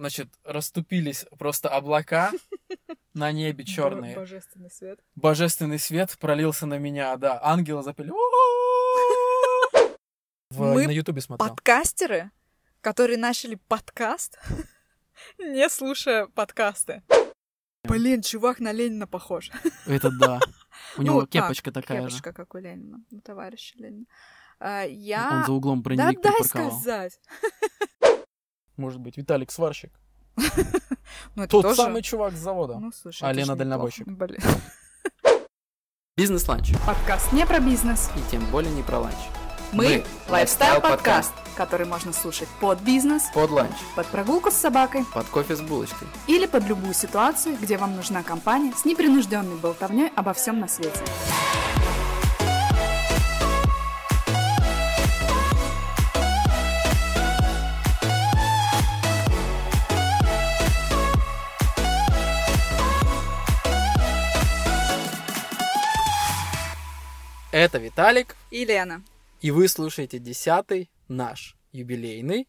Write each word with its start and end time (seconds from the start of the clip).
значит, 0.00 0.28
расступились 0.44 1.26
просто 1.38 1.68
облака 1.68 2.32
на 3.12 3.32
небе 3.32 3.64
черные. 3.64 4.16
Божественный 4.16 4.70
свет. 4.70 4.98
Божественный 5.14 5.78
свет 5.78 6.16
пролился 6.18 6.64
на 6.64 6.78
меня, 6.78 7.14
да. 7.18 7.38
Ангелы 7.42 7.82
запели. 7.82 8.10
В- 10.50 10.58
Мы 10.74 10.86
На 10.86 10.90
Ютубе 10.90 11.20
смотрел. 11.20 11.48
Подкастеры, 11.50 12.30
которые 12.80 13.18
начали 13.18 13.56
подкаст, 13.68 14.38
не 15.38 15.68
слушая 15.68 16.26
подкасты. 16.28 17.02
Блин, 17.84 18.22
чувак 18.22 18.58
на 18.58 18.72
Ленина 18.72 19.06
похож. 19.06 19.50
Это 19.86 20.10
да. 20.10 20.40
У 20.96 21.02
него 21.02 21.20
Ну, 21.20 21.26
кепочка 21.26 21.70
так, 21.72 21.84
такая 21.84 22.02
же. 22.02 22.08
Кепочка, 22.08 22.32
как 22.32 22.54
у 22.54 22.58
Ленина, 22.58 23.04
у 23.10 23.20
товарища 23.20 23.76
Ленина. 23.78 24.06
А, 24.58 24.84
Он 24.84 24.90
Я... 24.92 25.44
за 25.46 25.52
углом 25.52 25.80
Да 25.80 25.82
броневик 25.82 26.20
дай 26.22 26.32
припарковал. 26.32 26.70
сказать. 26.80 27.20
Может 28.80 29.00
быть, 29.00 29.16
Виталик 29.18 29.50
сварщик. 29.52 29.92
Ну, 31.34 31.46
Тот 31.48 31.76
самый 31.76 32.02
чувак 32.02 32.34
с 32.34 32.38
завода. 32.38 32.78
Ну, 32.78 32.92
слушай, 32.92 33.28
А 33.28 33.32
Лена 33.32 33.56
дальнобойщик. 33.56 34.06
Бизнес-ланч. 36.16 36.72
Подкаст 36.86 37.32
не 37.32 37.44
про 37.44 37.58
бизнес. 37.60 38.10
И 38.16 38.30
тем 38.30 38.44
более 38.50 38.72
не 38.72 38.82
про 38.82 39.00
ланч. 39.00 39.16
Мы— 39.72 40.04
лайфстайл-подкаст, 40.28 40.30
лайфстайл-подкаст. 40.30 41.32
который 41.56 41.86
можно 41.86 42.12
слушать 42.12 42.48
под 42.60 42.80
бизнес, 42.80 43.24
Под 43.34 43.50
ланч. 43.50 43.74
под 43.96 44.06
прогулку 44.06 44.50
с 44.50 44.54
собакой 44.54 45.04
Под 45.12 45.26
кофе 45.26 45.56
с 45.56 45.60
булочкой. 45.60 46.08
или 46.26 46.46
под 46.46 46.64
любую 46.64 46.94
ситуацию, 46.94 47.56
где 47.60 47.76
вам 47.76 47.96
нужна 47.96 48.22
компания 48.22 48.72
с 48.76 48.84
непринужденной 48.84 49.56
болтовней 49.56 50.08
обо 50.16 50.32
всем 50.32 50.58
на 50.58 50.68
свете. 50.68 51.00
Это 67.52 67.78
Виталик, 67.78 68.36
И 68.50 68.64
Лена. 68.64 69.02
и 69.40 69.50
вы 69.50 69.68
слушаете 69.68 70.18
десятый 70.18 70.90
наш 71.08 71.56
юбилейный 71.72 72.48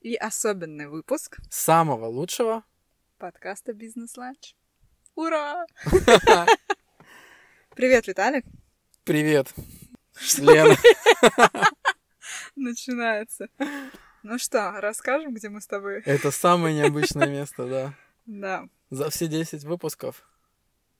И 0.00 0.14
особенный 0.16 0.88
выпуск 0.88 1.38
самого 1.50 2.06
лучшего. 2.06 2.64
подкаста 3.18 3.72
«Бизнес-ланч». 3.72 4.54
Ура! 5.14 5.64
Привет, 7.74 8.06
Виталик. 8.06 8.44
Привет, 9.04 9.52
Лена. 10.38 10.76
Начинается. 12.56 13.48
Ну 14.22 14.38
что, 14.38 14.72
расскажем, 14.80 15.34
где 15.34 15.48
мы 15.48 15.60
с 15.60 15.66
тобой? 15.66 16.00
Это 16.04 16.30
самое 16.30 16.74
необычное 16.74 17.28
место, 17.28 17.66
да. 17.66 17.94
Да, 18.26 18.68
За 18.90 19.10
все 19.10 19.26
10 19.28 19.64
выпусков. 19.64 20.26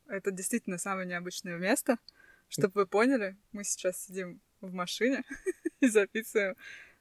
это 0.08 0.30
действительно 0.30 0.78
самое 0.78 1.06
необычное 1.08 1.56
место. 1.58 1.98
Чтобы 2.48 2.82
вы 2.82 2.86
поняли, 2.86 3.36
мы 3.52 3.64
сейчас 3.64 4.04
сидим 4.04 4.40
в 4.60 4.72
машине 4.72 5.22
и 5.80 5.88
записываем 5.88 6.56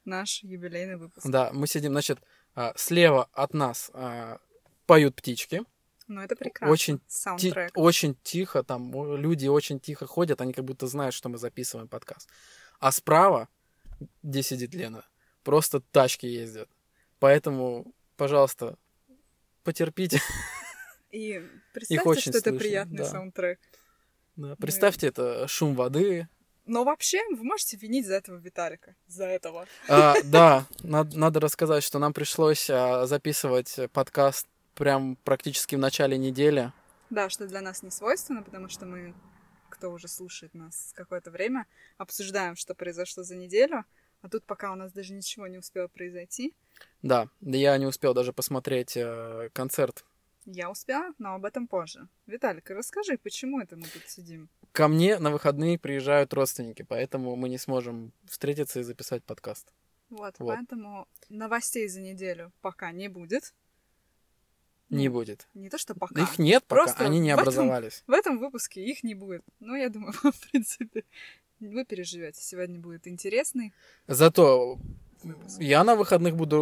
наш 0.05 0.43
юбилейный 0.43 0.97
выпуск. 0.97 1.25
Да, 1.27 1.51
мы 1.53 1.67
сидим, 1.67 1.91
значит, 1.91 2.19
а, 2.55 2.73
слева 2.75 3.29
от 3.33 3.53
нас 3.53 3.89
а, 3.93 4.39
поют 4.85 5.15
птички. 5.15 5.63
Ну, 6.07 6.21
это 6.21 6.35
прекрасно. 6.35 6.71
Очень 6.71 6.99
Ти- 7.37 7.53
очень 7.75 8.15
тихо, 8.23 8.63
там 8.63 8.91
люди 9.15 9.47
очень 9.47 9.79
тихо 9.79 10.05
ходят, 10.05 10.41
они 10.41 10.53
как 10.53 10.65
будто 10.65 10.87
знают, 10.87 11.15
что 11.15 11.29
мы 11.29 11.37
записываем 11.37 11.87
подкаст. 11.87 12.29
А 12.79 12.91
справа, 12.91 13.47
где 14.21 14.43
сидит 14.43 14.73
Лена, 14.73 15.05
просто 15.43 15.79
тачки 15.79 16.25
ездят. 16.25 16.69
Поэтому, 17.19 17.93
пожалуйста, 18.17 18.77
потерпите. 19.63 20.19
И 21.11 21.41
представьте, 21.73 22.19
что 22.19 22.29
это 22.31 22.41
слышно, 22.41 22.59
приятный 22.59 22.97
да. 22.97 23.05
саундтрек. 23.05 23.59
Да, 24.35 24.55
Представьте, 24.55 25.07
это 25.07 25.47
шум 25.47 25.75
воды. 25.75 26.27
Но 26.65 26.83
вообще, 26.83 27.21
вы 27.29 27.43
можете 27.43 27.77
винить 27.77 28.07
за 28.07 28.15
этого 28.15 28.37
Виталика. 28.37 28.95
За 29.07 29.25
этого. 29.25 29.67
А, 29.89 30.15
да, 30.23 30.65
над- 30.81 31.13
надо 31.13 31.39
рассказать, 31.39 31.83
что 31.83 31.99
нам 31.99 32.13
пришлось 32.13 32.69
а, 32.69 33.05
записывать 33.05 33.77
подкаст 33.91 34.47
прям 34.75 35.17
практически 35.23 35.75
в 35.75 35.79
начале 35.79 36.17
недели. 36.17 36.71
Да, 37.09 37.29
что 37.29 37.47
для 37.47 37.61
нас 37.61 37.83
не 37.83 37.91
свойственно, 37.91 38.41
потому 38.41 38.69
что 38.69 38.85
мы, 38.85 39.13
кто 39.69 39.91
уже 39.91 40.07
слушает 40.07 40.53
нас 40.53 40.93
какое-то 40.95 41.29
время, 41.31 41.67
обсуждаем, 41.97 42.55
что 42.55 42.73
произошло 42.73 43.23
за 43.23 43.35
неделю. 43.35 43.85
А 44.21 44.29
тут 44.29 44.45
пока 44.45 44.71
у 44.71 44.75
нас 44.75 44.93
даже 44.93 45.13
ничего 45.13 45.47
не 45.47 45.57
успело 45.57 45.89
произойти. 45.89 46.55
Да, 47.01 47.27
да 47.41 47.57
я 47.57 47.77
не 47.77 47.85
успел 47.85 48.13
даже 48.13 48.31
посмотреть 48.31 48.95
э, 48.95 49.49
концерт 49.53 50.05
Я 50.45 50.69
успела, 50.69 51.13
но 51.19 51.35
об 51.35 51.45
этом 51.45 51.67
позже. 51.67 52.07
Виталик, 52.27 52.69
расскажи, 52.69 53.17
почему 53.17 53.59
это 53.61 53.75
мы 53.77 53.83
тут 53.83 54.03
сидим? 54.07 54.49
Ко 54.73 54.87
мне 54.87 55.17
на 55.19 55.31
выходные 55.31 55.79
приезжают 55.79 56.33
родственники, 56.33 56.81
поэтому 56.83 57.35
мы 57.35 57.47
не 57.49 57.57
сможем 57.57 58.11
встретиться 58.25 58.79
и 58.81 58.83
записать 58.83 59.23
подкаст. 59.23 59.71
Вот, 60.09 60.35
Вот. 60.39 60.55
поэтому 60.55 61.07
новостей 61.29 61.87
за 61.87 62.01
неделю 62.01 62.51
пока 62.61 62.91
не 62.91 63.07
будет. 63.07 63.53
Не 64.89 65.07
Ну, 65.07 65.13
будет. 65.15 65.47
Не 65.53 65.69
то, 65.69 65.77
что 65.77 65.95
пока. 65.95 66.21
Их 66.21 66.37
нет 66.37 66.63
пока, 66.65 66.83
Просто 66.83 67.05
они 67.05 67.19
не 67.19 67.29
в 67.31 67.33
этом- 67.39 67.41
образовались. 67.43 68.03
В 68.05 68.11
этом 68.11 68.37
выпуске 68.37 68.83
их 68.83 69.03
не 69.03 69.15
будет. 69.15 69.43
Но 69.59 69.75
я 69.75 69.89
думаю, 69.89 70.11
в 70.23 70.51
принципе, 70.51 71.03
вы 71.59 71.85
переживете. 71.85 72.41
Сегодня 72.41 72.79
будет 72.79 73.07
интересный. 73.07 73.73
Зато 74.07 74.77
Выпуск. 75.23 75.59
я 75.61 75.83
на 75.83 75.95
выходных 75.95 76.35
буду 76.35 76.57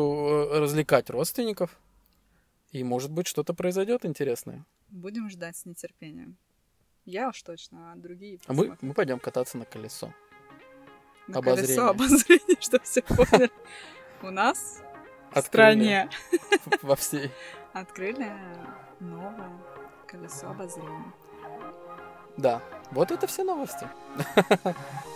э, 0.53 0.59
развлекать 0.59 1.09
родственников. 1.09 1.77
И, 2.71 2.83
может 2.83 3.11
быть, 3.11 3.27
что-то 3.27 3.53
произойдет 3.53 4.05
интересное. 4.05 4.65
Будем 4.89 5.29
ждать 5.29 5.57
с 5.57 5.65
нетерпением. 5.65 6.37
Я 7.05 7.29
уж 7.29 7.41
точно, 7.41 7.91
а 7.91 7.95
другие 7.95 8.39
А 8.47 8.53
мы, 8.53 8.77
мы 8.81 8.93
пойдем 8.93 9.19
кататься 9.19 9.57
на 9.57 9.65
колесо. 9.65 10.13
На 11.27 11.39
обозрение. 11.39 11.75
колесо 11.75 11.87
обозрения, 11.89 12.57
что 12.61 12.79
все 12.81 13.01
поняли. 13.01 13.51
У 14.21 14.29
нас 14.29 14.81
в 15.33 15.39
стране 15.39 16.09
Во 16.81 16.95
всей. 16.95 17.31
открыли 17.73 18.31
новое 18.99 19.51
колесо 20.07 20.49
обозрения. 20.49 21.13
Да. 22.37 22.61
Вот 22.91 23.11
это 23.11 23.27
все 23.27 23.43
новости. 23.43 23.87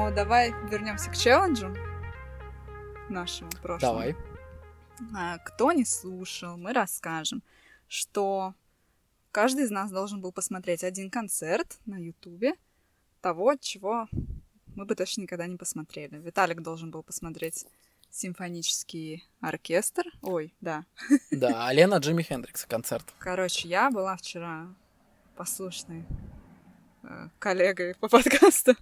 Но 0.00 0.10
давай 0.10 0.52
вернемся 0.70 1.10
к 1.10 1.14
челленджу 1.14 1.76
нашему 3.10 3.50
прошлому. 3.62 3.98
Давай. 3.98 4.16
А, 5.14 5.36
Кто 5.36 5.72
не 5.72 5.84
слушал, 5.84 6.56
мы 6.56 6.72
расскажем, 6.72 7.42
что 7.86 8.54
каждый 9.30 9.64
из 9.64 9.70
нас 9.70 9.90
должен 9.90 10.22
был 10.22 10.32
посмотреть 10.32 10.84
один 10.84 11.10
концерт 11.10 11.78
на 11.84 11.98
Ютубе 11.98 12.54
того, 13.20 13.56
чего 13.60 14.08
мы 14.74 14.86
бы 14.86 14.94
точно 14.94 15.20
никогда 15.20 15.46
не 15.46 15.58
посмотрели. 15.58 16.16
Виталик 16.16 16.62
должен 16.62 16.90
был 16.90 17.02
посмотреть 17.02 17.66
симфонический 18.08 19.22
оркестр. 19.42 20.04
Ой, 20.22 20.54
да. 20.62 20.86
Да, 21.30 21.66
а 21.66 21.72
Лена 21.74 21.96
Джимми 21.96 22.22
Хендрикса 22.22 22.66
концерт. 22.66 23.04
Короче, 23.18 23.68
я 23.68 23.90
была 23.90 24.16
вчера 24.16 24.66
послушной 25.36 26.06
э, 27.02 27.28
коллегой 27.38 27.94
по 27.96 28.08
подкасту 28.08 28.76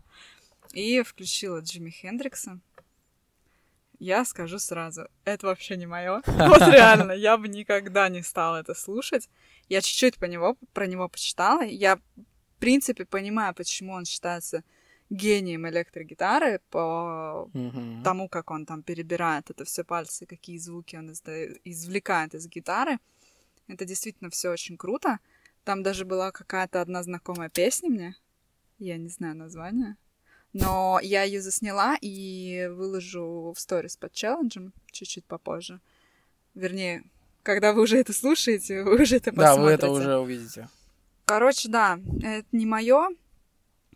и 0.73 1.03
включила 1.03 1.61
Джимми 1.61 1.91
Хендрикса. 1.91 2.61
Я 3.99 4.25
скажу 4.25 4.59
сразу, 4.61 5.09
это 5.25 5.47
вообще 5.47 5.77
не 5.77 5.87
мое. 5.87 6.23
Вот 6.27 6.61
реально, 6.61 7.13
я 7.13 7.37
бы 7.37 7.49
никогда 7.49 8.09
не 8.09 8.23
стала 8.23 8.59
это 8.61 8.75
слушать. 8.75 9.29
Я 9.69 9.81
чуть-чуть 9.81 10.19
по 10.19 10.27
него, 10.27 10.57
про 10.73 10.87
него 10.87 11.09
почитала. 11.09 11.63
Я, 11.63 11.97
в 11.97 12.61
принципе, 12.61 13.05
понимаю, 13.05 13.55
почему 13.55 13.93
он 13.93 14.05
считается 14.05 14.63
гением 15.11 15.67
электрогитары 15.69 16.61
по 16.71 17.51
Мгм. 17.55 18.03
тому, 18.05 18.29
как 18.29 18.51
он 18.51 18.67
там 18.67 18.83
перебирает 18.83 19.51
это 19.51 19.65
все 19.65 19.83
пальцы, 19.83 20.27
какие 20.27 20.59
звуки 20.59 20.97
он 20.97 21.11
изда- 21.11 21.59
извлекает 21.65 22.35
из 22.35 22.47
гитары. 22.47 22.99
Это 23.69 23.85
действительно 23.85 24.31
все 24.31 24.51
очень 24.51 24.77
круто. 24.77 25.19
Там 25.65 25.83
даже 25.83 26.05
была 26.05 26.31
какая-то 26.31 26.81
одна 26.81 27.03
знакомая 27.03 27.49
песня 27.49 27.91
мне. 27.91 28.15
Я 28.79 28.97
не 28.97 29.09
знаю 29.09 29.35
название. 29.35 29.97
Но 30.53 30.99
я 31.03 31.23
ее 31.23 31.41
засняла 31.41 31.97
и 32.01 32.69
выложу 32.73 33.53
в 33.55 33.61
сторис 33.61 33.97
под 33.97 34.13
челленджем 34.13 34.73
чуть-чуть 34.91 35.25
попозже. 35.25 35.81
Вернее, 36.55 37.05
когда 37.43 37.73
вы 37.73 37.83
уже 37.83 37.99
это 37.99 38.13
слушаете, 38.13 38.83
вы 38.85 39.03
уже 39.03 39.17
это 39.17 39.31
Да, 39.33 39.55
посмотрите. 39.55 39.63
вы 39.63 39.71
это 39.71 39.91
уже 39.91 40.17
увидите. 40.19 40.69
Короче, 41.27 41.69
да, 41.69 42.01
это 42.23 42.47
не 42.53 42.67
мое. 42.67 43.09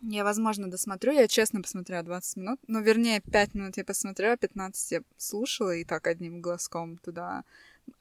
Я, 0.01 0.23
возможно, 0.23 0.69
досмотрю. 0.69 1.13
Я 1.13 1.27
честно 1.27 1.61
посмотрела 1.61 2.03
20 2.03 2.37
минут. 2.37 2.59
Ну, 2.67 2.81
вернее, 2.81 3.21
5 3.21 3.53
минут 3.55 3.77
я 3.77 3.85
посмотрела, 3.85 4.35
15 4.37 4.91
я 4.91 5.01
слушала 5.17 5.73
и 5.73 5.85
так 5.85 6.05
одним 6.07 6.41
глазком 6.41 6.97
туда 6.97 7.43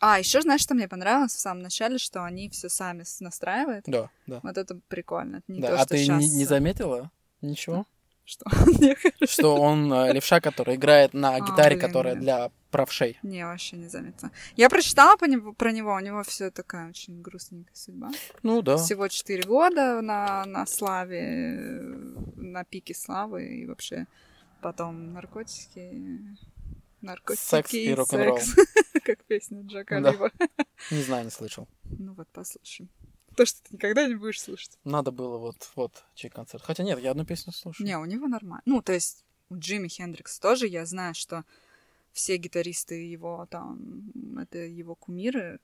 А, 0.00 0.18
еще 0.18 0.42
знаешь, 0.42 0.60
что 0.62 0.74
мне 0.74 0.88
понравилось 0.88 1.34
в 1.34 1.38
самом 1.40 1.62
начале, 1.62 1.98
что 1.98 2.24
они 2.24 2.48
все 2.50 2.68
сами 2.68 3.04
настраивают. 3.20 3.84
Да, 3.86 4.10
да. 4.26 4.40
Вот 4.42 4.58
это 4.58 4.78
прикольно. 4.88 5.36
Это 5.36 5.52
не 5.52 5.60
да. 5.60 5.68
то, 5.68 5.74
а 5.74 5.78
что 5.78 5.88
ты 5.88 6.04
щас, 6.04 6.20
не, 6.20 6.28
не 6.28 6.44
э, 6.44 6.46
заметила 6.46 7.10
ничего? 7.40 7.86
Что? 8.24 8.44
Не, 8.80 8.96
Что 9.26 9.56
он 9.56 9.92
э, 9.92 10.12
левша, 10.12 10.40
который 10.40 10.76
играет 10.76 11.12
на 11.12 11.34
А, 11.36 11.40
гитаре, 11.40 11.76
блин, 11.76 11.86
которая 11.88 12.14
нет. 12.14 12.22
для 12.22 12.50
правшей. 12.70 13.18
Не, 13.22 13.44
вообще 13.44 13.76
не 13.76 13.88
заметила. 13.88 14.30
Я 14.56 14.68
прочитала 14.70 15.16
по 15.16 15.24
него- 15.24 15.52
про 15.52 15.72
него, 15.72 15.92
у 15.92 15.98
него 16.00 16.22
все 16.22 16.50
такая 16.50 16.88
очень 16.88 17.20
грустненькая 17.20 17.74
судьба. 17.74 18.10
Ну 18.42 18.62
да. 18.62 18.76
Всего 18.76 19.08
4 19.08 19.42
года 19.42 20.00
на, 20.00 20.44
на 20.46 20.66
славе, 20.66 21.20
э, 21.20 21.80
на 22.36 22.64
пике 22.64 22.94
славы, 22.94 23.44
и 23.46 23.66
вообще 23.66 24.06
потом 24.60 25.12
наркотики, 25.12 26.20
наркотики 27.00 27.42
Секс 27.44 27.74
и 27.74 27.92
рок-н-ролл. 27.92 28.38
секс. 28.38 28.54
Как 29.04 29.24
песня 29.24 29.62
Джека 29.62 30.00
Да. 30.00 30.12
Лива. 30.12 30.30
Не 30.92 31.02
знаю, 31.02 31.24
не 31.24 31.30
слышал. 31.30 31.66
Ну 31.98 32.14
вот, 32.14 32.28
послушаем. 32.28 32.88
То, 33.36 33.46
что 33.46 33.62
ты 33.62 33.74
никогда 33.74 34.06
не 34.06 34.14
будешь 34.14 34.40
слушать. 34.40 34.78
Надо 34.84 35.10
было 35.10 35.38
вот, 35.38 35.70
вот, 35.74 36.04
чей 36.14 36.28
концерт. 36.28 36.62
Хотя 36.62 36.82
нет, 36.82 36.98
я 37.00 37.12
одну 37.12 37.24
песню 37.24 37.52
слушаю. 37.52 37.86
Не, 37.86 37.98
у 37.98 38.04
него 38.04 38.28
нормально. 38.28 38.62
Ну, 38.66 38.82
то 38.82 38.92
есть 38.92 39.24
у 39.48 39.56
Джимми 39.56 39.88
Хендрикса 39.88 40.40
тоже 40.40 40.66
я 40.66 40.86
знаю, 40.86 41.14
что 41.14 41.44
все 42.12 42.36
гитаристы 42.36 42.94
его 42.94 43.46
там, 43.50 44.12
это 44.38 44.58
его 44.58 44.94
кумиры. 44.94 45.60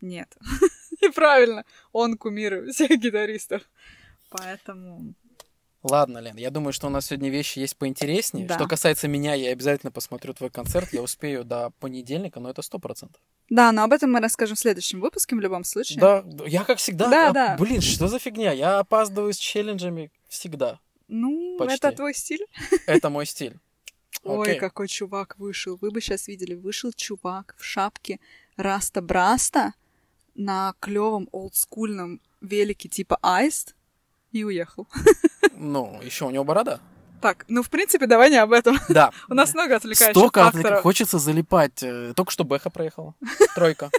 Нет, 0.00 0.36
неправильно. 1.02 1.64
Он 1.92 2.16
кумир 2.16 2.70
всех 2.72 2.90
гитаристов. 3.00 3.62
Поэтому 4.30 5.14
Ладно, 5.82 6.18
Лен, 6.18 6.36
я 6.36 6.50
думаю, 6.50 6.74
что 6.74 6.88
у 6.88 6.90
нас 6.90 7.06
сегодня 7.06 7.30
вещи 7.30 7.58
есть 7.58 7.76
поинтереснее. 7.76 8.46
Да. 8.46 8.56
Что 8.56 8.68
касается 8.68 9.08
меня, 9.08 9.32
я 9.34 9.50
обязательно 9.50 9.90
посмотрю 9.90 10.34
твой 10.34 10.50
концерт. 10.50 10.92
Я 10.92 11.00
успею 11.02 11.42
до 11.42 11.70
понедельника, 11.80 12.38
но 12.38 12.50
это 12.50 12.60
сто 12.60 12.78
процентов. 12.78 13.20
Да, 13.50 13.72
но 13.72 13.82
об 13.82 13.92
этом 13.92 14.12
мы 14.12 14.20
расскажем 14.20 14.56
в 14.56 14.60
следующем 14.60 15.00
выпуске 15.00 15.34
в 15.34 15.40
любом 15.40 15.64
случае. 15.64 16.00
Да, 16.00 16.24
я 16.46 16.62
как 16.64 16.78
всегда. 16.78 17.08
Да, 17.08 17.28
а, 17.28 17.32
да. 17.32 17.56
Блин, 17.58 17.80
что 17.80 18.06
за 18.06 18.20
фигня? 18.20 18.52
Я 18.52 18.78
опаздываю 18.78 19.32
с 19.32 19.36
челленджами 19.36 20.12
всегда. 20.28 20.78
Ну, 21.08 21.56
Почти. 21.58 21.74
это 21.74 21.92
твой 21.92 22.14
стиль. 22.14 22.46
Это 22.86 23.10
мой 23.10 23.26
стиль. 23.26 23.56
Ой, 24.22 24.54
какой 24.54 24.86
чувак 24.86 25.36
вышел. 25.38 25.76
Вы 25.80 25.90
бы 25.90 26.00
сейчас 26.00 26.28
видели, 26.28 26.54
вышел 26.54 26.92
чувак 26.92 27.56
в 27.58 27.64
шапке 27.64 28.20
Раста 28.56 29.02
Браста 29.02 29.74
на 30.36 30.74
клевом 30.78 31.28
олдскульном 31.32 32.20
велике 32.40 32.88
типа 32.88 33.18
Аист 33.20 33.74
и 34.32 34.44
уехал. 34.44 34.86
Ну, 35.62 36.00
еще 36.02 36.24
у 36.24 36.30
него 36.30 36.42
борода. 36.42 36.80
Так, 37.20 37.44
ну, 37.48 37.62
в 37.62 37.70
принципе, 37.70 38.06
давай 38.06 38.30
не 38.30 38.36
об 38.38 38.52
этом. 38.52 38.78
Да. 38.88 39.10
У 39.28 39.34
нас 39.34 39.54
много 39.54 39.76
отвлекающих 39.76 40.14
Столько 40.16 40.40
отвлек- 40.40 40.52
факторов. 40.62 40.82
Хочется 40.82 41.18
залипать. 41.18 41.82
Э, 41.82 42.12
Только 42.14 42.32
что 42.32 42.44
Бэха 42.44 42.70
проехала. 42.70 43.14
Тройка. 43.54 43.90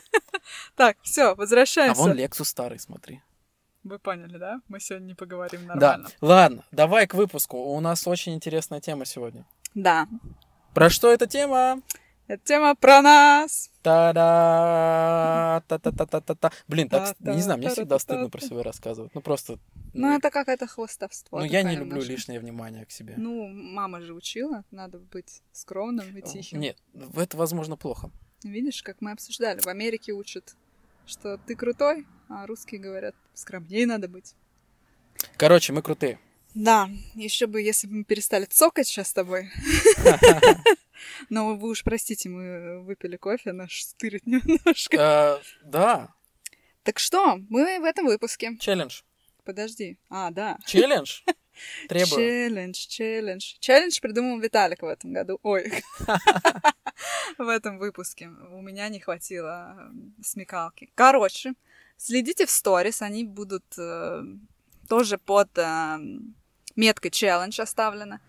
Так, 0.76 0.98
все, 1.04 1.32
А 1.32 1.36
возвращаемся. 1.36 2.02
вон 2.02 2.14
Лексус 2.14 2.50
старый, 2.50 2.80
смотри. 2.80 3.22
Вы 3.84 3.98
поняли, 4.00 4.38
да? 4.38 4.62
Мы 4.68 4.80
сегодня 4.80 5.08
не 5.08 5.14
поговорим 5.16 5.62
Да. 5.68 5.74
нормально. 5.76 6.10
Ладно, 6.22 6.64
давай 6.72 7.08
к 7.08 7.14
выпуску. 7.16 7.58
У 7.58 7.80
нас 7.80 8.06
очень 8.08 8.34
интересная 8.34 8.80
тема 8.80 9.06
сегодня. 9.06 9.46
Да. 9.74 10.08
Про 10.74 10.90
что 10.90 11.12
эта 11.12 11.28
тема? 11.28 11.82
Это 12.28 12.44
тема 12.46 12.76
про 12.76 13.02
нас. 13.02 13.72
Та-да! 13.82 15.64
Та-та-та-та-та. 15.68 16.52
Блин, 16.68 16.88
так, 16.88 17.20
не 17.20 17.42
знаю, 17.42 17.60
мне 17.60 17.70
всегда 17.70 18.00
стыдно 18.00 18.30
про 18.30 18.42
себя 18.42 18.64
рассказывать. 18.64 19.14
Ну, 19.14 19.22
просто... 19.22 19.60
Ну, 19.94 20.16
это 20.16 20.30
какое-то 20.30 20.68
хвостовство. 20.68 21.40
Ну, 21.40 21.46
я 21.46 21.64
не 21.64 21.76
люблю 21.76 22.02
лишнее 22.02 22.40
внимание 22.40 22.86
к 22.86 22.92
себе. 22.92 23.16
Ну, 23.18 23.48
мама 23.48 24.02
же 24.02 24.14
учила, 24.14 24.64
надо 24.72 25.00
быть 25.00 25.42
скромным 25.52 26.18
и 26.18 26.22
тихим. 26.22 26.60
Нет, 26.60 26.78
это, 27.16 27.38
возможно, 27.38 27.76
плохо. 27.76 28.10
Видишь, 28.44 28.82
как 28.82 29.02
мы 29.02 29.12
обсуждали, 29.12 29.60
в 29.60 29.68
Америке 29.68 30.14
учат, 30.14 30.56
что 31.06 31.38
ты 31.38 31.56
крутой, 31.56 32.08
а 32.30 32.48
русские 32.48 32.80
говорят, 32.80 33.16
скромнее 33.34 33.86
надо 33.86 34.08
быть. 34.08 34.36
Короче, 35.38 35.74
мы 35.74 35.82
крутые. 35.82 36.20
Да, 36.54 36.90
еще 37.16 37.48
бы, 37.48 37.62
если 37.62 37.88
бы 37.88 37.94
мы 37.96 38.04
перестали 38.04 38.46
цокать 38.46 38.88
сейчас 38.88 39.10
с 39.10 39.14
тобой. 39.14 39.50
Но 41.30 41.56
вы 41.56 41.70
уж 41.70 41.84
простите, 41.84 42.30
мы 42.30 42.82
выпили 42.84 43.18
кофе, 43.18 43.54
нас 43.54 43.82
штырит 43.84 44.26
немножко. 44.28 44.98
Э, 44.98 45.40
Да, 45.66 46.14
Так 46.84 47.00
что, 47.00 47.38
мы 47.50 47.80
в 47.80 47.84
этом 47.84 48.06
выпуске. 48.06 48.58
челлендж. 48.60 49.02
Подожди. 49.44 49.98
А, 50.10 50.30
да. 50.32 50.60
Челлендж? 50.66 51.22
Требую. 51.90 52.16
Челлендж, 52.16 52.88
челлендж. 52.88 53.56
Челлендж 53.60 54.00
придумал 54.00 54.40
Виталик 54.40 54.82
в 54.84 54.86
этом 54.88 55.14
году. 55.14 55.40
Ой. 55.44 55.84
В 57.38 57.48
этом 57.48 57.78
выпуске. 57.80 58.30
У 58.52 58.62
меня 58.62 58.88
не 58.90 59.00
хватило 59.00 59.76
э, 59.78 60.22
смекалки. 60.24 60.92
Короче, 60.96 61.54
следите 61.98 62.46
в 62.46 62.52
сторис, 62.52 63.02
они 63.02 63.24
будут 63.24 63.66
э, 63.78 64.24
тоже 64.88 65.18
под 65.18 65.50
меткой 66.76 67.12
челлендж 67.12 67.60
оставлено. 67.62 68.20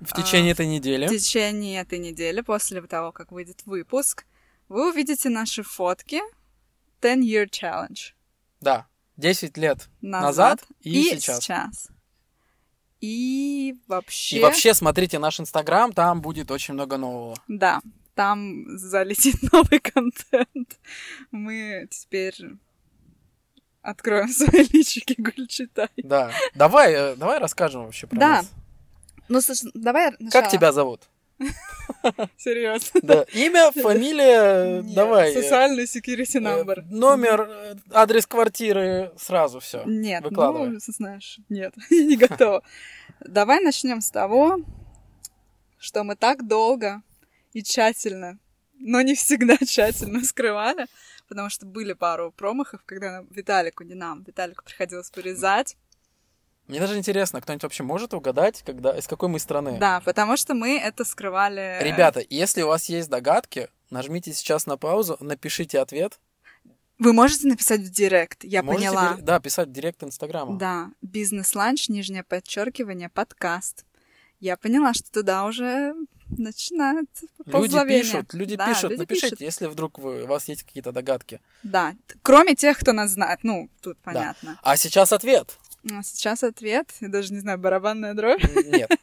В 0.00 0.12
течение 0.14 0.52
этой 0.52 0.66
недели. 0.66 1.06
В 1.06 1.10
течение 1.10 1.80
этой 1.80 1.98
недели, 1.98 2.40
после 2.40 2.82
того, 2.82 3.12
как 3.12 3.30
выйдет 3.30 3.62
выпуск, 3.66 4.24
вы 4.68 4.90
увидите 4.90 5.28
наши 5.28 5.62
фотки 5.62 6.20
10 7.00 7.18
Year 7.24 7.48
Challenge 7.48 8.12
Да, 8.60 8.86
10 9.16 9.56
лет 9.58 9.88
назад, 10.00 10.60
назад 10.60 10.64
и 10.80 11.02
сейчас. 11.04 11.38
сейчас. 11.38 11.88
И 13.00 13.76
вообще... 13.88 14.38
И 14.38 14.40
вообще 14.40 14.74
смотрите 14.74 15.18
наш 15.18 15.40
инстаграм, 15.40 15.92
там 15.92 16.20
будет 16.20 16.50
очень 16.50 16.74
много 16.74 16.96
нового. 16.96 17.36
Да, 17.48 17.80
там 18.14 18.64
залетит 18.78 19.36
новый 19.52 19.80
контент. 19.80 20.78
Мы 21.30 21.88
теперь 21.90 22.36
откроем 23.82 24.28
свои 24.32 24.64
личики, 24.72 25.14
Гуль, 25.18 25.46
читай. 25.48 25.88
Да. 25.96 26.30
Давай, 26.54 26.92
э, 26.94 27.16
давай 27.16 27.38
расскажем 27.38 27.84
вообще 27.84 28.06
про 28.06 28.18
Да. 28.18 28.28
нас. 28.38 28.50
Ну, 29.28 29.40
слушай, 29.40 29.70
давай 29.74 30.12
Как 30.30 30.48
тебя 30.50 30.72
зовут? 30.72 31.02
Серьезно. 32.36 33.00
Да. 33.02 33.22
Имя, 33.32 33.72
фамилия, 33.74 34.82
Нет, 34.82 34.94
давай. 34.94 35.32
э, 35.32 35.42
Социальный 35.42 35.84
security 35.84 36.36
э, 36.36 36.40
number. 36.40 36.82
Номер, 36.90 37.76
адрес 37.92 38.26
квартиры, 38.26 39.12
сразу 39.18 39.60
все. 39.60 39.82
Нет, 39.84 40.22
выкладывай. 40.24 40.68
ну, 40.70 40.78
знаешь, 40.80 41.38
нет, 41.48 41.74
я 41.90 42.04
не 42.04 42.16
готова. 42.16 42.62
Давай 43.20 43.60
начнем 43.60 44.00
с 44.00 44.10
того, 44.10 44.58
что 45.78 46.04
мы 46.04 46.16
так 46.16 46.46
долго 46.46 47.02
и 47.52 47.62
тщательно, 47.62 48.38
но 48.82 49.00
не 49.00 49.14
всегда 49.14 49.56
тщательно 49.64 50.22
скрывали, 50.24 50.86
потому 51.28 51.48
что 51.48 51.66
были 51.66 51.92
пару 51.92 52.32
промахов, 52.32 52.82
когда 52.84 53.24
Виталику, 53.30 53.84
не 53.84 53.94
нам, 53.94 54.22
Виталику 54.24 54.64
приходилось 54.64 55.10
вырезать. 55.14 55.76
Мне 56.68 56.78
даже 56.78 56.96
интересно, 56.96 57.40
кто-нибудь 57.40 57.64
вообще 57.64 57.82
может 57.82 58.14
угадать, 58.14 58.62
когда, 58.64 58.96
из 58.96 59.06
какой 59.06 59.28
мы 59.28 59.38
страны? 59.38 59.78
Да, 59.78 60.00
потому 60.00 60.36
что 60.36 60.54
мы 60.54 60.78
это 60.78 61.04
скрывали... 61.04 61.78
Ребята, 61.80 62.22
если 62.28 62.62
у 62.62 62.68
вас 62.68 62.88
есть 62.88 63.10
догадки, 63.10 63.68
нажмите 63.90 64.32
сейчас 64.32 64.66
на 64.66 64.76
паузу, 64.76 65.16
напишите 65.20 65.80
ответ. 65.80 66.20
Вы 66.98 67.12
можете 67.12 67.48
написать 67.48 67.80
в 67.80 67.90
директ, 67.90 68.44
я 68.44 68.62
Можете 68.62 68.88
поняла. 68.88 69.16
Да, 69.20 69.40
писать 69.40 69.68
в 69.68 69.72
директ 69.72 70.04
Инстаграма. 70.04 70.56
Да, 70.56 70.90
бизнес-ланч, 71.02 71.88
нижнее 71.88 72.22
подчеркивание, 72.22 73.08
подкаст. 73.08 73.84
Я 74.38 74.56
поняла, 74.56 74.94
что 74.94 75.10
туда 75.10 75.44
уже 75.44 75.94
начинает 76.38 77.08
Люди 77.46 77.84
пишут, 77.86 78.34
люди 78.34 78.56
Да, 78.56 78.68
пишут, 78.68 78.90
люди 78.90 79.00
напишите, 79.00 79.30
пишут. 79.30 79.40
если 79.40 79.66
вдруг 79.66 79.98
вы, 79.98 80.24
у 80.24 80.26
вас 80.26 80.48
есть 80.48 80.62
какие-то 80.62 80.92
догадки. 80.92 81.40
Да, 81.62 81.94
кроме 82.22 82.54
тех, 82.54 82.78
кто 82.78 82.92
нас 82.92 83.10
знает. 83.10 83.40
Ну, 83.42 83.68
тут 83.80 83.98
понятно. 83.98 84.58
А 84.62 84.76
сейчас 84.76 85.12
ответ. 85.12 85.58
А 85.90 86.02
сейчас 86.02 86.42
ответ. 86.42 86.92
Я 87.00 87.08
даже 87.08 87.32
не 87.32 87.40
знаю, 87.40 87.58
барабанная 87.58 88.14
дробь. 88.14 88.42
Нет. 88.66 88.90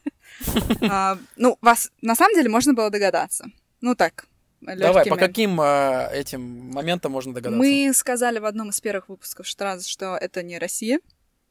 А, 0.90 1.18
Ну, 1.36 1.58
вас 1.62 1.92
на 2.02 2.16
самом 2.16 2.36
деле 2.36 2.50
можно 2.50 2.74
было 2.74 2.90
догадаться. 2.90 3.46
Ну, 3.82 3.96
так, 3.96 4.28
Давай, 4.62 5.06
по 5.06 5.16
каким 5.16 5.60
э, 5.62 6.10
этим 6.14 6.42
моментам 6.42 7.14
можно 7.14 7.34
догадаться? 7.34 7.58
Мы 7.58 7.92
сказали 7.94 8.40
в 8.40 8.46
одном 8.46 8.70
из 8.70 8.80
первых 8.82 9.10
выпусков 9.10 9.48
что, 9.48 9.80
что 9.82 10.18
это 10.18 10.44
не 10.44 10.58
Россия. 10.60 11.00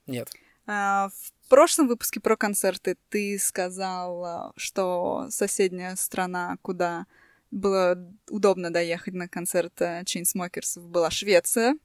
Нет. 0.06 0.30
А, 0.66 1.08
В 1.08 1.37
прошлом 1.48 1.88
выпуске 1.88 2.20
про 2.20 2.36
концерты 2.36 2.96
ты 3.08 3.38
сказал, 3.38 4.24
а, 4.24 4.52
что 4.56 5.26
соседняя 5.30 5.96
страна, 5.96 6.56
куда 6.62 7.06
было 7.50 7.96
удобно 8.28 8.70
доехать 8.70 9.14
на 9.14 9.26
концерт 9.28 9.72
э, 9.80 10.02
Chainsmokers, 10.02 10.80
была 10.80 11.10
Швеция. 11.10 11.76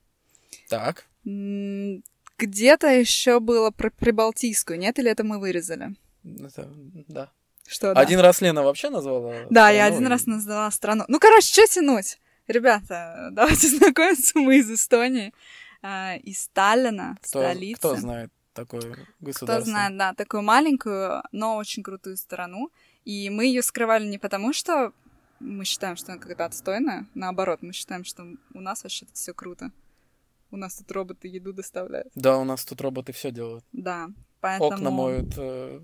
Так. 0.69 1.05
Где-то 2.37 2.87
еще 2.87 3.39
было 3.39 3.71
про 3.71 3.89
Прибалтийскую, 3.89 4.77
нет? 4.79 4.99
Или 4.99 5.09
это 5.11 5.23
мы 5.23 5.39
вырезали? 5.39 5.95
Это, 6.23 6.69
да. 7.07 7.31
Что, 7.67 7.93
да? 7.93 8.01
Один 8.01 8.19
раз 8.19 8.41
Лена 8.41 8.61
вообще 8.63 8.89
назвала? 8.89 9.33
Да, 9.49 9.69
я 9.69 9.83
страну, 9.83 9.95
один 9.95 10.07
и- 10.07 10.09
раз 10.09 10.25
назвала 10.25 10.71
страну. 10.71 11.05
Ну, 11.07 11.19
короче, 11.19 11.47
что 11.47 11.65
тянуть? 11.67 12.19
Ребята, 12.47 13.29
давайте 13.31 13.67
знакомиться. 13.77 14.37
Мы 14.39 14.57
из 14.57 14.69
Эстонии, 14.69 15.33
а, 15.81 16.15
из 16.17 16.49
Таллина, 16.49 17.17
Кто, 17.21 17.39
столицы. 17.39 17.79
кто 17.79 17.95
знает 17.95 18.31
такое 18.53 18.95
государство? 19.19 19.61
Кто 19.63 19.71
знает, 19.71 19.97
да, 19.97 20.13
такую 20.13 20.43
маленькую, 20.43 21.23
но 21.31 21.57
очень 21.57 21.83
крутую 21.83 22.17
страну. 22.17 22.71
И 23.05 23.29
мы 23.29 23.45
ее 23.45 23.61
скрывали 23.61 24.05
не 24.05 24.17
потому, 24.17 24.53
что 24.53 24.93
мы 25.39 25.65
считаем, 25.65 25.95
что 25.95 26.11
она 26.13 26.21
какая-то 26.21 26.45
отстойная. 26.45 27.05
Наоборот, 27.13 27.61
мы 27.61 27.73
считаем, 27.73 28.03
что 28.03 28.25
у 28.53 28.61
нас 28.61 28.83
вообще 28.83 29.05
все 29.13 29.33
круто. 29.33 29.71
У 30.51 30.57
нас 30.57 30.75
тут 30.75 30.91
роботы 30.91 31.27
еду 31.27 31.51
доставляют. 31.51 32.09
Да, 32.15 32.37
у 32.37 32.43
нас 32.43 32.63
тут 32.63 32.79
роботы 32.81 33.11
все 33.11 33.31
делают. 33.31 33.65
Да, 33.73 34.09
поэтому... 34.39 34.71
Окна 34.71 34.91
моют, 34.91 35.33
э, 35.35 35.81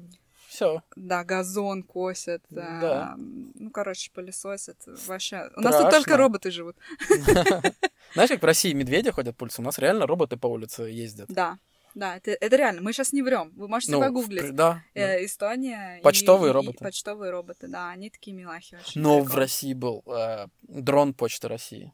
все. 0.47 0.83
Да, 0.95 1.23
газон 1.23 1.83
косят. 1.83 2.43
э, 2.51 2.55
Да. 2.55 3.15
ну, 3.17 3.71
короче, 3.71 4.11
пылесосят. 4.13 4.77
Вообще. 5.07 5.49
У 5.55 5.61
нас 5.61 5.75
тут 5.75 5.89
только 5.89 6.17
роботы 6.17 6.51
живут. 6.51 6.75
Знаешь, 8.13 8.29
как 8.29 8.41
в 8.41 8.45
России 8.45 8.73
медведи 8.73 9.11
ходят 9.11 9.35
по 9.35 9.43
улице? 9.43 9.61
У 9.61 9.65
нас 9.65 9.77
реально 9.79 10.07
роботы 10.07 10.37
по 10.37 10.47
улице 10.47 10.83
ездят. 10.83 11.27
Да, 11.29 11.57
да, 11.95 12.17
это, 12.17 12.31
это 12.31 12.55
реально. 12.55 12.81
Мы 12.81 12.93
сейчас 12.93 13.13
не 13.13 13.21
врем. 13.21 13.51
Вы 13.55 13.67
можете 13.67 13.91
Ну, 13.93 13.99
погуглить. 13.99 14.43
в- 14.43 14.51
да. 14.53 14.83
да. 14.95 15.01
Э, 15.01 15.25
Эстония. 15.25 15.97
и- 15.99 16.01
Почтовые 16.01 16.51
и- 16.51 16.53
роботы. 16.53 16.77
и 16.79 16.83
почтовые 16.83 17.31
роботы, 17.31 17.67
да, 17.67 17.89
они 17.89 18.09
такие 18.09 18.35
милахи 18.35 18.75
очень. 18.75 19.01
Но 19.01 19.19
в 19.19 19.23
прикольные. 19.23 19.39
России 19.43 19.73
был 19.73 20.03
э, 20.07 20.47
дрон 20.63 21.13
Почты 21.13 21.47
России. 21.47 21.93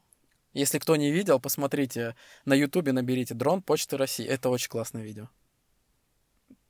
Если 0.54 0.80
кто 0.80 0.96
не 0.96 1.12
видел, 1.12 1.40
посмотрите 1.40 2.16
на 2.46 2.54
Ютубе, 2.54 2.92
наберите 2.94 3.34
дрон 3.34 3.62
Почты 3.62 3.98
России. 3.98 4.26
Это 4.26 4.50
очень 4.50 4.70
классное 4.70 5.04
видео. 5.04 5.28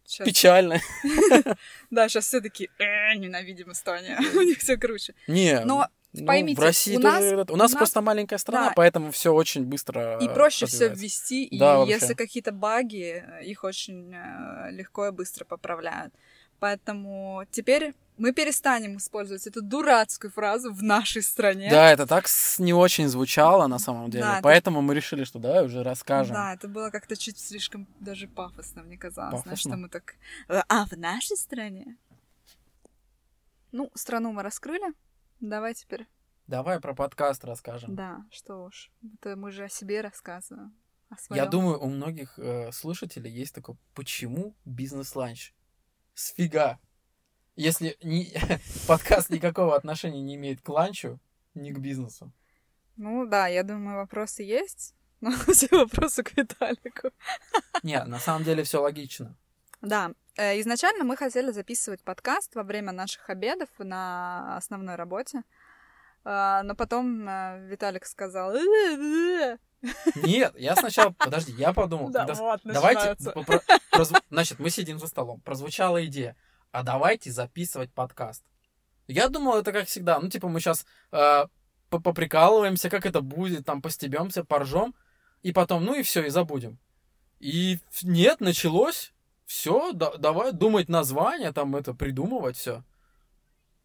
Щас- 0.07 0.25
Печально. 0.27 0.79
Да, 1.89 2.07
сейчас 2.09 2.25
все 2.27 2.41
таки 2.41 2.69
ненавидим 2.79 3.71
Эстонию. 3.71 4.17
У 4.37 4.41
них 4.41 4.59
все 4.59 4.77
круче. 4.77 5.13
Не, 5.27 5.61
Но 5.65 5.87
ну, 6.21 6.27
поймите, 6.27 6.59
в 6.59 6.63
России 6.63 6.97
у 6.97 7.01
тоже 7.01 7.13
нас- 7.13 7.23
это- 7.23 7.53
у 7.53 7.55
нас 7.55 7.71
у 7.71 7.73
нас- 7.73 7.77
просто 7.79 8.01
маленькая 8.01 8.37
страна, 8.37 8.67
да. 8.69 8.73
поэтому 8.75 9.11
все 9.11 9.33
очень 9.33 9.65
быстро. 9.65 10.17
И 10.21 10.27
э, 10.27 10.33
проще 10.33 10.65
все 10.65 10.89
ввести, 10.89 11.43
и 11.45 11.59
Да, 11.59 11.83
если 11.83 12.13
какие-то 12.13 12.51
баги, 12.51 13.23
э, 13.25 13.43
их 13.45 13.63
очень 13.63 14.13
э, 14.13 14.71
легко 14.71 15.07
и 15.07 15.11
быстро 15.11 15.45
поправляют. 15.45 16.13
Поэтому 16.59 17.43
теперь 17.51 17.93
мы 18.17 18.31
перестанем 18.31 18.95
использовать 18.97 19.45
эту 19.45 19.61
дурацкую 19.61 20.31
фразу 20.31 20.73
в 20.73 20.81
нашей 20.81 21.21
стране. 21.21 21.69
Да, 21.69 21.91
это 21.91 22.07
так 22.07 22.27
не 22.59 22.73
очень 22.73 23.09
звучало 23.09 23.67
на 23.67 23.77
самом 23.77 24.09
деле, 24.09 24.23
Да, 24.23 24.33
это- 24.35 24.43
поэтому 24.43 24.81
мы 24.81 24.95
решили, 24.95 25.25
что 25.25 25.37
давай 25.37 25.65
уже 25.65 25.83
расскажем. 25.83 26.33
Да, 26.33 26.53
это 26.53 26.69
было 26.69 26.91
как-то 26.91 27.17
чуть 27.17 27.37
слишком 27.37 27.87
даже 27.99 28.27
пафосно, 28.29 28.83
мне 28.83 28.97
казалось. 28.97 29.41
Знаешь, 29.41 29.43
Пафосно? 29.43 29.71
что 29.71 29.77
мы 29.77 29.89
так... 29.89 30.15
А, 30.47 30.85
в 30.85 30.93
нашей 30.97 31.35
стране? 31.35 31.97
Ну, 33.73 33.91
страну 33.93 34.31
мы 34.31 34.41
раскрыли. 34.41 34.93
Давай 35.39 35.73
теперь. 35.73 36.07
Давай 36.47 36.79
про 36.79 36.93
подкаст 36.93 37.43
расскажем. 37.43 37.95
Да, 37.95 38.23
что 38.31 38.63
уж. 38.65 38.91
Это 39.15 39.35
мы 39.35 39.51
же 39.51 39.63
о 39.65 39.69
себе 39.69 40.01
рассказываем. 40.01 40.75
о 41.09 41.15
Я 41.15 41.17
своём. 41.17 41.49
думаю, 41.49 41.79
у 41.81 41.89
многих 41.89 42.37
э, 42.37 42.71
слушателей 42.71 43.31
есть 43.31 43.53
такое, 43.55 43.77
почему 43.93 44.55
бизнес-ланч? 44.65 45.53
Сфига. 46.13 46.79
Если 47.55 47.97
не, 48.03 48.31
подкаст 48.87 49.29
никакого 49.29 49.75
отношения 49.75 50.21
не 50.21 50.35
имеет 50.35 50.61
к 50.61 50.69
ланчу, 50.69 51.19
ни 51.53 51.71
к 51.71 51.79
бизнесу. 51.79 52.31
Ну 52.97 53.25
да, 53.27 53.47
я 53.47 53.63
думаю, 53.63 53.97
вопросы 53.97 54.43
есть. 54.43 54.93
Но 55.21 55.31
все 55.51 55.67
вопросы 55.71 56.23
к 56.23 56.37
Виталику. 56.37 57.09
Нет, 57.83 58.07
на 58.07 58.19
самом 58.19 58.43
деле 58.43 58.63
все 58.63 58.81
логично. 58.81 59.35
Да, 59.81 60.13
изначально 60.37 61.03
мы 61.03 61.17
хотели 61.17 61.51
записывать 61.51 62.03
подкаст 62.03 62.55
во 62.55 62.63
время 62.63 62.91
наших 62.91 63.29
обедов 63.29 63.69
на 63.77 64.57
основной 64.57 64.95
работе. 64.95 65.43
А, 66.23 66.63
Но 66.63 66.75
потом 66.75 67.27
э, 67.27 67.67
Виталик 67.67 68.05
сказал... 68.05 68.53
Нет, 70.15 70.53
я 70.57 70.75
сначала, 70.75 71.11
подожди, 71.11 71.51
я 71.51 71.71
подумал, 71.71 72.09
Да, 72.09 72.25
когда- 72.25 72.41
вот, 72.41 72.61
давайте, 72.63 73.15
значит, 74.31 74.57
мы 74.57 74.71
сидим 74.71 74.97
за 74.97 75.05
столом, 75.07 75.41
прозвучала 75.41 76.03
идея, 76.07 76.35
а 76.71 76.81
давайте 76.81 77.31
записывать 77.31 77.93
подкаст. 77.93 78.43
Я 79.07 79.29
думал, 79.29 79.57
это 79.59 79.71
как 79.71 79.85
всегда, 79.87 80.19
ну, 80.19 80.29
типа, 80.29 80.47
мы 80.47 80.59
сейчас 80.59 80.87
поприкалываемся, 81.89 82.89
как 82.89 83.05
это 83.05 83.21
будет, 83.21 83.65
там, 83.65 83.81
постебемся, 83.81 84.43
поржем, 84.43 84.95
и 85.43 85.51
потом, 85.51 85.85
ну, 85.85 85.93
и 85.93 86.01
все, 86.01 86.23
и 86.23 86.29
забудем. 86.29 86.79
И 87.39 87.77
нет, 88.01 88.39
началось, 88.39 89.13
все, 89.45 89.91
давай 89.93 90.51
думать 90.51 90.89
название, 90.89 91.51
там, 91.51 91.75
это, 91.75 91.93
придумывать 91.93 92.57
все. 92.57 92.83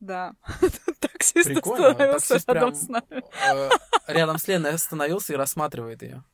Да, 0.00 0.35
таксист 1.00 1.47
Прикольно, 1.47 1.88
остановился 1.88 2.29
таксист 2.29 2.49
рядом 2.49 2.71
прям 2.71 2.75
с 2.75 2.88
нами. 2.88 3.25
э, 3.55 3.71
рядом 4.07 4.38
с 4.38 4.49
Леной 4.49 4.73
остановился 4.73 5.35
и 5.35 5.37
рассматривает 5.37 6.02
ее. 6.02 6.25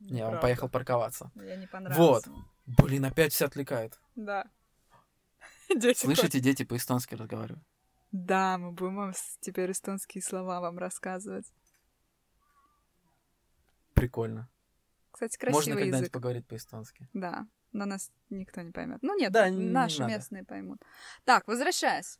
Не, 0.00 0.26
он 0.26 0.40
поехал 0.40 0.68
парковаться. 0.68 1.30
Я 1.36 1.56
не 1.56 1.66
понравилось. 1.66 2.26
Вот. 2.26 2.34
Блин, 2.66 3.04
опять 3.06 3.32
все 3.32 3.46
отвлекает. 3.46 3.98
Да. 4.14 4.44
Дети 5.74 5.98
Слышите, 6.00 6.40
дети 6.40 6.64
по-эстонски 6.64 7.14
разговаривают. 7.14 7.64
Да, 8.12 8.58
мы 8.58 8.72
будем 8.72 8.96
вам 8.96 9.12
теперь 9.40 9.70
эстонские 9.70 10.22
слова 10.22 10.60
вам 10.60 10.78
рассказывать. 10.78 11.46
Прикольно. 13.94 14.48
Кстати, 15.12 15.38
Можно 15.44 15.52
красивый 15.52 15.82
когда-нибудь 15.82 16.00
язык. 16.00 16.12
поговорить 16.12 16.46
по-эстонски. 16.46 17.08
Да, 17.12 17.46
но 17.72 17.84
нас 17.86 18.10
никто 18.30 18.60
не 18.62 18.72
поймет. 18.72 18.98
Ну 19.02 19.16
нет, 19.18 19.32
Да, 19.32 19.48
не- 19.48 19.56
не 19.64 19.70
наши 19.70 20.00
надо. 20.00 20.12
местные 20.14 20.44
поймут. 20.44 20.80
Так, 21.24 21.46
возвращаясь. 21.48 22.18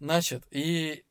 Значит, 0.00 0.46
и 0.50 1.04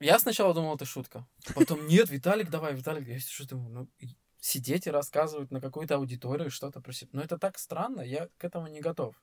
я 0.00 0.18
сначала 0.18 0.54
думал, 0.54 0.76
это 0.76 0.84
шутка. 0.84 1.26
Потом, 1.54 1.86
нет, 1.86 2.10
Виталик, 2.10 2.50
давай, 2.50 2.74
Виталик. 2.74 3.06
Я 3.08 3.18
что 3.18 3.46
думаю, 3.48 3.70
ну, 4.00 4.06
сидеть 4.40 4.86
и 4.86 4.90
рассказывать 4.90 5.50
на 5.50 5.60
какую-то 5.60 5.96
аудиторию 5.96 6.50
что-то 6.50 6.80
про 6.80 6.92
себя. 6.92 7.10
Ну, 7.12 7.20
это 7.22 7.38
так 7.38 7.58
странно, 7.58 8.00
я 8.02 8.28
к 8.38 8.44
этому 8.44 8.68
не 8.68 8.80
готов 8.80 9.20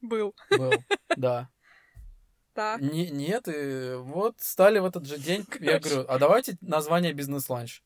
Был. 0.00 0.34
был. 0.50 0.72
Да. 1.16 1.48
Так. 2.54 2.82
Не- 2.82 3.08
нет, 3.10 3.48
и 3.48 3.94
вот 3.96 4.38
стали 4.42 4.78
в 4.78 4.84
этот 4.84 5.06
же 5.06 5.16
день, 5.18 5.46
я 5.58 5.78
Короче. 5.78 5.88
говорю, 5.88 6.04
а 6.10 6.18
давайте 6.18 6.58
название 6.60 7.14
бизнес-ланч. 7.14 7.82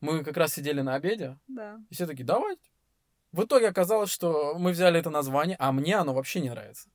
Мы 0.00 0.24
как 0.24 0.38
раз 0.38 0.54
сидели 0.54 0.80
на 0.80 0.94
обеде, 0.94 1.38
Да. 1.46 1.78
и 1.90 1.94
все 1.94 2.06
такие, 2.06 2.24
давайте. 2.24 2.62
В 3.32 3.44
итоге 3.44 3.68
оказалось, 3.68 4.10
что 4.10 4.58
мы 4.58 4.70
взяли 4.72 5.00
это 5.00 5.10
название, 5.10 5.56
а 5.58 5.72
мне 5.72 5.96
оно 5.96 6.14
вообще 6.14 6.40
не 6.40 6.50
нравится. 6.50 6.88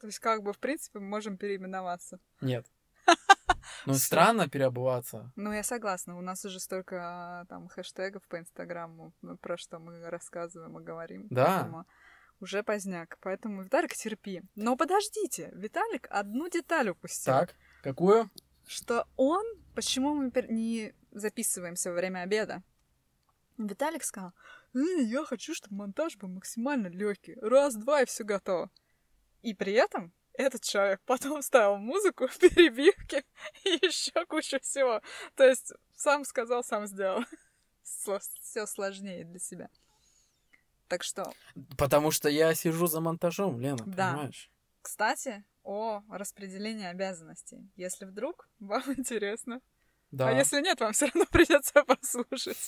То 0.00 0.06
есть, 0.06 0.18
как 0.18 0.42
бы, 0.42 0.52
в 0.52 0.58
принципе, 0.58 0.98
мы 0.98 1.06
можем 1.06 1.36
переименоваться. 1.36 2.18
Нет. 2.40 2.66
Ну, 3.84 3.94
странно 3.94 4.48
переобуваться. 4.48 5.32
Ну, 5.36 5.52
я 5.52 5.62
согласна. 5.62 6.16
У 6.16 6.20
нас 6.20 6.44
уже 6.44 6.60
столько 6.60 7.00
а, 7.02 7.44
там 7.46 7.68
хэштегов 7.68 8.22
по 8.28 8.38
Инстаграму, 8.38 9.12
ну, 9.22 9.36
про 9.36 9.56
что 9.56 9.78
мы 9.78 10.08
рассказываем 10.08 10.78
и 10.78 10.82
говорим. 10.82 11.26
Да. 11.30 11.46
Поэтому 11.46 11.86
уже 12.40 12.62
поздняк. 12.62 13.18
Поэтому, 13.20 13.62
Виталик, 13.62 13.94
терпи. 13.94 14.42
Но 14.54 14.76
подождите, 14.76 15.50
Виталик 15.52 16.06
одну 16.10 16.48
деталь 16.48 16.90
упустил. 16.90 17.32
Так, 17.32 17.54
какую? 17.82 18.30
Что 18.66 19.06
он... 19.16 19.44
Почему 19.74 20.14
мы 20.14 20.32
не 20.48 20.94
записываемся 21.12 21.90
во 21.90 21.96
время 21.96 22.20
обеда? 22.20 22.62
Виталик 23.58 24.04
сказал, 24.04 24.32
«Э, 24.76 25.02
я 25.02 25.24
хочу, 25.24 25.54
чтобы 25.54 25.76
монтаж 25.76 26.16
был 26.16 26.28
максимально 26.28 26.88
легкий. 26.88 27.34
Раз, 27.40 27.74
два, 27.76 28.02
и 28.02 28.06
все 28.06 28.24
готово. 28.24 28.70
И 29.42 29.54
при 29.54 29.72
этом 29.72 30.12
этот 30.34 30.62
человек 30.62 31.00
потом 31.06 31.40
ставил 31.42 31.76
музыку, 31.78 32.28
перебивки 32.40 33.24
и 33.64 33.70
еще 33.86 34.24
кучу 34.26 34.60
всего. 34.60 35.00
То 35.34 35.44
есть 35.44 35.72
сам 35.94 36.24
сказал, 36.24 36.62
сам 36.62 36.86
сделал. 36.86 37.24
Все 37.82 38.66
сложнее 38.66 39.24
для 39.24 39.38
себя. 39.38 39.68
Так 40.88 41.02
что, 41.02 41.32
Потому 41.78 42.10
что 42.10 42.28
я 42.28 42.54
сижу 42.54 42.86
за 42.86 43.00
монтажом, 43.00 43.60
Лена, 43.60 43.82
Да. 43.86 44.12
понимаешь? 44.12 44.50
кстати, 44.82 45.44
о 45.64 46.02
распределении 46.08 46.86
обязанностей. 46.86 47.68
Если 47.76 48.04
вдруг 48.04 48.48
вам 48.60 48.82
интересно, 48.96 49.60
Да. 50.12 50.28
а 50.28 50.32
если 50.32 50.60
нет, 50.60 50.80
вам 50.80 50.92
все 50.92 51.06
равно 51.06 51.24
придется 51.26 51.82
послушать, 51.84 52.58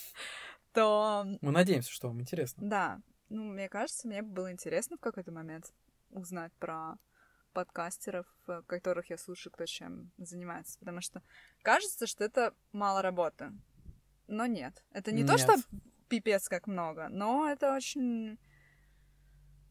то 0.78 1.26
Мы 1.40 1.50
надеемся, 1.50 1.90
что 1.90 2.08
вам 2.08 2.20
интересно. 2.20 2.68
да, 2.68 3.00
ну, 3.28 3.44
мне 3.44 3.68
кажется, 3.68 4.08
мне 4.08 4.22
было 4.22 4.50
интересно 4.52 4.96
в 4.96 5.00
какой-то 5.00 5.32
момент 5.32 5.72
узнать 6.10 6.52
про 6.58 6.96
подкастеров, 7.52 8.26
э, 8.46 8.62
которых 8.66 9.10
я 9.10 9.18
слушаю, 9.18 9.52
кто 9.52 9.66
чем 9.66 10.12
занимается. 10.16 10.78
Потому 10.78 11.00
что 11.00 11.22
кажется, 11.62 12.06
что 12.06 12.24
это 12.24 12.54
мало 12.72 13.02
работы. 13.02 13.52
Но 14.28 14.46
нет. 14.46 14.84
Это 14.92 15.12
не 15.12 15.24
то, 15.24 15.32
Нет. 15.32 15.40
что 15.40 15.54
пипец 16.08 16.48
как 16.48 16.66
много, 16.66 17.08
но 17.08 17.50
это 17.50 17.74
очень 17.74 18.38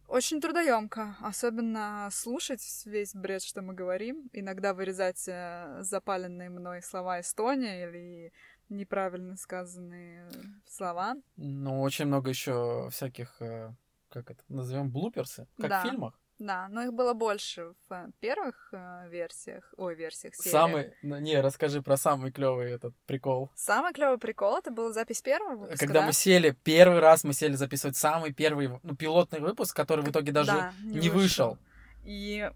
очень 0.08 0.40
трудоемко, 0.40 1.18
особенно 1.22 2.10
слушать 2.12 2.62
весь 2.86 3.14
бред, 3.14 3.44
что 3.44 3.62
мы 3.62 3.74
говорим, 3.74 4.30
иногда 4.34 4.74
вырезать 4.74 5.28
э, 5.28 5.80
запаленные 5.82 6.50
мной 6.50 6.82
слова 6.82 7.20
Эстония 7.20 7.88
или 7.88 8.34
неправильно 8.70 9.36
сказанные 9.38 10.30
слова. 10.68 11.16
Ну, 11.36 11.82
очень 11.82 12.06
много 12.06 12.30
еще 12.30 12.90
всяких, 12.92 13.36
э, 13.42 13.74
как 14.10 14.32
это, 14.32 14.44
назовем 14.50 14.90
блуперсы, 14.90 15.48
как 15.60 15.70
Да. 15.70 15.82
в 15.82 15.84
фильмах. 15.90 16.20
Да, 16.40 16.68
но 16.70 16.84
их 16.84 16.94
было 16.94 17.14
больше 17.14 17.74
в 17.90 18.12
первых 18.20 18.70
э, 18.72 19.10
версиях, 19.10 19.74
ой, 19.76 19.96
версиях 19.96 20.36
серии. 20.36 20.52
Самый, 20.52 20.94
ну, 21.02 21.18
не, 21.18 21.42
расскажи 21.42 21.82
про 21.82 21.98
самый 21.98 22.32
клевый 22.32 22.72
этот 22.72 22.94
прикол. 23.08 23.50
Самый 23.56 23.92
клевый 23.92 24.20
прикол 24.20 24.58
это 24.58 24.70
была 24.70 24.92
запись 24.92 25.24
первого 25.24 25.56
выпуска, 25.56 25.80
Когда 25.86 26.02
да? 26.02 26.06
мы 26.06 26.14
сели, 26.14 26.56
первый 26.64 27.00
раз 27.00 27.24
мы 27.24 27.34
сели 27.34 27.54
записывать 27.54 27.96
самый 27.98 28.34
первый, 28.34 28.70
ну, 28.84 28.96
пилотный 28.96 29.40
выпуск, 29.40 29.76
который 29.76 30.06
в 30.06 30.10
итоге 30.12 30.32
даже 30.32 30.52
Да, 30.52 30.74
не 30.84 31.10
вышел. 31.10 31.58
И 32.04 32.52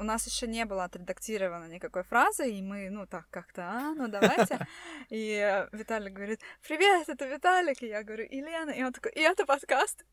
у 0.00 0.02
нас 0.02 0.26
еще 0.26 0.46
не 0.46 0.64
было 0.64 0.84
отредактировано 0.84 1.66
никакой 1.66 2.04
фразы, 2.04 2.50
и 2.50 2.62
мы, 2.62 2.88
ну, 2.88 3.06
так 3.06 3.28
как-то, 3.30 3.62
а, 3.62 3.94
ну, 3.94 4.08
давайте. 4.08 4.66
И 5.10 5.34
э, 5.34 5.68
Виталик 5.72 6.14
говорит, 6.14 6.40
привет, 6.66 7.08
это 7.08 7.26
Виталик. 7.26 7.82
И 7.82 7.88
я 7.88 8.02
говорю, 8.02 8.24
и 8.24 8.40
Лена. 8.40 8.70
И 8.70 8.82
он 8.82 8.94
такой, 8.94 9.12
и 9.12 9.20
это 9.20 9.44
подкаст. 9.44 10.04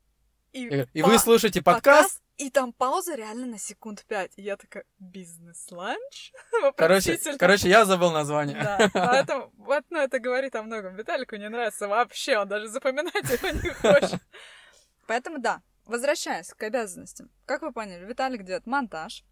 И, 0.52 0.86
и 0.94 1.02
вы 1.02 1.18
слушаете 1.20 1.62
подкаст? 1.62 2.22
И 2.36 2.50
там 2.50 2.74
пауза 2.74 3.16
реально 3.16 3.48
на 3.48 3.58
секунд 3.58 4.04
пять. 4.08 4.32
И 4.36 4.42
я 4.42 4.58
такая, 4.58 4.84
бизнес-ланч? 5.00 6.34
Короче, 6.76 7.18
короче, 7.40 7.70
я 7.70 7.86
забыл 7.86 8.12
название. 8.12 8.62
Да, 8.62 8.90
поэтому, 8.94 9.52
вот, 9.58 9.86
ну, 9.90 10.00
это 10.00 10.20
говорит 10.20 10.56
о 10.56 10.64
многом. 10.64 10.96
Виталику 10.96 11.38
не 11.38 11.50
нравится 11.50 11.88
вообще, 11.88 12.38
он 12.38 12.48
даже 12.50 12.68
запоминать 12.68 13.16
его 13.16 13.50
не 13.50 13.70
хочет. 13.70 14.22
Поэтому 15.08 15.40
да, 15.40 15.62
возвращаясь 15.86 16.50
к 16.50 16.62
обязанностям. 16.64 17.30
Как 17.46 17.62
вы 17.62 17.72
поняли, 17.72 18.06
Виталик 18.06 18.44
делает 18.44 18.68
монтаж. 18.68 19.24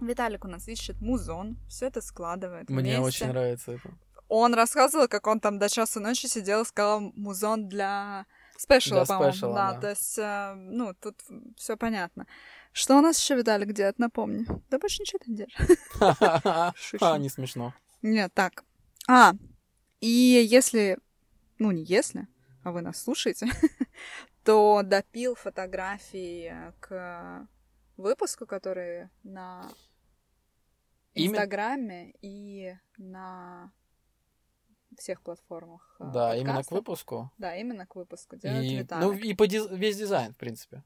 Виталик 0.00 0.44
у 0.44 0.48
нас 0.48 0.68
ищет 0.68 1.00
музон, 1.00 1.56
все 1.68 1.86
это 1.86 2.00
складывает 2.00 2.68
Мне 2.68 2.98
вместе. 3.00 3.24
очень 3.24 3.28
нравится 3.28 3.72
это. 3.72 3.90
Он 4.28 4.54
рассказывал, 4.54 5.08
как 5.08 5.26
он 5.26 5.40
там 5.40 5.58
до 5.58 5.68
часу 5.68 6.00
ночи 6.00 6.26
сидел 6.26 6.62
и 6.62 6.64
сказал 6.64 7.00
музон 7.00 7.68
для 7.68 8.26
спешала, 8.58 9.04
Для 9.04 9.14
по-моему. 9.14 9.54
да, 9.54 9.72
да. 9.74 9.80
то 9.80 9.90
есть, 9.90 10.18
э, 10.18 10.54
ну, 10.54 10.94
тут 10.94 11.20
все 11.56 11.76
понятно. 11.76 12.26
Что 12.72 12.98
у 12.98 13.00
нас 13.00 13.18
еще 13.20 13.36
Виталик 13.36 13.72
делает, 13.72 13.98
напомни. 13.98 14.46
Да 14.70 14.78
больше 14.78 15.02
ничего 15.02 15.20
не 15.26 15.36
делаешь. 15.36 15.54
А, 17.00 17.18
не 17.18 17.28
смешно. 17.28 17.74
Нет, 18.02 18.32
так. 18.34 18.64
А, 19.08 19.32
и 20.00 20.08
если, 20.08 20.98
ну 21.58 21.70
не 21.70 21.84
если, 21.84 22.26
а 22.64 22.72
вы 22.72 22.82
нас 22.82 23.02
слушаете, 23.02 23.46
то 24.44 24.82
допил 24.84 25.34
фотографии 25.34 26.72
к 26.80 27.48
выпуску, 27.96 28.46
который 28.46 29.08
на 29.22 29.70
Инстаграме 31.24 32.12
и 32.22 32.74
на 32.98 33.72
всех 34.98 35.22
платформах. 35.22 35.96
э, 36.00 36.10
Да, 36.12 36.36
именно 36.36 36.62
к 36.62 36.70
выпуску. 36.70 37.30
Да, 37.38 37.56
именно 37.56 37.86
к 37.86 37.94
выпуску 37.96 38.36
И, 38.36 38.86
ну, 38.90 39.12
и 39.12 39.34
по 39.34 39.46
диз- 39.46 39.68
весь 39.70 39.96
дизайн, 39.96 40.32
в 40.32 40.36
принципе. 40.36 40.82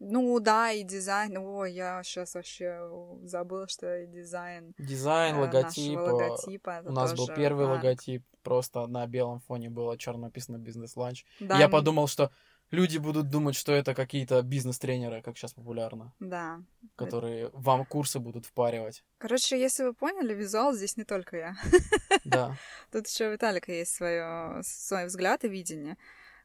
Ну 0.00 0.38
да, 0.40 0.70
и 0.72 0.82
дизайн. 0.82 1.36
Ой, 1.38 1.72
я 1.72 2.02
сейчас 2.02 2.34
вообще 2.34 2.88
забыла, 3.22 3.68
что 3.68 3.96
и 4.02 4.06
дизайн 4.06 4.74
Дизайн, 4.78 5.36
э, 5.36 5.40
логотип. 5.40 5.98
э, 5.98 6.02
логотипа. 6.02 6.82
У 6.84 6.92
нас 6.92 7.14
был 7.14 7.28
первый 7.28 7.66
Марк. 7.66 7.84
логотип, 7.84 8.24
просто 8.42 8.86
на 8.86 9.06
белом 9.06 9.38
фоне 9.40 9.70
было 9.70 9.96
черно 9.96 10.22
написано 10.26 10.58
бизнес-ланч. 10.58 11.24
Да, 11.40 11.58
Я 11.58 11.66
м, 11.66 11.70
подумал, 11.70 12.08
что 12.08 12.30
люди 12.70 12.98
будут 12.98 13.28
думать, 13.30 13.54
что 13.56 13.72
это 13.72 13.94
какие-то 13.94 14.42
бизнес-тренеры, 14.42 15.22
как 15.22 15.36
сейчас 15.36 15.52
популярно, 15.54 16.12
Да. 16.20 16.60
которые 16.96 17.50
вам 17.52 17.84
курсы 17.84 18.18
будут 18.18 18.46
впаривать. 18.46 19.04
Короче, 19.18 19.60
если 19.60 19.84
вы 19.84 19.94
поняли, 19.94 20.34
визуал 20.34 20.72
здесь 20.74 20.96
не 20.96 21.04
только 21.04 21.36
я. 21.36 21.56
Да. 22.24 22.56
Тут 22.90 23.06
еще 23.06 23.28
у 23.28 23.32
Виталика 23.32 23.70
есть 23.72 23.94
свое, 23.94 24.60
свой 24.62 25.06
взгляд 25.06 25.44
и 25.44 25.48
видение. 25.48 25.96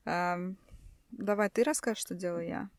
Эм, 0.06 0.58
давай 1.12 1.50
ты 1.50 1.64
расскажешь, 1.64 2.02
что 2.02 2.16
делаю 2.16 2.48
я. 2.48 2.70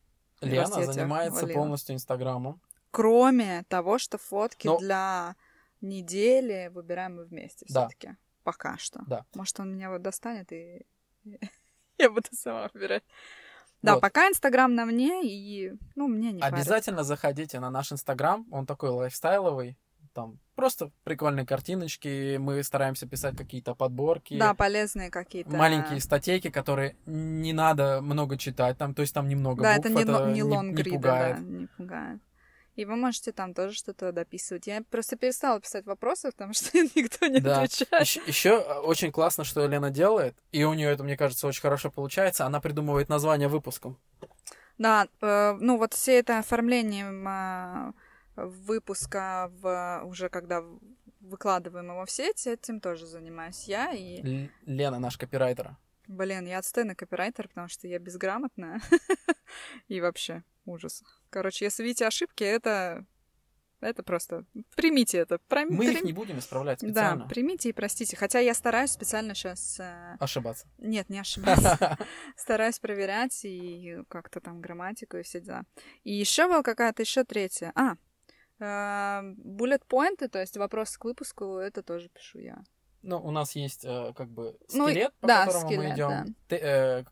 Лена 0.41 0.67
занимается 0.85 1.39
хвалила. 1.39 1.57
полностью 1.57 1.95
Инстаграмом. 1.95 2.61
Кроме 2.91 3.63
того, 3.69 3.97
что 3.97 4.17
фотки 4.17 4.67
Но- 4.67 4.77
для 4.79 5.35
недели 5.81 6.69
выбираем 6.73 7.15
мы 7.17 7.25
вместе 7.25 7.65
Да. 7.69 7.87
все-таки. 7.87 8.15
Пока 8.43 8.77
что. 8.77 9.01
Да. 9.07 9.25
Может, 9.35 9.59
он 9.59 9.73
меня 9.73 9.89
вот 9.89 10.01
достанет 10.01 10.51
и 10.51 10.85
я 12.01 12.09
буду 12.09 12.27
сама 12.31 12.69
выбирать. 12.73 13.03
Да, 13.81 13.93
Вот. 13.93 14.01
пока 14.01 14.27
Инстаграм 14.27 14.73
на 14.75 14.85
мне, 14.85 15.21
и, 15.23 15.73
ну, 15.95 16.07
мне 16.07 16.31
не 16.31 16.41
парит. 16.41 16.53
Обязательно 16.53 17.03
заходите 17.03 17.59
на 17.59 17.69
наш 17.71 17.91
Инстаграм, 17.91 18.45
он 18.51 18.65
такой 18.67 18.89
лайфстайловый. 18.91 19.77
Там 20.13 20.39
просто 20.55 20.91
прикольные 21.03 21.45
картиночки, 21.45 22.35
мы 22.37 22.61
стараемся 22.63 23.07
писать 23.07 23.37
какие-то 23.37 23.73
подборки. 23.75 24.37
Да, 24.37 24.53
полезные 24.53 25.09
какие-то. 25.09 25.51
маленькие 25.51 25.99
статейки, 26.01 26.49
которые 26.49 26.95
не 27.05 27.53
надо 27.53 28.01
много 28.01 28.37
читать, 28.37 28.77
там, 28.77 28.93
то 28.93 29.01
есть 29.03 29.13
там 29.13 29.27
немного 29.29 29.63
Да, 29.63 29.75
букв, 29.77 29.89
это 29.89 29.97
не, 29.99 30.05
ло- 30.11 30.27
не 30.27 30.33
не, 30.33 30.43
лонгриды, 30.43 30.91
пугает. 30.91 31.37
да, 31.37 31.41
не 31.41 31.65
пугает. 31.67 32.19
И 32.81 32.85
вы 32.85 32.95
можете 32.95 33.31
там 33.31 33.53
тоже 33.53 33.75
что-то 33.75 34.11
дописывать. 34.11 34.65
Я 34.65 34.81
просто 34.89 35.15
перестала 35.15 35.59
писать 35.61 35.85
вопросы, 35.85 36.31
потому 36.31 36.53
что 36.53 36.75
никто 36.95 37.27
не 37.27 37.39
Да. 37.39 37.61
отвечает. 37.61 38.27
Еще, 38.27 38.57
очень 38.57 39.11
классно, 39.11 39.43
что 39.43 39.67
Лена 39.67 39.91
делает, 39.91 40.35
и 40.51 40.63
у 40.63 40.73
нее 40.73 40.89
это, 40.89 41.03
мне 41.03 41.15
кажется, 41.15 41.45
очень 41.45 41.61
хорошо 41.61 41.91
получается. 41.91 42.45
Она 42.47 42.59
придумывает 42.59 43.07
название 43.07 43.49
выпускам. 43.49 43.99
Да, 44.79 45.07
э, 45.21 45.53
ну 45.59 45.77
вот 45.77 45.93
все 45.93 46.17
это 46.17 46.39
оформлением 46.39 47.27
э, 47.27 47.93
выпуска 48.35 49.51
в, 49.61 50.01
уже 50.05 50.29
когда 50.29 50.63
выкладываем 51.19 51.85
его 51.91 52.03
в 52.05 52.09
сеть, 52.09 52.47
этим 52.47 52.79
тоже 52.79 53.05
занимаюсь 53.05 53.65
я. 53.65 53.91
И, 53.93 54.49
Лена, 54.65 54.97
наш 54.97 55.17
копирайтер. 55.19 55.75
блин, 56.07 56.47
я 56.47 56.57
отстойный 56.57 56.95
копирайтер, 56.95 57.47
потому 57.47 57.67
что 57.67 57.87
я 57.87 57.99
безграмотная. 57.99 58.81
И 59.87 60.01
вообще 60.01 60.43
ужас. 60.65 61.03
Короче, 61.31 61.65
если 61.65 61.81
видите 61.83 62.05
ошибки, 62.05 62.43
это... 62.43 63.03
Это 63.79 64.03
просто... 64.03 64.45
Примите 64.75 65.17
это. 65.17 65.39
Пром- 65.49 65.71
Мы 65.71 65.85
их 65.85 65.93
прим- 65.93 66.05
не 66.05 66.13
будем 66.13 66.37
исправлять 66.37 66.81
Да, 66.81 66.87
специально. 66.87 67.27
примите 67.27 67.69
и 67.69 67.73
простите. 67.73 68.15
Хотя 68.15 68.37
я 68.37 68.53
стараюсь 68.53 68.91
специально 68.91 69.33
сейчас... 69.33 69.79
Ошибаться. 70.19 70.67
Нет, 70.77 71.09
не 71.09 71.17
ошибаться. 71.19 71.97
Стараюсь 72.37 72.77
проверять 72.77 73.43
и 73.43 73.97
как-то 74.07 74.39
там 74.39 74.61
грамматику 74.61 75.17
и 75.17 75.23
все 75.23 75.41
дела. 75.41 75.63
И 76.03 76.13
еще 76.13 76.47
была 76.47 76.61
какая-то 76.61 77.01
еще 77.01 77.23
третья. 77.23 77.73
А, 78.59 79.23
буллет 79.37 79.83
поинты, 79.87 80.27
то 80.27 80.39
есть 80.39 80.55
вопрос 80.57 80.95
к 80.95 81.05
выпуску, 81.05 81.55
это 81.57 81.81
тоже 81.81 82.09
пишу 82.09 82.37
я. 82.37 82.61
Ну, 83.01 83.17
у 83.17 83.31
нас 83.31 83.55
есть 83.55 83.83
э, 83.83 84.13
как 84.15 84.29
бы 84.29 84.55
Ну, 84.73 84.87
скелет, 84.87 85.11
по 85.19 85.27
да, 85.27 85.47
которому 85.47 85.71
мы 85.75 85.89
идем. 85.89 86.35
да. 86.47 86.55
Э? 86.57 87.03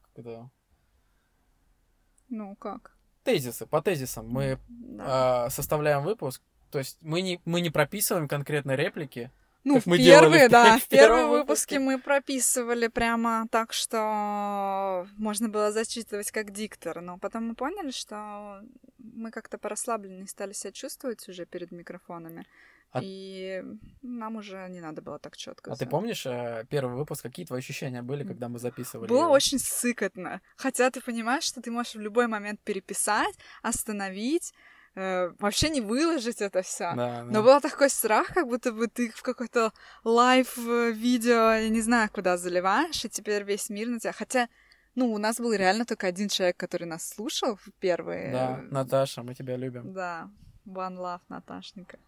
Ну, 2.29 2.55
как? 2.57 2.95
Тезисы. 3.33 3.65
По 3.65 3.81
тезисам 3.81 4.27
мы 4.29 4.57
Да. 4.69 5.45
э, 5.47 5.49
составляем 5.51 6.03
выпуск. 6.03 6.41
То 6.71 6.79
есть 6.79 6.97
мы 7.01 7.21
не, 7.21 7.39
мы 7.45 7.61
не 7.61 7.69
прописываем 7.69 8.27
конкретные 8.27 8.77
реплики. 8.77 9.31
Ну, 9.65 9.79
в 9.81 9.85
мы 9.87 9.97
делали 9.97 10.31
первые, 10.39 10.47
в 10.47 10.51
да, 10.51 10.77
в 10.79 10.87
первом 10.87 11.29
выпуске. 11.31 11.39
выпуске 11.77 11.79
мы 11.79 11.99
прописывали 11.99 12.87
прямо 12.87 13.45
так, 13.51 13.73
что 13.73 15.05
можно 15.17 15.49
было 15.49 15.71
зачитывать 15.71 16.31
как 16.31 16.51
диктор, 16.51 17.01
но 17.01 17.17
потом 17.17 17.47
мы 17.49 17.55
поняли, 17.55 17.91
что 17.91 18.61
мы 18.97 19.31
как-то 19.31 19.57
порасслабленнее 19.57 20.27
стали 20.27 20.53
себя 20.53 20.71
чувствовать 20.71 21.27
уже 21.27 21.45
перед 21.45 21.71
микрофонами, 21.71 22.45
А- 22.91 23.01
и 23.03 23.63
нам 24.01 24.37
уже 24.37 24.67
не 24.69 24.81
надо 24.81 25.01
было 25.01 25.19
так 25.19 25.37
четко. 25.37 25.71
А 25.71 25.75
ты 25.75 25.85
помнишь 25.85 26.25
э, 26.25 26.65
первый 26.69 26.95
выпуск? 26.95 27.21
Какие 27.21 27.45
твои 27.45 27.59
ощущения 27.59 28.01
были, 28.01 28.23
когда 28.23 28.49
мы 28.49 28.57
записывали? 28.57 29.07
Было 29.07 29.23
его? 29.23 29.31
очень 29.31 29.59
сыкотно. 29.59 30.41
Хотя 30.55 30.89
ты 30.89 31.01
понимаешь, 31.01 31.43
что 31.43 31.61
ты 31.61 31.69
можешь 31.71 31.95
в 31.95 31.99
любой 31.99 32.27
момент 32.27 32.59
переписать, 32.61 33.35
остановить, 33.61 34.53
э, 34.95 35.29
вообще 35.39 35.69
не 35.69 35.81
выложить 35.81 36.41
это 36.41 36.63
все. 36.63 36.93
Да, 36.95 37.23
Но 37.25 37.31
да. 37.33 37.41
был 37.43 37.61
такой 37.61 37.91
страх, 37.91 38.33
как 38.33 38.47
будто 38.47 38.71
бы 38.71 38.87
ты 38.87 39.11
в 39.11 39.21
какой-то 39.21 39.71
лайв-видео, 40.03 41.51
я 41.61 41.69
не 41.69 41.81
знаю, 41.81 42.09
куда 42.11 42.37
заливаешь, 42.37 43.05
и 43.05 43.09
теперь 43.09 43.43
весь 43.43 43.69
мир 43.69 43.87
на 43.87 43.99
тебя. 43.99 44.13
Хотя, 44.13 44.49
ну, 44.95 45.13
у 45.13 45.19
нас 45.19 45.39
был 45.39 45.53
реально 45.53 45.85
только 45.85 46.07
один 46.07 46.27
человек, 46.27 46.57
который 46.57 46.87
нас 46.87 47.07
слушал 47.07 47.55
в 47.55 47.71
первые... 47.79 48.31
Да, 48.31 48.61
Наташа, 48.71 49.21
мы 49.21 49.35
тебя 49.35 49.57
любим. 49.57 49.93
Да, 49.93 50.31
One 50.65 50.97
Love, 50.97 51.21
Наташника. 51.29 51.99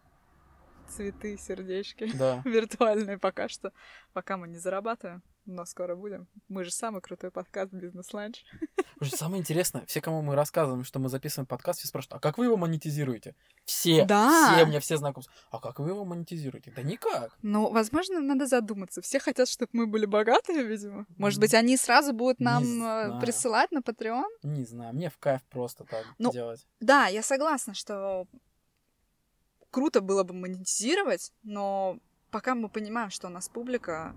Цветы, 0.95 1.37
сердечки. 1.37 2.11
Да. 2.17 2.41
Виртуальные 2.45 3.17
пока 3.17 3.47
что. 3.47 3.71
Пока 4.13 4.35
мы 4.35 4.47
не 4.49 4.57
зарабатываем, 4.57 5.23
но 5.45 5.63
скоро 5.65 5.95
будем. 5.95 6.27
Мы 6.49 6.65
же 6.65 6.71
самый 6.71 7.01
крутой 7.01 7.31
подкаст 7.31 7.71
«Бизнес-ланч». 7.71 8.43
Уже 8.99 9.11
самое 9.11 9.39
интересное, 9.39 9.85
все, 9.85 10.01
кому 10.01 10.21
мы 10.21 10.35
рассказываем, 10.35 10.83
что 10.83 10.99
мы 10.99 11.07
записываем 11.09 11.47
подкаст, 11.47 11.79
все 11.79 11.87
спрашивают, 11.87 12.17
а 12.17 12.19
как 12.19 12.37
вы 12.37 12.45
его 12.45 12.57
монетизируете? 12.57 13.35
Все, 13.65 14.05
Да. 14.05 14.53
все, 14.53 14.63
у 14.65 14.67
меня 14.67 14.79
все 14.81 14.97
знакомые. 14.97 15.29
А 15.49 15.59
как 15.59 15.79
вы 15.79 15.89
его 15.89 16.03
монетизируете? 16.03 16.71
Да 16.75 16.83
никак. 16.83 17.37
Ну, 17.41 17.71
возможно, 17.71 18.19
надо 18.19 18.45
задуматься. 18.45 19.01
Все 19.01 19.19
хотят, 19.19 19.47
чтобы 19.47 19.69
мы 19.73 19.87
были 19.87 20.05
богатыми, 20.05 20.61
видимо. 20.61 21.05
Может 21.17 21.39
быть, 21.39 21.53
они 21.53 21.77
сразу 21.77 22.11
будут 22.13 22.39
нам 22.41 22.63
э, 22.83 23.21
присылать 23.21 23.71
на 23.71 23.79
Patreon? 23.79 24.25
Не 24.43 24.65
знаю, 24.65 24.93
мне 24.93 25.09
в 25.09 25.17
кайф 25.17 25.41
просто 25.49 25.85
так 25.85 26.05
Ну, 26.19 26.31
делать. 26.33 26.67
Да, 26.81 27.07
я 27.07 27.23
согласна, 27.23 27.73
что 27.73 28.27
круто 29.71 30.01
было 30.01 30.23
бы 30.23 30.33
монетизировать, 30.33 31.31
но 31.43 31.99
пока 32.29 32.55
мы 32.55 32.69
понимаем, 32.69 33.09
что 33.09 33.27
у 33.27 33.31
нас 33.31 33.49
публика, 33.49 34.15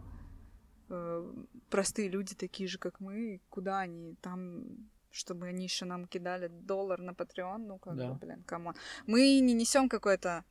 э, 0.89 1.33
простые 1.71 2.09
люди 2.09 2.35
такие 2.35 2.69
же, 2.69 2.79
как 2.79 3.01
мы, 3.01 3.41
куда 3.49 3.81
они 3.81 4.17
там 4.21 4.91
чтобы 5.11 5.47
они 5.47 5.63
еще 5.63 5.85
нам 5.85 6.07
кидали 6.07 6.49
доллар 6.49 7.01
на 7.01 7.13
Patreon, 7.13 7.59
ну 7.59 7.79
как 7.79 7.97
Да. 7.97 8.09
бы, 8.09 8.15
блин, 8.19 8.43
come 8.43 8.61
on. 8.61 8.75
Мы 9.07 9.39
не 9.39 9.55
несем 9.55 9.89
какой-то 9.89 10.45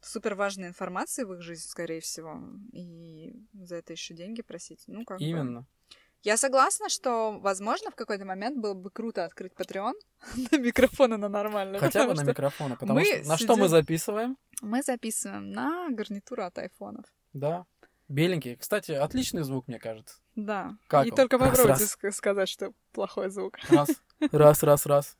супер 0.00 0.36
важной 0.36 0.68
информации 0.68 1.24
в 1.24 1.32
их 1.34 1.42
жизнь, 1.42 1.66
скорее 1.68 2.00
всего, 2.00 2.40
и 2.72 3.34
за 3.54 3.74
это 3.74 3.92
еще 3.92 4.14
деньги 4.14 4.42
просить. 4.42 4.84
Ну, 4.86 5.04
как 5.04 5.18
бы. 5.18 5.24
Я 6.22 6.36
согласна, 6.36 6.88
что, 6.88 7.38
возможно, 7.38 7.90
в 7.90 7.94
какой-то 7.94 8.24
момент 8.24 8.58
было 8.58 8.74
бы 8.74 8.90
круто 8.90 9.24
открыть 9.24 9.52
Patreon 9.52 9.92
на 10.50 10.58
микрофоны 10.58 11.16
на 11.16 11.28
нормальные. 11.28 11.78
Хотя 11.80 12.06
бы 12.06 12.14
на 12.14 12.22
микрофоны, 12.22 12.76
потому 12.76 13.00
что 13.04 13.28
на 13.28 13.36
что 13.36 13.56
мы 13.56 13.68
записываем? 13.68 14.36
Мы 14.60 14.82
записываем 14.82 15.50
на 15.50 15.88
гарнитуру 15.90 16.42
от 16.42 16.58
айфонов. 16.58 17.04
Да. 17.32 17.66
Беленький. 18.08 18.56
Кстати, 18.56 18.92
отличный 18.92 19.42
звук, 19.42 19.68
мне 19.68 19.78
кажется. 19.78 20.16
Да. 20.34 20.76
Как 20.86 21.06
И 21.06 21.10
он? 21.10 21.16
только 21.16 21.36
Раз, 21.38 21.50
попробуйте 21.50 21.84
раз. 21.84 21.96
ск- 21.96 22.10
сказать, 22.10 22.48
что 22.48 22.72
плохой 22.92 23.30
звук. 23.30 23.58
Раз, 23.68 23.90
раз, 24.32 24.62
раз, 24.62 24.86
раз. 24.86 25.16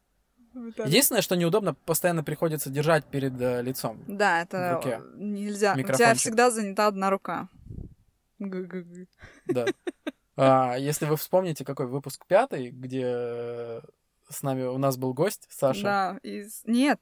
Виталий. 0.55 0.89
Единственное, 0.91 1.21
что 1.21 1.37
неудобно, 1.37 1.75
постоянно 1.75 2.25
приходится 2.25 2.71
держать 2.71 3.05
перед 3.05 3.39
э, 3.41 3.63
лицом. 3.63 4.03
Да, 4.09 4.41
в 4.41 4.45
это 4.45 4.75
руке. 4.75 5.01
нельзя. 5.17 5.75
У 5.75 5.83
тебя 5.83 6.15
всегда 6.15 6.51
занята 6.51 6.87
одна 6.87 7.11
рука. 7.11 7.49
Да. 8.39 9.67
А, 10.41 10.77
если 10.77 11.07
вы 11.07 11.17
вспомните, 11.17 11.65
какой 11.65 11.87
выпуск 11.87 12.25
пятый, 12.27 12.71
где 12.71 13.03
э, 13.05 13.81
с 14.31 14.43
нами 14.43 14.63
у 14.63 14.79
нас 14.79 14.97
был 14.97 15.13
гость 15.13 15.49
Саша. 15.51 15.83
Да, 15.83 16.19
из... 16.23 16.63
Нет. 16.65 17.01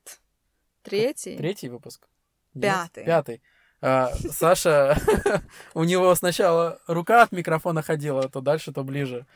Третий. 0.83 1.37
Третий 1.37 1.68
выпуск? 1.68 2.09
Нет? 2.55 2.62
Пятый. 2.62 3.05
Пятый. 3.05 3.42
А, 3.83 4.11
Саша, 4.31 4.96
у 5.75 5.85
него 5.85 6.14
сначала 6.14 6.81
рука 6.87 7.22
от 7.22 7.33
микрофона 7.33 7.83
ходила, 7.83 8.27
то 8.31 8.40
дальше, 8.40 8.72
то 8.72 8.83
ближе. 8.85 9.27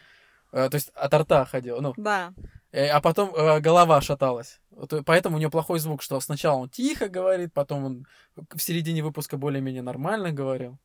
Э, 0.51 0.71
То 0.71 0.77
есть 0.77 0.89
от 0.95 1.13
рта 1.13 1.45
ходила, 1.45 1.81
ну, 1.83 1.93
Да. 1.99 2.33
э, 2.73 2.87
а 2.87 3.03
потом 3.03 3.35
э, 3.35 3.61
голова 3.61 4.01
шаталась. 4.01 4.61
Э, 4.71 5.03
Поэтому 5.05 5.37
у 5.37 5.39
него 5.39 5.51
плохой 5.51 5.79
звук, 5.79 6.01
что 6.01 6.19
сначала 6.21 6.57
он 6.57 6.71
тихо 6.71 7.11
говорит, 7.11 7.53
потом 7.53 7.85
он 7.85 8.07
в 8.35 8.59
середине 8.61 9.03
выпуска 9.03 9.37
более-менее 9.37 9.83
нормально 9.83 10.33
говорил. 10.33 10.79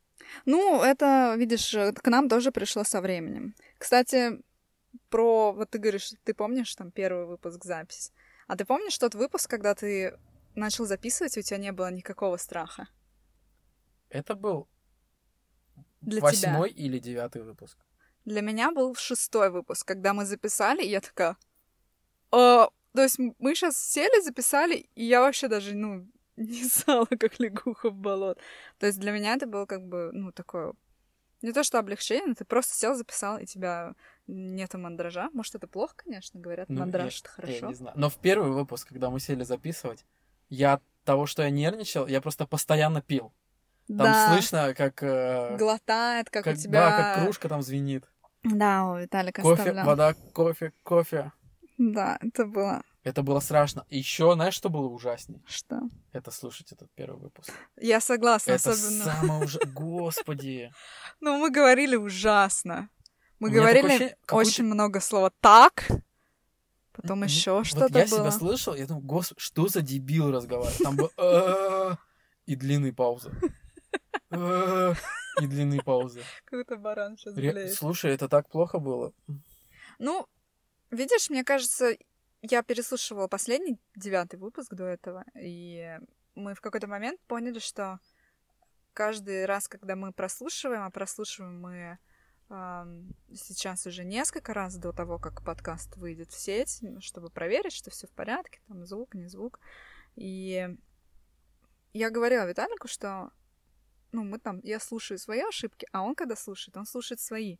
Ну, 0.45 0.81
это, 0.83 1.35
видишь, 1.37 1.73
э, 1.73 1.93
к 1.93 2.07
нам 2.07 2.29
тоже 2.29 2.51
пришло 2.51 2.83
со 2.83 3.01
временем. 3.01 3.55
Кстати, 3.77 4.41
про... 5.09 5.53
Вот 5.53 5.69
ты 5.69 5.77
говоришь, 5.79 6.13
ты 6.23 6.33
помнишь 6.33 6.75
там 6.75 6.91
первый 6.91 7.25
выпуск 7.25 7.63
запись? 7.63 8.11
А 8.47 8.55
ты 8.55 8.65
помнишь 8.65 8.97
тот 8.97 9.15
выпуск, 9.15 9.49
когда 9.49 9.73
ты 9.75 10.17
начал 10.55 10.85
записывать, 10.85 11.35
и 11.37 11.39
у 11.39 11.43
тебя 11.43 11.57
не 11.57 11.71
было 11.71 11.91
никакого 11.91 12.37
страха? 12.37 12.87
Это 14.09 14.35
был 14.35 14.67
Для 16.01 16.21
восьмой 16.21 16.69
тебя. 16.69 16.85
или 16.85 16.99
девятый 16.99 17.43
выпуск. 17.43 17.77
Для 18.23 18.41
меня 18.41 18.71
был 18.71 18.95
шестой 18.95 19.49
выпуск, 19.49 19.87
когда 19.87 20.13
мы 20.13 20.25
записали, 20.25 20.83
и 20.83 20.89
я 20.89 21.01
такая... 21.01 21.37
«А, 22.31 22.69
то 22.93 23.01
есть 23.01 23.19
мы 23.19 23.55
сейчас 23.55 23.77
сели, 23.77 24.21
записали, 24.21 24.89
и 24.95 25.05
я 25.05 25.21
вообще 25.21 25.47
даже, 25.47 25.75
ну, 25.75 26.07
не 26.53 26.63
знала, 26.65 27.05
как 27.05 27.39
лягуха 27.39 27.89
в 27.89 27.95
болот. 27.95 28.39
То 28.77 28.87
есть 28.87 28.99
для 28.99 29.11
меня 29.11 29.35
это 29.35 29.47
было 29.47 29.65
как 29.65 29.81
бы, 29.87 30.11
ну, 30.13 30.31
такое... 30.31 30.73
Не 31.41 31.51
то, 31.51 31.63
что 31.63 31.77
облегчение, 31.79 32.27
но 32.27 32.33
ты 32.33 32.45
просто 32.45 32.73
сел, 32.75 32.95
записал, 32.95 33.37
и 33.37 33.45
тебя 33.45 33.93
нету 34.25 34.77
мандража. 34.79 35.29
Может, 35.33 35.55
это 35.55 35.67
плохо, 35.67 35.93
конечно, 35.97 36.39
говорят, 36.39 36.69
Ну, 36.69 36.79
мандраж 36.79 37.13
я- 37.13 37.19
это 37.19 37.29
Я 37.29 37.31
хорошо. 37.59 37.67
не 37.67 37.73
знаю. 37.75 37.97
Но 37.97 38.09
в 38.09 38.15
первый 38.17 38.51
выпуск, 38.51 38.87
когда 38.87 39.09
мы 39.09 39.19
сели 39.19 39.43
записывать, 39.43 40.05
я 40.49 40.73
от 40.73 40.83
того, 41.03 41.25
что 41.27 41.43
я 41.43 41.49
нервничал, 41.49 42.07
я 42.07 42.21
просто 42.21 42.47
постоянно 42.47 43.01
пил. 43.01 43.31
Там 43.87 43.97
да, 43.97 44.33
слышно, 44.33 44.73
как, 44.73 45.03
э, 45.03 45.55
глотает, 45.57 46.29
как, 46.31 46.45
как- 46.45 46.55
у 46.55 46.57
тебя... 46.57 46.89
да, 46.89 47.13
как 47.15 47.23
кружка 47.23 47.47
там 47.49 47.61
звенит. 47.61 48.09
Да, 48.43 48.85
у 48.85 48.97
Виталика 48.97 49.41
Кофе, 49.43 49.61
оставлял. 49.61 49.85
вода, 49.85 50.13
кофе, 50.33 50.73
кофе. 50.83 51.31
Да, 51.77 52.17
это 52.21 52.45
было... 52.45 52.81
Это 53.05 53.21
было 53.21 53.39
страшно. 53.39 53.85
Еще, 53.91 54.33
знаешь, 54.33 54.55
что 54.55 54.69
было 54.69 54.87
ужасней? 54.87 55.39
Что? 55.45 55.79
Это 56.11 56.31
слушать 56.31 56.71
этот 56.71 56.89
первый 56.95 57.21
выпуск. 57.21 57.53
Я 57.79 58.01
согласна, 58.01 58.53
Это 58.53 58.71
особенно... 58.71 59.03
самое 59.03 59.43
ужасное. 59.43 59.71
Господи. 59.73 60.71
Ну, 61.19 61.37
мы 61.37 61.51
говорили 61.51 61.95
ужасно. 61.95 62.89
Мы 63.37 63.51
говорили 63.51 64.17
очень 64.31 64.63
много 64.63 64.99
слова 65.01 65.31
так, 65.39 65.87
потом 66.93 67.23
еще 67.23 67.63
что-то 67.63 67.99
я 67.99 68.07
было. 68.07 68.21
себя 68.21 68.31
слышал, 68.31 68.73
я 68.73 68.87
думаю, 68.87 69.05
господи, 69.05 69.39
что 69.39 69.67
за 69.67 69.81
дебил 69.81 70.31
разговаривает? 70.31 70.77
Там 70.79 70.95
был 70.95 71.11
«А-а-а», 71.17 71.97
и 72.47 72.55
длинные 72.55 72.93
паузы. 72.93 73.31
«А-а-а», 74.31 74.95
И 75.43 75.47
длинные 75.47 75.83
паузы. 75.83 76.23
Какой-то 76.45 76.77
баран 76.77 77.17
сейчас 77.17 77.75
Слушай, 77.75 78.13
это 78.13 78.29
так 78.29 78.49
плохо 78.49 78.79
было. 78.79 79.13
Ну, 79.99 80.25
видишь, 80.89 81.29
мне 81.29 81.43
кажется, 81.43 81.95
я 82.49 82.63
переслушивала 82.63 83.27
последний 83.27 83.79
девятый 83.95 84.39
выпуск 84.39 84.73
до 84.73 84.85
этого, 84.85 85.23
и 85.35 85.99
мы 86.35 86.53
в 86.53 86.61
какой-то 86.61 86.87
момент 86.87 87.19
поняли, 87.27 87.59
что 87.59 87.99
каждый 88.93 89.45
раз, 89.45 89.67
когда 89.67 89.95
мы 89.95 90.11
прослушиваем, 90.11 90.83
а 90.83 90.89
прослушиваем 90.89 91.59
мы 91.59 91.97
ам, 92.49 93.09
сейчас 93.33 93.85
уже 93.87 94.03
несколько 94.03 94.53
раз 94.53 94.77
до 94.77 94.91
того, 94.91 95.19
как 95.19 95.43
подкаст 95.43 95.95
выйдет 95.97 96.31
в 96.31 96.39
сеть, 96.39 96.81
чтобы 96.99 97.29
проверить, 97.29 97.73
что 97.73 97.91
все 97.91 98.07
в 98.07 98.11
порядке, 98.11 98.59
там 98.67 98.85
звук, 98.85 99.13
не 99.13 99.27
звук. 99.27 99.59
И 100.15 100.69
я 101.93 102.09
говорила 102.09 102.45
Виталику, 102.45 102.87
что 102.87 103.31
ну, 104.11 104.23
мы 104.23 104.39
там, 104.39 104.61
я 104.63 104.79
слушаю 104.79 105.17
свои 105.17 105.41
ошибки, 105.41 105.87
а 105.91 106.01
он, 106.01 106.15
когда 106.15 106.35
слушает, 106.35 106.77
он 106.77 106.85
слушает 106.85 107.19
свои. 107.19 107.57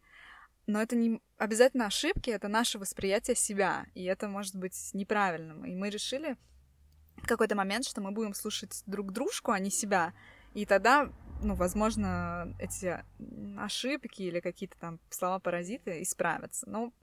Но 0.67 0.81
это 0.81 0.95
не 0.95 1.21
обязательно 1.37 1.85
ошибки, 1.85 2.29
это 2.29 2.47
наше 2.47 2.79
восприятие 2.79 3.35
себя, 3.35 3.85
и 3.93 4.03
это 4.05 4.27
может 4.27 4.55
быть 4.55 4.89
неправильным. 4.93 5.63
И 5.65 5.75
мы 5.75 5.89
решили 5.89 6.37
в 7.17 7.27
какой-то 7.27 7.55
момент, 7.55 7.85
что 7.85 8.01
мы 8.01 8.11
будем 8.11 8.33
слушать 8.33 8.83
друг 8.85 9.11
дружку, 9.11 9.51
а 9.51 9.59
не 9.59 9.69
себя. 9.69 10.13
И 10.53 10.65
тогда, 10.65 11.11
ну, 11.41 11.55
возможно, 11.55 12.55
эти 12.59 13.03
ошибки 13.57 14.23
или 14.23 14.39
какие-то 14.39 14.77
там 14.79 14.99
слова-паразиты 15.09 16.01
исправятся. 16.01 16.69
Но 16.69 16.93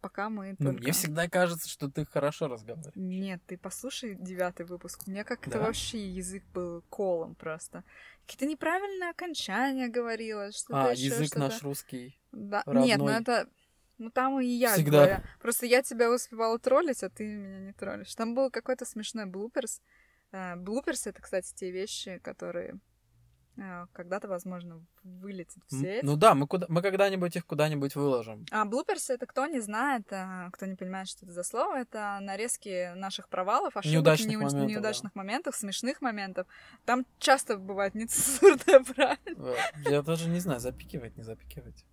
пока 0.00 0.28
мы 0.30 0.56
Ну, 0.58 0.66
только... 0.70 0.82
мне 0.82 0.92
всегда 0.92 1.28
кажется, 1.28 1.68
что 1.68 1.90
ты 1.90 2.04
хорошо 2.04 2.48
разговариваешь. 2.48 2.94
Нет, 2.96 3.40
ты 3.46 3.56
послушай 3.58 4.14
девятый 4.18 4.66
выпуск. 4.66 5.02
У 5.06 5.10
меня 5.10 5.24
как-то 5.24 5.50
Да? 5.50 5.58
вообще 5.60 5.98
язык 6.08 6.44
был 6.54 6.82
колом 6.88 7.34
просто. 7.34 7.84
Какие-то 8.26 8.46
неправильные 8.46 9.10
окончания 9.10 9.88
говорила, 9.88 10.50
что-то 10.52 10.88
А, 10.88 10.92
ещё, 10.92 11.06
язык 11.06 11.26
что-то. 11.26 11.40
наш 11.40 11.62
русский. 11.62 12.18
Да. 12.32 12.62
Нет, 12.66 12.98
ну 12.98 13.06
родной. 13.06 13.20
это... 13.22 13.48
Ну 13.98 14.10
там 14.10 14.38
и 14.40 14.46
я 14.46 14.74
Всегда. 14.74 14.90
говорю. 15.06 15.16
Просто 15.40 15.64
я 15.66 15.82
тебя 15.82 16.10
успевала 16.12 16.58
троллить, 16.58 17.02
а 17.02 17.08
ты 17.08 17.24
меня 17.26 17.60
не 17.60 17.72
троллишь. 17.72 18.14
Там 18.14 18.34
был 18.34 18.50
какой-то 18.50 18.84
смешной 18.84 19.24
блуперс. 19.26 19.80
Э, 20.32 20.56
Блуперс— 20.56 21.06
это, 21.08 21.22
кстати, 21.22 21.54
те 21.54 21.70
вещи, 21.70 22.18
которые 22.18 22.78
когда-то, 23.92 24.28
возможно, 24.28 24.84
вылетят 25.02 25.62
в 25.68 25.80
сеть. 25.80 26.02
Ну 26.02 26.16
да, 26.16 26.34
мы, 26.34 26.46
куда, 26.46 26.66
мы 26.68 26.82
когда-нибудь 26.82 27.36
их 27.36 27.46
куда-нибудь 27.46 27.94
выложим. 27.96 28.44
А 28.50 28.64
блуперс 28.64 29.10
это 29.10 29.26
кто 29.26 29.46
не 29.46 29.60
знает, 29.60 30.06
а, 30.12 30.50
кто 30.50 30.66
не 30.66 30.76
понимает, 30.76 31.08
что 31.08 31.24
это 31.24 31.32
за 31.32 31.42
слово, 31.42 31.76
это 31.78 32.18
нарезки 32.20 32.94
наших 32.94 33.28
провалов, 33.28 33.76
ошибок, 33.76 33.94
Неудачных 33.94 34.32
неуч- 34.36 34.42
моментов, 34.42 34.70
неудачных 34.70 35.14
моментов, 35.14 35.56
смешных 35.56 36.00
моментов. 36.02 36.46
Там 36.84 37.06
часто 37.18 37.56
бывает 37.56 37.94
нецензурная 37.94 38.80
брань. 38.96 39.18
Я 39.88 40.02
даже 40.02 40.28
не 40.28 40.40
знаю, 40.40 40.60
запикивать, 40.60 41.16
не 41.16 41.22
запикивать. 41.22 41.84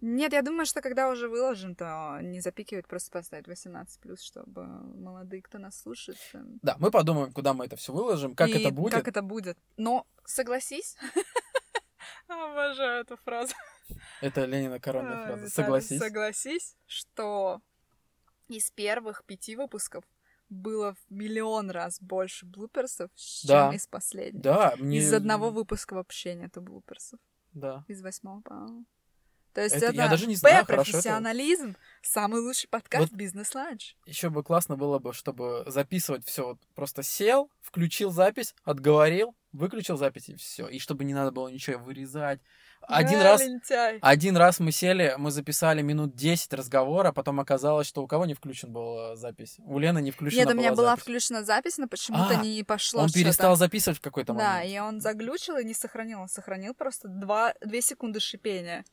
Нет, 0.00 0.32
я 0.32 0.42
думаю, 0.42 0.64
что 0.66 0.80
когда 0.80 1.08
уже 1.10 1.28
выложим, 1.28 1.74
то 1.74 2.18
не 2.22 2.40
запикивать, 2.40 2.86
просто 2.86 3.10
поставить 3.10 3.46
18+, 3.46 4.16
чтобы 4.20 4.64
молодые, 4.66 5.42
кто 5.42 5.58
нас 5.58 5.78
слушает... 5.80 6.18
эм, 6.32 6.58
Да, 6.62 6.76
мы 6.78 6.90
подумаем, 6.90 7.32
куда 7.32 7.52
мы 7.52 7.66
это 7.66 7.76
все 7.76 7.92
выложим, 7.92 8.34
как 8.34 8.48
и 8.48 8.52
это 8.60 8.70
будет. 8.74 8.94
Как 8.94 9.08
это 9.08 9.22
будет. 9.22 9.58
Но 9.76 10.06
согласись. 10.24 10.96
Обожаю 12.28 13.02
эту 13.02 13.16
фразу. 13.18 13.54
Это 14.22 14.44
Ленина 14.46 14.78
коронная 14.80 15.26
фраза. 15.26 15.50
Согласись. 15.50 15.98
Согласись, 15.98 16.76
что 16.86 17.60
из 18.48 18.70
первых 18.70 19.24
пяти 19.24 19.56
выпусков 19.56 20.04
было 20.48 20.94
в 20.94 21.12
миллион 21.12 21.70
раз 21.70 22.00
больше 22.00 22.46
bloopers 22.46 22.93
ов, 22.93 23.10
Да. 23.46 23.68
чем 23.68 23.76
из 23.76 23.86
последних. 23.86 24.40
Да, 24.42 24.74
мне... 24.78 24.98
Из 24.98 25.12
одного 25.12 25.50
выпуска 25.50 25.94
вообще 25.94 26.34
нету 26.34 26.60
bloopers 26.60 27.04
ов. 27.04 27.20
Да. 27.52 27.84
Из 27.88 28.00
восьмого, 28.02 28.40
по-моему. 28.42 28.84
То 29.52 29.62
есть 29.62 29.74
Это 29.76 29.86
это, 29.86 29.94
я 29.96 30.08
даже 30.08 30.26
не 30.26 30.36
знаю, 30.36 30.64
П, 30.64 30.72
хорошо 30.74 30.82
это- 30.82 30.92
профессионализм, 30.92 31.76
самый 32.02 32.40
лучший 32.40 32.68
подкаст 32.68 33.10
Вот- 33.10 33.16
«Бизнес-ланч». 33.18 33.96
Еще 34.06 34.30
бы 34.30 34.42
классно 34.44 34.76
было 34.76 34.98
бы, 35.00 35.12
чтобы 35.12 35.64
записывать 35.66 36.24
все. 36.24 36.46
Вот 36.48 36.58
просто 36.74 37.02
сел, 37.02 37.50
включил 37.60 38.10
запись, 38.12 38.54
отговорил, 38.64 39.34
выключил 39.52 39.96
запись 39.96 40.28
и 40.28 40.36
все. 40.36 40.68
И 40.68 40.78
чтобы 40.78 41.02
не 41.04 41.14
надо 41.14 41.32
было 41.32 41.48
ничего 41.48 41.78
вырезать. 41.80 42.40
Один 42.82 43.18
Да, 43.18 43.24
раз, 43.24 43.40
лентяй. 43.42 43.98
один 44.00 44.36
раз 44.38 44.58
мы 44.58 44.72
сели, 44.72 45.14
мы 45.18 45.30
записали 45.30 45.82
минут 45.82 46.14
10 46.14 46.54
разговора, 46.54 47.12
потом 47.12 47.38
оказалось, 47.38 47.86
что 47.86 48.02
у 48.02 48.06
кого 48.06 48.24
не 48.24 48.32
включен 48.32 48.72
был 48.72 49.12
э, 49.12 49.16
запись. 49.16 49.56
У 49.58 49.78
Лены 49.78 50.00
не 50.00 50.12
включена 50.12 50.40
Нет, 50.46 50.54
у 50.54 50.56
меня 50.58 50.72
была 50.74 50.90
запись. 50.92 51.02
включена 51.02 51.44
запись, 51.44 51.76
но 51.76 51.88
почему-то 51.88 52.38
А, 52.38 52.42
не 52.42 52.62
пошло 52.64 53.02
Он 53.02 53.10
перестал 53.10 53.54
записывать 53.56 53.98
в 53.98 54.00
какой-то 54.00 54.32
Да, 54.32 54.54
момент. 54.54 54.72
и 54.72 54.80
он 54.80 55.00
заглючил 55.02 55.58
и 55.58 55.64
не 55.64 55.74
сохранил. 55.74 56.20
Он 56.22 56.28
сохранил 56.28 56.72
просто 56.72 57.08
два, 57.08 57.52
две 57.60 57.82
секунды 57.82 58.18
шипения. 58.18 58.84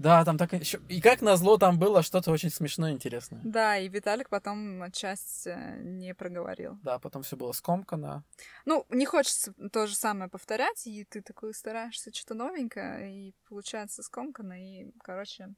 Да, 0.00 0.24
там 0.24 0.38
так 0.38 0.54
еще. 0.54 0.80
И 0.88 1.02
как 1.02 1.20
назло, 1.20 1.58
там 1.58 1.78
было 1.78 2.02
что-то 2.02 2.30
очень 2.30 2.48
смешное 2.48 2.92
и 2.92 2.94
интересное. 2.94 3.42
Да, 3.44 3.76
и 3.76 3.86
Виталик 3.86 4.30
потом 4.30 4.90
часть 4.92 5.46
э, 5.46 5.78
не 5.82 6.14
проговорил. 6.14 6.78
Да, 6.82 6.98
потом 6.98 7.22
все 7.22 7.36
было 7.36 7.52
скомкано. 7.52 8.24
Ну, 8.64 8.86
не 8.88 9.04
хочется 9.04 9.52
то 9.70 9.86
же 9.86 9.94
самое 9.94 10.30
повторять, 10.30 10.86
и 10.86 11.04
ты 11.04 11.20
такой 11.20 11.52
стараешься 11.52 12.10
что-то 12.14 12.32
новенькое, 12.32 13.12
и 13.14 13.34
получается 13.46 14.02
скомканно, 14.02 14.54
и, 14.54 14.90
короче, 15.02 15.50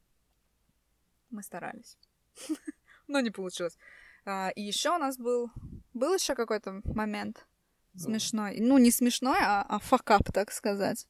Мы 1.29 1.41
старались. 1.41 1.97
Но 3.07 3.21
не 3.21 3.31
получилось. 3.31 3.77
А, 4.25 4.49
и 4.49 4.61
еще 4.61 4.89
у 4.89 4.97
нас 4.97 5.17
был... 5.17 5.51
Был 5.93 6.15
еще 6.15 6.35
какой-то 6.35 6.81
момент 6.83 7.47
смешной. 7.95 8.57
Ну, 8.59 8.77
не 8.77 8.91
смешной, 8.91 9.37
а, 9.39 9.65
а 9.69 9.79
факап, 9.79 10.33
так 10.33 10.51
сказать. 10.51 11.07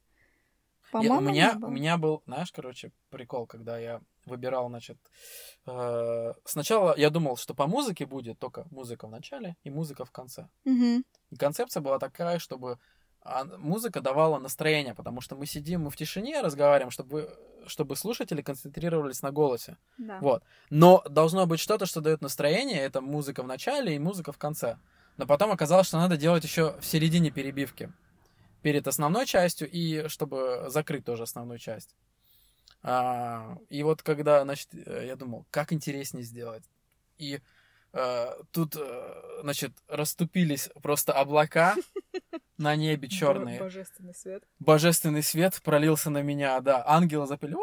Я, 1.01 1.17
у, 1.17 1.21
меня, 1.21 1.57
у 1.61 1.69
меня 1.69 1.97
был, 1.97 2.21
знаешь, 2.25 2.51
короче, 2.51 2.91
прикол, 3.09 3.47
когда 3.47 3.77
я 3.77 4.01
выбирал, 4.25 4.69
значит, 4.69 4.97
э, 5.65 6.33
сначала 6.45 6.95
я 6.97 7.09
думал, 7.09 7.37
что 7.37 7.53
по 7.53 7.67
музыке 7.67 8.05
будет 8.05 8.39
только 8.39 8.65
музыка 8.71 9.07
в 9.07 9.11
начале 9.11 9.55
и 9.63 9.69
музыка 9.69 10.05
в 10.05 10.11
конце. 10.11 10.47
Угу. 10.65 11.03
И 11.31 11.35
концепция 11.35 11.81
была 11.81 11.99
такая, 11.99 12.39
чтобы 12.39 12.77
музыка 13.57 14.01
давала 14.01 14.37
настроение, 14.39 14.93
потому 14.93 15.21
что 15.21 15.35
мы 15.35 15.45
сидим, 15.45 15.83
мы 15.83 15.89
в 15.89 15.95
тишине 15.95 16.41
разговариваем, 16.41 16.91
чтобы, 16.91 17.29
чтобы 17.65 17.95
слушатели 17.95 18.41
концентрировались 18.41 19.21
на 19.21 19.31
голосе. 19.31 19.77
Да. 19.97 20.19
Вот. 20.19 20.43
Но 20.69 21.03
должно 21.09 21.45
быть 21.45 21.59
что-то, 21.59 21.85
что 21.85 22.01
дает 22.01 22.21
настроение, 22.21 22.81
это 22.81 23.01
музыка 23.01 23.43
в 23.43 23.47
начале 23.47 23.95
и 23.95 23.99
музыка 23.99 24.31
в 24.31 24.37
конце. 24.37 24.77
Но 25.17 25.25
потом 25.25 25.51
оказалось, 25.51 25.87
что 25.87 25.97
надо 25.97 26.17
делать 26.17 26.43
еще 26.43 26.75
в 26.79 26.85
середине 26.85 27.31
перебивки. 27.31 27.93
Перед 28.63 28.87
основной 28.87 29.25
частью 29.25 29.69
и 29.69 30.07
чтобы 30.07 30.65
закрыть 30.69 31.05
тоже 31.05 31.23
основную 31.23 31.59
часть. 31.59 31.95
А, 32.81 33.57
и 33.69 33.83
вот 33.83 34.01
когда, 34.01 34.43
значит, 34.43 34.69
э, 34.73 35.05
я 35.05 35.15
думал, 35.15 35.45
как 35.51 35.71
интереснее 35.71 36.23
сделать. 36.23 36.63
И 37.17 37.39
а, 37.91 38.37
тут, 38.51 38.75
э, 38.75 39.39
значит, 39.41 39.73
расступились 39.87 40.69
просто 40.81 41.13
облака 41.13 41.75
на 42.57 42.75
небе 42.75 43.09
черные. 43.09 43.59
Божественный 43.59 44.15
свет. 44.15 44.43
Божественный 44.59 45.23
свет 45.23 45.61
пролился 45.61 46.09
на 46.09 46.21
меня, 46.21 46.59
да. 46.61 46.83
Ангелы 46.87 47.27
запели. 47.27 47.55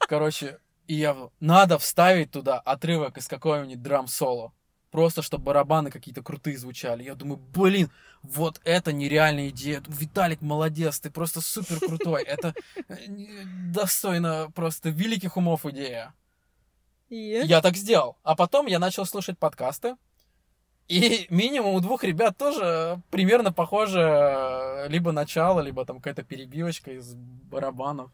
Короче, 0.00 0.58
и 0.86 0.94
я... 0.94 1.16
Надо 1.40 1.78
вставить 1.78 2.32
туда 2.32 2.58
отрывок 2.58 3.18
из 3.18 3.26
какого-нибудь 3.28 3.82
драм-соло 3.82 4.52
просто 4.90 5.22
чтобы 5.22 5.44
барабаны 5.44 5.90
какие-то 5.90 6.22
крутые 6.22 6.58
звучали. 6.58 7.02
Я 7.02 7.14
думаю, 7.14 7.38
блин, 7.38 7.90
вот 8.22 8.60
это 8.64 8.92
нереальная 8.92 9.48
идея. 9.50 9.82
Виталик, 9.86 10.40
молодец, 10.42 11.00
ты 11.00 11.10
просто 11.10 11.40
супер 11.40 11.78
крутой. 11.80 12.22
Это 12.26 12.54
э, 12.88 12.94
достойно 13.72 14.50
просто 14.54 14.90
великих 14.90 15.36
умов 15.36 15.66
идея. 15.66 16.14
И? 17.08 17.16
Я 17.16 17.60
так 17.60 17.76
сделал. 17.76 18.16
А 18.22 18.34
потом 18.34 18.66
я 18.66 18.78
начал 18.78 19.06
слушать 19.06 19.38
подкасты. 19.38 19.96
И 20.88 21.26
минимум 21.30 21.74
у 21.74 21.80
двух 21.80 22.04
ребят 22.04 22.36
тоже 22.38 23.02
примерно 23.10 23.52
похоже 23.52 24.00
э, 24.00 24.88
либо 24.88 25.10
начало, 25.10 25.60
либо 25.60 25.84
там 25.84 25.96
какая-то 25.96 26.22
перебивочка 26.22 26.92
из 26.92 27.14
барабанов. 27.14 28.12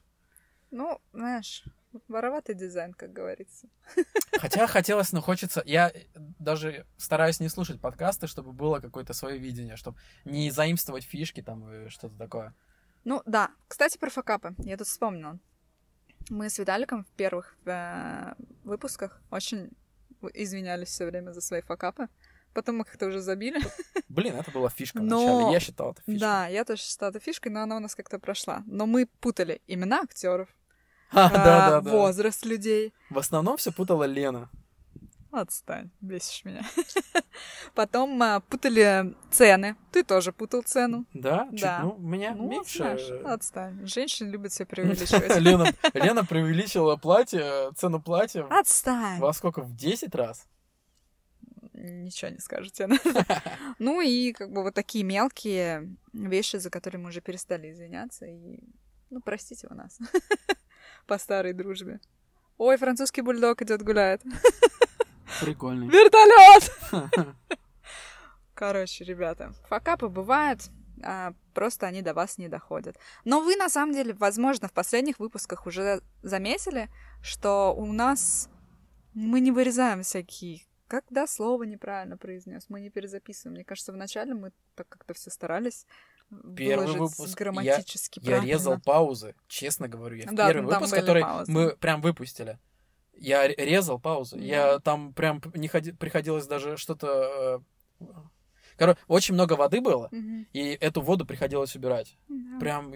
Ну, 0.71 0.99
знаешь, 1.13 1.65
Вороватый 2.09 2.55
дизайн, 2.55 2.95
как 2.95 3.13
говорится. 3.13 3.69
Хотя 4.33 4.67
хотелось, 4.67 5.13
но 5.13 5.21
хочется... 5.21 5.63
Я 5.67 5.93
даже 6.15 6.87
стараюсь 6.97 7.41
не 7.41 7.49
слушать 7.49 7.81
подкасты, 7.81 8.27
чтобы 8.27 8.53
было 8.53 8.81
какое-то 8.81 9.13
свое 9.13 9.39
видение, 9.39 9.77
чтобы 9.77 9.99
не 10.25 10.51
заимствовать 10.51 11.05
фишки 11.05 11.43
там 11.43 11.71
и 11.71 11.89
что-то 11.89 12.17
такое. 12.17 12.55
Ну, 13.05 13.23
да. 13.27 13.51
Кстати, 13.69 13.99
про 13.99 14.11
факапы. 14.11 14.55
Я 14.59 14.77
тут 14.77 14.87
вспомнила. 14.87 15.39
Мы 16.31 16.49
с 16.49 16.59
Виталиком 16.59 17.05
в 17.05 17.11
первых 17.11 17.57
э, 17.67 18.35
выпусках 18.65 19.21
очень 19.31 19.71
извинялись 20.35 20.89
все 20.89 21.07
время 21.07 21.33
за 21.33 21.41
свои 21.41 21.63
факапы. 21.63 22.09
Потом 22.55 22.79
мы 22.79 22.85
как-то 22.85 23.07
уже 23.07 23.21
забили. 23.21 23.61
Блин, 24.09 24.37
это 24.37 24.51
была 24.51 24.69
фишка 24.69 25.01
но... 25.01 25.51
Я 25.53 25.59
считал 25.59 25.93
это 25.93 26.03
фишкой. 26.03 26.21
Да, 26.21 26.47
я 26.49 26.65
тоже 26.65 26.83
считала 26.83 27.11
это 27.11 27.19
фишкой, 27.19 27.51
но 27.51 27.63
она 27.63 27.77
у 27.77 27.81
нас 27.81 27.95
как-то 27.95 28.19
прошла. 28.19 28.63
Но 28.67 28.87
мы 28.87 29.07
путали 29.21 29.63
имена 29.67 30.01
актеров, 30.03 30.49
а, 31.15 31.29
да, 31.29 31.45
да, 31.45 31.81
да. 31.81 31.91
возраст 31.91 32.45
людей. 32.47 32.95
В 33.11 33.19
основном 33.19 33.57
все 33.59 33.71
путала 33.71 34.05
Лена. 34.05 34.49
Отстань, 35.31 35.91
бесишь 36.01 36.45
меня. 36.45 36.63
Потом 37.75 38.23
а, 38.23 38.41
путали 38.41 39.15
цены. 39.31 39.77
Ты 39.91 40.05
тоже 40.05 40.33
путал 40.33 40.63
цену. 40.63 41.07
Да? 41.15 41.49
Чуть, 41.51 41.63
да. 41.63 41.81
Ну, 41.83 41.97
меня 41.97 42.35
ну, 42.35 42.49
меньше. 42.49 42.79
Знаешь, 42.79 43.11
отстань. 43.25 43.87
Женщины 43.87 44.29
любят 44.29 44.53
все 44.53 44.67
преувеличивать. 44.67 45.39
Лена, 45.39 45.73
Лена 45.95 46.25
преувеличила 46.25 46.97
платье, 46.97 47.73
цену 47.77 48.01
платья. 48.01 48.47
Отстань. 48.51 49.21
Во 49.21 49.33
сколько? 49.33 49.63
В 49.63 49.75
10 49.75 50.15
раз? 50.15 50.47
Ничего 51.73 52.31
не 52.31 52.39
скажете. 52.39 52.89
ну 53.79 54.03
и 54.03 54.33
как 54.33 54.53
бы 54.53 54.63
вот 54.63 54.75
такие 54.75 55.03
мелкие 55.03 55.97
вещи, 56.13 56.57
за 56.57 56.69
которые 56.69 57.01
мы 57.01 57.09
уже 57.09 57.23
перестали 57.23 57.73
извиняться. 57.73 58.27
И, 58.27 58.61
ну, 59.09 59.21
простите 59.23 59.67
у 59.71 59.75
нас 59.75 59.99
по 61.07 61.19
старой 61.19 61.53
дружбе. 61.53 62.01
Ой, 62.59 62.77
французский 62.77 63.23
бульдог 63.23 63.63
идет 63.63 63.83
гуляет. 63.83 64.23
Прикольный. 65.41 65.89
Вертолет! 65.89 67.35
Короче, 68.55 69.05
ребята, 69.05 69.53
факапы 69.69 70.09
бывают, 70.09 70.61
а 71.03 71.33
просто 71.55 71.87
они 71.87 72.03
до 72.03 72.15
вас 72.15 72.39
не 72.39 72.49
доходят. 72.49 72.97
Но 73.25 73.41
вы, 73.41 73.57
на 73.57 73.69
самом 73.69 73.93
деле, 73.93 74.15
возможно, 74.15 74.69
в 74.69 74.73
последних 74.73 75.19
выпусках 75.19 75.67
уже 75.67 76.03
заметили, 76.23 76.89
что 77.23 77.75
у 77.75 77.93
нас 77.93 78.49
мы 79.15 79.41
не 79.41 79.51
вырезаем 79.51 80.03
всякие 80.03 80.63
когда 80.93 81.27
слово 81.27 81.63
неправильно 81.63 82.19
произнес, 82.19 82.67
мы 82.69 82.79
не 82.83 82.91
перезаписываем. 82.91 83.55
Мне 83.55 83.65
кажется, 83.65 83.93
вначале 83.93 84.35
мы 84.35 84.53
так 84.75 84.91
как-то 84.91 85.15
все 85.15 85.31
старались 85.31 85.87
Первый 86.57 86.99
выпуск 86.99 87.37
грамматически 87.39 88.21
я, 88.23 88.37
я 88.37 88.43
резал 88.43 88.81
паузы, 88.81 89.35
честно 89.49 89.89
говорю. 89.89 90.17
Я 90.17 90.27
да, 90.33 90.49
первый 90.49 90.73
выпуск, 90.73 90.95
который 90.95 91.23
паузы. 91.23 91.53
мы 91.53 91.77
прям 91.77 92.01
выпустили. 92.01 92.59
Я 93.15 93.47
резал 93.47 93.99
паузы. 93.99 94.37
Да. 94.37 94.43
Я 94.43 94.79
там 94.81 95.13
прям 95.13 95.41
не 95.55 95.69
ходи, 95.69 95.93
приходилось 95.93 96.47
даже 96.47 96.77
что-то... 96.77 97.63
Э, 98.01 98.07
короче, 98.77 98.99
очень 99.07 99.35
много 99.35 99.53
воды 99.53 99.81
было, 99.81 100.07
угу. 100.07 100.47
и 100.53 100.79
эту 100.81 101.03
воду 101.03 101.27
приходилось 101.27 101.77
убирать. 101.77 102.17
Да. 102.29 102.59
Прям 102.59 102.95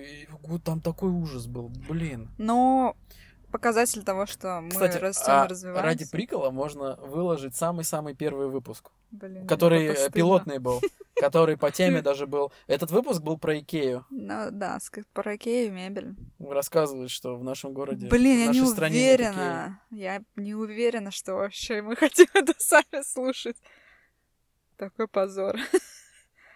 там 0.65 0.81
такой 0.81 1.11
ужас 1.11 1.47
был, 1.47 1.69
блин. 1.69 2.31
Но 2.39 2.97
показатель 3.57 4.03
того, 4.03 4.27
что 4.27 4.61
мы 4.61 4.69
Кстати, 4.69 4.99
растем 4.99 5.33
а 5.33 5.47
и 5.47 5.49
развиваемся. 5.49 5.83
Ради 5.83 6.11
прикола 6.11 6.51
можно 6.51 6.97
выложить 6.97 7.57
самый-самый 7.57 8.15
первый 8.15 8.49
выпуск. 8.49 8.91
Блин, 9.11 9.47
который 9.47 9.97
пилотный 10.11 10.59
был, 10.59 10.83
который 11.17 11.57
по 11.57 11.71
теме 11.71 12.03
даже 12.03 12.27
был. 12.27 12.53
Этот 12.67 12.91
выпуск 12.91 13.23
был 13.23 13.39
про 13.39 13.59
Икею. 13.59 14.05
Ну 14.11 14.51
да, 14.51 14.79
про 15.15 15.37
Икею 15.37 15.73
мебель. 15.73 16.15
Рассказывает, 16.39 17.11
что 17.11 17.37
в 17.37 17.45
нашем 17.45 17.73
городе, 17.73 18.09
Блин, 18.09 18.41
я 18.41 18.47
не 18.49 18.61
уверена. 18.61 19.81
Я 19.91 20.23
не 20.37 20.55
уверена, 20.55 21.11
что 21.11 21.35
вообще 21.35 21.81
мы 21.81 21.97
хотим 21.97 22.27
это 22.35 22.53
сами 22.59 23.03
слушать. 23.03 23.57
Такой 24.77 25.09
позор. 25.09 25.57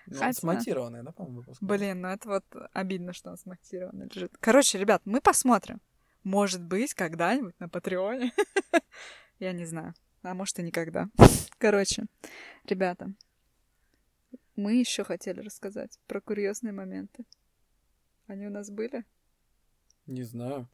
Ну, 0.06 0.18
Хотя... 0.18 0.32
смонтированный, 0.34 1.02
да, 1.02 1.12
по-моему, 1.12 1.38
выпуск? 1.38 1.62
Блин, 1.62 2.02
ну 2.02 2.08
это 2.08 2.28
вот 2.28 2.44
обидно, 2.72 3.14
что 3.14 3.30
он 3.30 3.38
смонтированный 3.38 4.08
лежит. 4.12 4.36
Короче, 4.40 4.76
ребят, 4.76 5.00
мы 5.06 5.22
посмотрим. 5.22 5.80
Может 6.24 6.62
быть, 6.62 6.94
когда-нибудь 6.94 7.58
на 7.58 7.68
Патреоне. 7.68 8.32
Я 9.38 9.52
не 9.52 9.64
знаю. 9.64 9.94
А 10.22 10.34
может 10.34 10.58
и 10.58 10.62
никогда. 10.62 11.08
Короче, 11.58 12.04
ребята, 12.64 13.12
мы 14.54 14.74
еще 14.74 15.02
хотели 15.04 15.40
рассказать 15.40 15.98
про 16.06 16.20
курьезные 16.20 16.72
моменты. 16.72 17.24
Они 18.26 18.46
у 18.46 18.50
нас 18.50 18.70
были? 18.70 19.04
Не 20.06 20.22
знаю. 20.22 20.68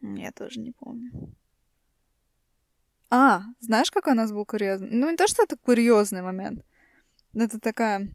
Я 0.00 0.32
тоже 0.32 0.60
не 0.60 0.72
помню. 0.72 1.12
А, 3.10 3.42
знаешь, 3.60 3.90
какой 3.90 4.14
у 4.14 4.16
нас 4.16 4.32
был 4.32 4.46
курьезный? 4.46 4.88
Ну, 4.90 5.10
не 5.10 5.16
то, 5.16 5.26
что 5.26 5.42
это 5.42 5.58
курьезный 5.58 6.22
момент. 6.22 6.64
Это 7.34 7.60
такая 7.60 8.08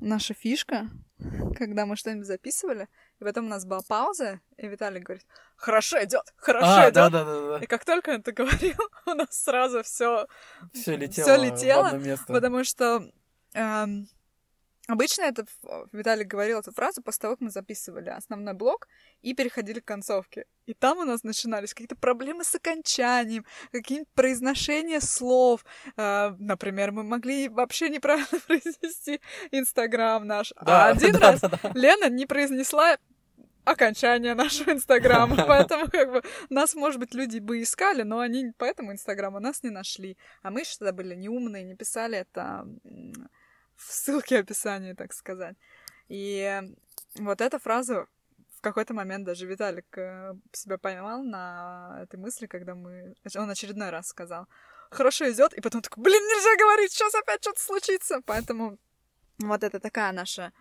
наша 0.00 0.34
фишка, 0.34 0.88
когда 1.56 1.86
мы 1.86 1.96
что-нибудь 1.96 2.26
записывали, 2.26 2.88
и 3.20 3.24
потом 3.24 3.46
у 3.46 3.48
нас 3.48 3.64
была 3.64 3.80
пауза, 3.86 4.40
и 4.56 4.66
Виталий 4.66 5.00
говорит, 5.00 5.26
хорошо 5.56 6.02
идет, 6.02 6.22
хорошо 6.36 6.66
а, 6.66 6.84
идет. 6.84 6.94
Да, 6.94 7.10
да, 7.10 7.24
да, 7.24 7.58
да. 7.58 7.64
И 7.64 7.66
как 7.66 7.84
только 7.84 8.10
он 8.10 8.20
это 8.20 8.32
говорил, 8.32 8.76
у 9.06 9.14
нас 9.14 9.28
сразу 9.30 9.82
все 9.82 10.26
все 10.72 10.96
летело, 10.96 11.28
всё 11.28 11.44
летело 11.44 11.82
в 11.82 11.86
одно 11.86 11.98
место. 11.98 12.32
потому 12.32 12.64
что 12.64 13.10
эм, 13.54 14.08
Обычно 14.88 15.22
это 15.22 15.44
Виталий 15.92 16.24
говорил 16.24 16.58
эту 16.60 16.72
фразу 16.72 17.02
после 17.02 17.20
того, 17.20 17.34
как 17.34 17.42
мы 17.42 17.50
записывали 17.50 18.08
основной 18.08 18.54
блок 18.54 18.88
и 19.22 19.34
переходили 19.34 19.80
к 19.80 19.84
концовке. 19.84 20.46
И 20.66 20.74
там 20.74 20.98
у 20.98 21.04
нас 21.04 21.22
начинались 21.22 21.74
какие-то 21.74 21.96
проблемы 21.96 22.44
с 22.44 22.54
окончанием, 22.54 23.44
какие-то 23.72 24.06
произношения 24.14 25.00
слов. 25.00 25.64
Э, 25.96 26.34
например, 26.38 26.92
мы 26.92 27.02
могли 27.04 27.48
вообще 27.48 27.88
неправильно 27.88 28.26
произнести 28.46 29.20
Инстаграм 29.50 30.26
наш. 30.26 30.52
А 30.56 30.64
да, 30.64 30.86
а 30.86 30.88
один 30.90 31.12
да, 31.12 31.18
раз 31.20 31.40
да, 31.40 31.48
да. 31.48 31.72
Лена 31.74 32.08
не 32.08 32.26
произнесла 32.26 32.96
окончание 33.64 34.34
нашего 34.34 34.70
Инстаграма. 34.72 35.36
Поэтому, 35.48 35.88
как 35.88 36.12
бы, 36.12 36.22
нас, 36.48 36.74
может 36.74 37.00
быть, 37.00 37.14
люди 37.14 37.38
бы 37.38 37.62
искали, 37.62 38.02
но 38.02 38.18
они 38.18 38.52
поэтому 38.58 38.92
Инстаграма 38.92 39.40
нас 39.40 39.62
не 39.62 39.70
нашли. 39.70 40.16
А 40.42 40.50
мы 40.50 40.64
что-то 40.64 40.92
были 40.92 41.14
неумные, 41.14 41.64
не 41.64 41.74
писали 41.74 42.18
это 42.18 42.66
в 43.80 43.92
ссылке 43.92 44.38
описания, 44.38 44.94
так 44.94 45.12
сказать. 45.12 45.56
И 46.08 46.60
вот 47.16 47.40
эта 47.40 47.58
фраза 47.58 48.06
в 48.56 48.60
какой-то 48.60 48.92
момент 48.92 49.24
даже 49.24 49.46
Виталик 49.46 49.96
э, 49.96 50.34
себя 50.52 50.76
поймал 50.76 51.22
на 51.22 52.00
этой 52.02 52.16
мысли, 52.16 52.46
когда 52.46 52.74
мы... 52.74 53.14
Он 53.36 53.48
очередной 53.48 53.88
раз 53.88 54.08
сказал, 54.08 54.46
хорошо 54.90 55.30
идет, 55.30 55.54
и 55.54 55.62
потом 55.62 55.80
такой, 55.80 56.02
блин, 56.02 56.22
нельзя 56.22 56.62
говорить, 56.62 56.92
сейчас 56.92 57.14
опять 57.14 57.42
что-то 57.42 57.60
случится. 57.60 58.20
Поэтому 58.26 58.76
вот 59.38 59.64
это 59.64 59.80
такая 59.80 60.12
наша 60.12 60.52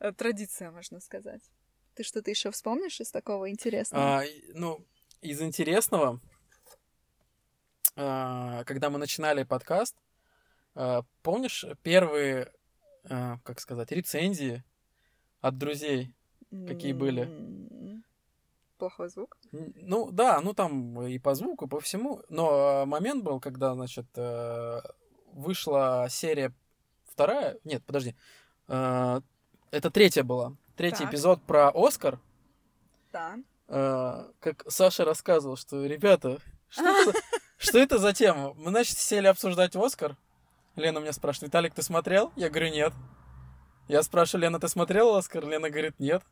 э, 0.00 0.12
традиция, 0.12 0.72
можно 0.72 1.00
сказать. 1.00 1.42
Ты 1.94 2.02
что-то 2.02 2.30
еще 2.30 2.50
вспомнишь 2.50 3.00
из 3.00 3.12
такого 3.12 3.48
интересного? 3.48 4.22
А, 4.22 4.24
ну, 4.54 4.84
из 5.20 5.40
интересного, 5.40 6.20
а, 7.94 8.64
когда 8.64 8.90
мы 8.90 8.98
начинали 8.98 9.44
подкаст, 9.44 9.94
а, 10.74 11.02
помнишь 11.22 11.64
первые, 11.84 12.52
а, 13.08 13.38
как 13.44 13.60
сказать, 13.60 13.90
рецензии 13.92 14.64
от 15.40 15.58
друзей, 15.58 16.12
какие 16.50 16.92
были? 16.92 18.02
Плохой 18.78 19.08
звук? 19.08 19.36
Ну 19.52 20.10
да, 20.10 20.40
ну 20.40 20.52
там 20.52 21.00
и 21.02 21.18
по 21.18 21.34
звуку, 21.34 21.68
по 21.68 21.80
всему. 21.80 22.22
Но 22.28 22.82
э, 22.82 22.84
момент 22.86 23.22
был, 23.22 23.38
когда, 23.40 23.72
значит, 23.74 24.06
э, 24.16 24.80
вышла 25.32 26.06
серия 26.10 26.52
вторая. 27.04 27.56
Нет, 27.64 27.84
подожди. 27.86 28.16
Э, 28.68 29.20
Это 29.70 29.90
третья 29.90 30.24
была. 30.24 30.56
Третий 30.76 31.04
Так. 31.04 31.10
эпизод 31.12 31.42
про 31.44 31.70
Оскар. 31.72 32.18
Да. 33.12 33.36
Э, 33.68 34.24
Как 34.40 34.64
Саша 34.70 35.04
рассказывал, 35.04 35.56
что, 35.56 35.86
ребята, 35.86 36.38
что 36.68 36.82
это, 36.84 37.18
что 37.58 37.78
это 37.78 37.98
за 37.98 38.12
тема? 38.12 38.54
Мы, 38.54 38.70
значит, 38.70 38.98
сели 38.98 39.28
обсуждать 39.28 39.76
Оскар. 39.76 40.16
Лена 40.76 40.98
меня 40.98 41.12
спрашивает, 41.12 41.48
Виталик, 41.50 41.74
ты 41.74 41.82
смотрел? 41.82 42.32
Я 42.36 42.48
говорю, 42.50 42.70
нет. 42.70 42.92
Я 43.88 44.02
спрашиваю, 44.02 44.42
Лена, 44.42 44.58
ты 44.60 44.68
смотрела 44.68 45.18
Оскар? 45.18 45.46
Лена 45.46 45.70
говорит, 45.70 45.98
нет. 45.98 46.22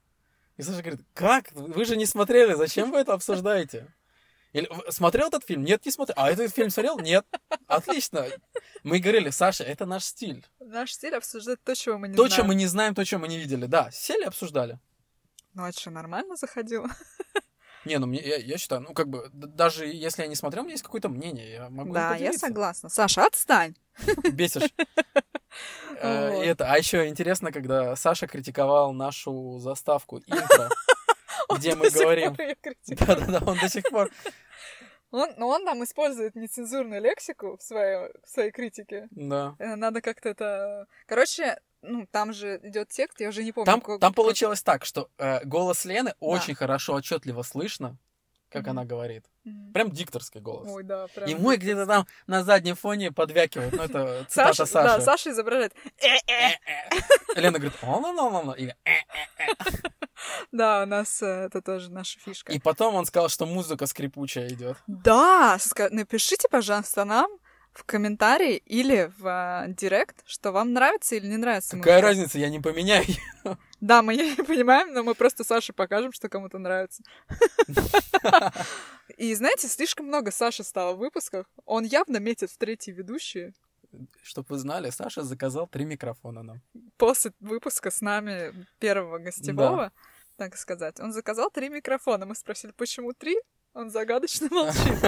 И 0.56 0.62
Саша 0.62 0.80
говорит, 0.82 1.00
как? 1.14 1.50
Вы 1.52 1.84
же 1.84 1.96
не 1.96 2.06
смотрели, 2.06 2.54
зачем 2.54 2.90
вы 2.90 2.98
это 2.98 3.14
обсуждаете? 3.14 3.92
Или, 4.52 4.66
«В- 4.68 4.92
смотрел 4.92 5.28
этот 5.28 5.44
фильм? 5.46 5.64
Нет, 5.64 5.84
не 5.86 5.90
смотрел. 5.90 6.14
А 6.18 6.30
этот 6.30 6.54
фильм 6.54 6.68
смотрел? 6.68 6.98
Нет. 6.98 7.24
Отлично. 7.66 8.26
Мы 8.82 8.98
говорили, 8.98 9.30
Саша, 9.30 9.64
это 9.64 9.86
наш 9.86 10.04
стиль. 10.04 10.44
Наш 10.60 10.92
стиль 10.92 11.14
обсуждать 11.14 11.62
то, 11.64 11.74
чего 11.74 11.96
мы 11.96 12.08
не 12.08 12.14
то, 12.14 12.26
знаем. 12.26 12.32
что 12.32 12.44
мы 12.44 12.54
не 12.54 12.66
знаем, 12.66 12.94
то, 12.94 13.02
что 13.02 13.18
мы 13.18 13.28
не 13.28 13.38
видели. 13.38 13.64
Да, 13.64 13.90
сели, 13.90 14.24
обсуждали. 14.24 14.78
Ну, 15.54 15.64
а 15.64 15.72
что, 15.72 15.90
нормально 15.90 16.36
заходило? 16.36 16.86
Не, 17.84 17.98
ну 17.98 18.06
мне, 18.06 18.20
я, 18.20 18.36
я 18.36 18.58
считаю, 18.58 18.82
ну 18.82 18.94
как 18.94 19.08
бы, 19.08 19.28
даже 19.32 19.86
если 19.86 20.22
я 20.22 20.28
не 20.28 20.36
смотрел, 20.36 20.62
у 20.62 20.64
меня 20.64 20.74
есть 20.74 20.84
какое-то 20.84 21.08
мнение, 21.08 21.50
я 21.50 21.70
могу 21.70 21.92
Да, 21.92 22.14
я 22.14 22.32
согласна. 22.32 22.88
Саша, 22.88 23.26
отстань. 23.26 23.74
Бесишь. 24.32 24.70
Э, 26.00 26.42
и 26.42 26.46
это, 26.46 26.68
а 26.68 26.78
еще 26.78 27.06
интересно, 27.06 27.52
когда 27.52 27.94
Саша 27.94 28.26
критиковал 28.26 28.92
нашу 28.92 29.58
заставку 29.58 30.18
интро, 30.18 30.70
где 31.56 31.74
мы 31.74 31.90
говорим... 31.90 32.34
Да-да-да, 32.86 33.40
он 33.46 33.58
до 33.58 33.68
сих 33.68 33.84
пор... 33.84 34.10
Он, 35.12 35.30
но 35.36 35.46
он 35.48 35.64
там 35.66 35.84
использует 35.84 36.34
нецензурную 36.34 37.02
лексику 37.02 37.58
в 37.58 37.62
своей, 37.62 38.10
в 38.24 38.28
своей 38.28 38.50
критике. 38.50 39.08
Да. 39.10 39.54
Э, 39.58 39.76
Надо 39.76 40.00
как-то 40.00 40.30
это... 40.30 40.86
Короче, 41.06 41.60
ну, 41.82 42.06
там 42.10 42.32
же 42.32 42.58
идет 42.62 42.88
текст, 42.88 43.20
я 43.20 43.28
уже 43.28 43.42
не 43.44 43.52
помню. 43.52 43.66
Там, 43.66 43.80
какой- 43.80 43.98
там 43.98 44.12
какой- 44.12 44.24
получилось 44.24 44.62
так, 44.62 44.84
что 44.84 45.08
э, 45.18 45.44
голос 45.44 45.84
Лены 45.84 46.14
очень 46.20 46.54
хорошо, 46.54 46.94
отчетливо 46.94 47.42
слышно, 47.42 47.96
как 48.48 48.62
Мгм. 48.62 48.70
она 48.70 48.84
говорит. 48.84 49.24
Мгм. 49.44 49.72
Прям 49.72 49.90
дикторский 49.90 50.40
голос. 50.40 50.68
Ой, 50.70 50.84
да, 50.84 51.06
прям. 51.08 51.28
И 51.28 51.34
мой 51.34 51.56
где-то 51.56 51.86
там 51.86 52.06
на 52.26 52.44
заднем 52.44 52.76
фоне 52.76 53.10
подвякивает. 53.10 53.72
Ну, 53.72 53.82
это 53.82 54.24
цитата 54.28 54.54
Саша, 54.54 54.66
Саши. 54.66 54.88
да, 54.88 55.00
Саша 55.00 55.30
изображает. 55.30 55.74
«Э-э». 55.98 56.50
Лена 57.34 57.58
говорит, 57.58 57.78
о 57.82 57.98
ну 58.00 58.12
ну 58.12 58.42
ну 58.44 58.52
и, 58.54 58.68
«э». 58.84 58.92
Да, 60.52 60.82
у 60.82 60.86
нас 60.86 61.20
э, 61.22 61.26
это 61.46 61.60
тоже 61.62 61.90
наша 61.90 62.18
фишка. 62.20 62.52
и 62.52 62.58
потом 62.60 62.94
он 62.94 63.06
сказал, 63.06 63.28
что 63.28 63.46
музыка 63.46 63.86
скрипучая 63.86 64.48
идет. 64.48 64.76
Да, 64.86 65.58
напишите, 65.90 66.48
пожалуйста, 66.48 67.04
нам 67.04 67.30
в 67.72 67.84
комментарии 67.84 68.56
или 68.56 69.10
в 69.18 69.26
а, 69.26 69.66
директ, 69.68 70.22
что 70.26 70.52
вам 70.52 70.72
нравится 70.72 71.14
или 71.16 71.26
не 71.26 71.36
нравится 71.38 71.76
Какая 71.76 71.94
музыка. 71.94 72.08
разница, 72.08 72.38
я 72.38 72.48
не 72.50 72.60
поменяю. 72.60 73.04
Да, 73.80 74.02
мы 74.02 74.14
не 74.14 74.36
понимаем, 74.44 74.92
но 74.92 75.02
мы 75.02 75.14
просто 75.14 75.42
Саше 75.42 75.72
покажем, 75.72 76.12
что 76.12 76.28
кому-то 76.28 76.58
нравится. 76.58 77.02
И 79.16 79.34
знаете, 79.34 79.68
слишком 79.68 80.06
много 80.06 80.30
Саши 80.30 80.62
стало 80.64 80.94
в 80.94 80.98
выпусках. 80.98 81.46
Он 81.64 81.84
явно 81.84 82.18
метит 82.18 82.50
в 82.50 82.58
третьи 82.58 82.92
ведущие. 82.92 83.52
Чтоб 84.22 84.48
вы 84.48 84.58
знали, 84.58 84.90
Саша 84.90 85.22
заказал 85.22 85.66
три 85.66 85.84
микрофона 85.84 86.42
нам. 86.42 86.60
После 86.96 87.32
выпуска 87.40 87.90
с 87.90 88.00
нами 88.00 88.66
первого 88.78 89.18
гостевого, 89.18 89.92
так 90.36 90.56
сказать, 90.56 90.98
он 91.00 91.12
заказал 91.12 91.50
три 91.50 91.68
микрофона. 91.68 92.24
Мы 92.24 92.34
спросили, 92.34 92.72
почему 92.72 93.12
три? 93.12 93.36
Он 93.74 93.90
загадочно 93.90 94.48
молчит. 94.50 94.98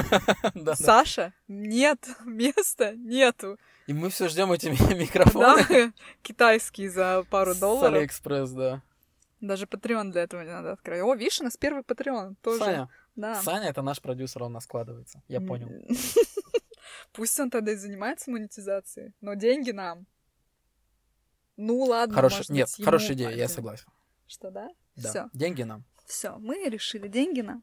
Саша, 0.78 1.32
нет, 1.48 1.98
места 2.24 2.94
нету. 2.94 3.58
И 3.86 3.92
мы 3.92 4.08
все 4.08 4.28
ждем 4.28 4.52
эти 4.52 4.68
ми- 4.68 4.94
микрофоны. 4.98 5.64
Да, 5.68 5.92
китайский 6.22 6.88
за 6.88 7.24
пару 7.30 7.52
С 7.54 7.58
долларов. 7.58 7.94
Алиэкспресс, 7.94 8.50
да. 8.50 8.82
Даже 9.40 9.66
Patreon 9.66 10.10
для 10.10 10.22
этого 10.22 10.40
не 10.42 10.50
надо 10.50 10.72
открыть. 10.72 11.02
О, 11.02 11.14
видишь, 11.14 11.40
у 11.40 11.44
нас 11.44 11.56
первый 11.58 11.82
Patreon 11.82 12.34
тоже. 12.40 12.58
Саня, 12.60 12.88
Да. 13.14 13.42
Саня 13.42 13.68
это 13.68 13.82
наш 13.82 14.00
продюсер, 14.00 14.42
он 14.44 14.52
наскладывается. 14.54 15.22
Я 15.28 15.38
М, 15.38 15.46
понял. 15.46 15.68
Пусть 17.12 17.38
он 17.38 17.50
тогда 17.50 17.72
и 17.72 17.76
занимается 17.76 18.30
монетизацией, 18.30 19.12
но 19.20 19.34
деньги 19.34 19.70
нам. 19.72 20.06
Ну 21.56 21.78
ладно, 21.82 22.14
Хорошая, 22.14 22.38
может 22.38 22.50
нет, 22.50 22.68
быть, 22.76 22.84
хорошая 22.84 23.12
идея, 23.12 23.30
я 23.30 23.48
согласен. 23.48 23.86
Что, 24.26 24.50
да? 24.50 24.70
Да. 24.96 25.10
Все, 25.10 25.28
Деньги 25.34 25.62
нам. 25.62 25.84
все, 26.06 26.36
мы 26.38 26.64
решили 26.68 27.06
деньги 27.08 27.42
нам. 27.42 27.62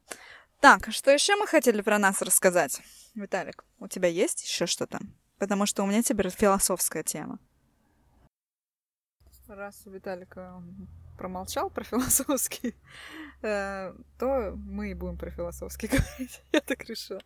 Так, 0.62 0.90
а 0.90 0.92
что 0.92 1.10
еще 1.10 1.36
мы 1.38 1.48
хотели 1.48 1.82
про 1.82 1.98
нас 1.98 2.22
рассказать? 2.22 2.84
Виталик, 3.16 3.66
у 3.80 3.88
тебя 3.88 4.08
есть 4.10 4.44
еще 4.44 4.68
что-то? 4.68 5.00
Потому 5.40 5.66
что 5.66 5.82
у 5.82 5.88
меня 5.88 6.04
теперь 6.04 6.30
философская 6.30 7.02
тема. 7.02 7.40
Раз 9.48 9.82
у 9.88 9.90
Виталика 9.90 10.62
промолчал 11.18 11.72
про 11.72 11.84
философский, 11.84 12.76
э, 13.42 13.92
то 14.20 14.54
мы 14.56 14.92
и 14.92 14.94
будем 14.94 15.18
про 15.18 15.32
философский 15.32 15.88
говорить. 15.98 16.44
Я 16.52 16.62
так 16.62 16.86
решила. 16.86 17.22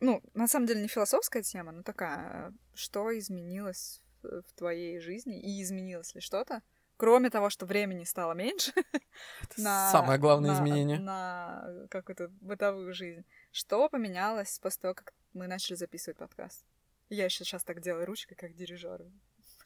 Ну, 0.00 0.20
на 0.34 0.48
самом 0.48 0.66
деле 0.66 0.82
не 0.82 0.88
философская 0.88 1.44
тема, 1.44 1.70
но 1.70 1.84
такая, 1.84 2.48
э, 2.48 2.52
что 2.74 3.16
изменилось 3.16 4.00
в 4.22 4.42
в 4.42 4.52
твоей 4.54 5.00
жизни 5.00 5.40
и 5.40 5.62
изменилось 5.62 6.14
ли 6.14 6.20
что-то, 6.20 6.62
кроме 7.02 7.30
того, 7.30 7.50
что 7.50 7.66
времени 7.66 8.04
стало 8.04 8.32
меньше 8.32 8.70
на 9.56 9.90
Самое 9.90 10.20
главное 10.20 10.52
на- 10.52 10.54
изменение. 10.56 11.00
на 11.00 11.64
какую-то 11.90 12.28
бытовую 12.40 12.94
жизнь. 12.94 13.24
Что 13.50 13.88
поменялось 13.88 14.60
после 14.60 14.82
того, 14.82 14.94
как 14.94 15.12
мы 15.32 15.48
начали 15.48 15.74
записывать 15.74 16.16
подкаст? 16.16 16.64
Я 17.08 17.24
еще 17.24 17.42
сейчас 17.44 17.64
так 17.64 17.80
делаю 17.80 18.06
ручкой, 18.06 18.36
как 18.36 18.54
дирижер. 18.54 19.00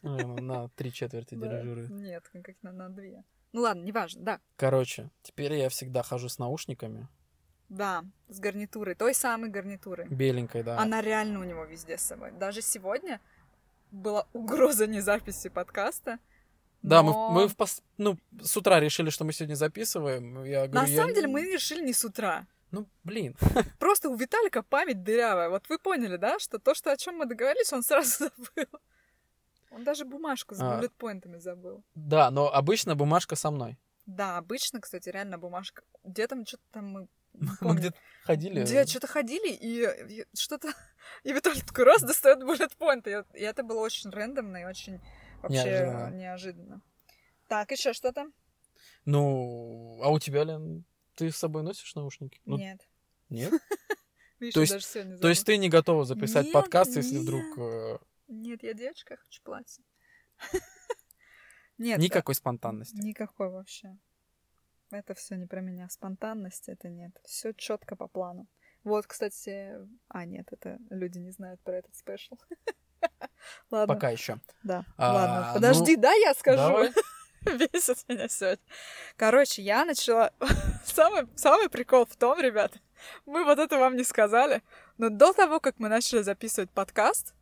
Ну, 0.01 0.41
На 0.41 0.71
три 0.71 0.91
четверти 0.91 1.35
Да. 1.39 1.47
дирижирует. 1.47 1.91
Нет, 1.91 2.27
как 2.33 2.57
на, 2.63 2.73
на 2.73 2.89
две. 2.89 3.23
Ну 3.53 3.61
ладно, 3.61 3.83
неважно, 3.83 4.23
да. 4.23 4.41
Короче, 4.57 5.11
теперь 5.23 5.53
я 5.53 5.69
всегда 5.69 6.03
хожу 6.03 6.31
с 6.31 6.39
наушниками. 6.39 7.07
Да, 7.69 8.03
с 8.29 8.41
гарнитурой, 8.41 8.95
той 8.95 9.13
самой 9.13 9.51
гарнитурой. 9.51 10.09
Беленькой, 10.09 10.63
да. 10.63 10.79
Она 10.79 11.03
реально 11.03 11.41
у 11.41 11.45
него 11.45 11.65
везде 11.67 11.99
с 11.99 12.03
собой. 12.03 12.31
Даже 12.33 12.63
сегодня 12.63 13.21
была 13.91 14.27
угроза 14.33 14.87
незаписи 14.97 15.51
подкаста. 15.51 16.19
Да, 16.87 17.03
но 17.03 17.31
мы, 17.31 17.43
мы 17.43 17.49
в 17.49 17.57
пос- 17.57 17.83
ну, 17.99 18.17
с 18.41 18.57
утра 18.57 18.79
решили, 18.79 19.11
что 19.11 19.25
мы 19.25 19.33
сегодня 19.33 19.57
записываем. 19.57 20.45
Я 20.45 20.63
На 20.63 20.69
говорю, 20.69 20.93
я 20.93 20.97
самом 20.97 21.15
деле 21.15 21.27
мы 21.27 21.53
решили 21.53 21.85
не 21.85 21.93
с 21.93 22.05
утра. 22.05 22.47
Ну, 22.71 22.87
блин. 23.05 23.35
Просто 23.79 24.09
у 24.09 24.15
Виталика 24.17 24.63
память 24.63 25.03
дырявая. 25.03 25.49
Вот 25.49 25.69
вы 25.69 25.79
поняли, 25.79 26.17
да, 26.17 26.39
что 26.39 26.59
то, 26.59 26.75
что 26.75 26.93
о 26.93 26.97
чем 26.97 27.17
мы 27.17 27.27
договорились, 27.27 27.73
он 27.73 27.83
сразу 27.83 28.11
забыл. 28.47 28.67
Он 29.71 29.85
даже 29.85 30.05
бумажку 30.05 30.55
с 30.55 30.61
А. 30.61 30.77
буллет-поинтами 30.77 31.39
забыл. 31.39 31.83
Да, 31.95 32.31
но 32.31 32.53
обычно 32.53 32.95
бумажка 32.95 33.35
со 33.35 33.51
мной. 33.51 33.77
Да, 34.07 34.39
обычно, 34.39 34.81
кстати, 34.81 35.09
реально 35.09 35.39
бумажка. 35.39 35.83
Где 36.05 36.27
там 36.29 36.47
что-то 36.47 36.63
там 36.71 36.87
мы... 36.89 37.09
Мы 37.61 37.75
где-то 37.75 37.97
ходили. 38.23 38.63
Где 38.63 38.87
что-то 38.87 39.09
ходили, 39.09 39.49
и, 39.49 40.21
и 40.21 40.25
что-то... 40.35 40.69
И 41.25 41.33
Виталий 41.33 41.61
такой 41.63 41.85
раз 41.85 42.03
достает 42.03 42.45
буллет-поинт. 42.45 43.07
И, 43.09 43.25
и 43.35 43.43
это 43.43 43.63
было 43.63 43.81
очень 43.81 44.11
рандомно 44.11 44.59
и 44.59 44.65
очень 44.65 45.01
вообще 45.43 45.57
Неожиданно. 45.65 46.11
неожиданно. 46.17 46.83
Так, 47.49 47.71
еще 47.71 47.93
что-то? 47.93 48.27
Ну, 49.05 50.01
а 50.03 50.11
у 50.11 50.19
тебя, 50.19 50.45
Лен, 50.45 50.85
ты 51.15 51.31
с 51.31 51.37
собой 51.37 51.63
носишь 51.63 51.95
наушники? 51.95 52.41
Ну, 52.45 52.57
Нет. 52.59 52.81
нет? 53.29 53.53
То 54.53 54.61
есть- 54.61 54.93
То 55.21 55.29
есть 55.29 55.47
ты 55.47 55.57
не 55.57 55.69
готова 55.69 56.05
записать 56.05 56.47
Нет, 56.47 56.53
подкаст, 56.55 56.97
если 56.97 57.15
нет. 57.15 57.23
вдруг 57.23 57.59
э, 57.59 57.99
Нет, 58.29 58.63
я 58.63 58.75
девочка, 58.75 59.17
хочу 59.17 59.43
платье. 59.43 59.83
Нет, 61.79 61.99
никакой 61.99 62.35
спонтанности? 62.35 62.97
Никакой 62.97 63.51
вообще. 63.51 63.97
Это 64.91 65.15
все 65.15 65.37
не 65.37 65.47
про 65.47 65.61
меня. 65.61 65.89
Спонтанность 65.89 66.69
это 66.69 66.89
нет. 66.89 67.13
Все 67.25 67.53
четко 67.53 67.97
по 67.97 68.07
плану. 68.09 68.47
Вот, 68.85 69.07
кстати. 69.07 69.73
А, 70.09 70.25
нет, 70.25 70.47
это 70.53 70.79
люди 70.91 71.19
не 71.19 71.33
знают 71.33 71.61
про 71.63 71.77
этот 71.79 71.95
спешл. 71.95 72.37
Ладно. 73.71 73.95
Пока 73.95 74.11
еще. 74.11 74.39
Да. 74.63 74.85
А, 74.97 75.13
Ладно. 75.13 75.47
ну, 75.49 75.55
Подожди, 75.55 75.97
да, 75.97 76.13
я 76.13 76.35
скажу. 76.35 76.59
Давай. 76.59 76.93
бесит 77.59 77.99
меня 78.09 78.29
сегодня. 78.29 78.65
Короче, 79.17 79.63
я 79.63 79.85
начала... 79.85 80.33
самый, 80.85 81.27
самый 81.37 81.69
прикол 81.69 82.07
в 82.07 82.17
том, 82.17 82.41
ребята, 82.41 82.79
мы 83.25 83.45
вот 83.45 83.59
это 83.59 83.79
вам 83.79 83.97
не 83.97 84.05
сказали, 84.05 84.63
но 84.99 85.11
до 85.11 85.33
того, 85.33 85.61
как 85.61 85.79
мы 85.79 85.89
начали 85.89 86.23
записывать 86.23 86.71
подкаст, 86.71 87.35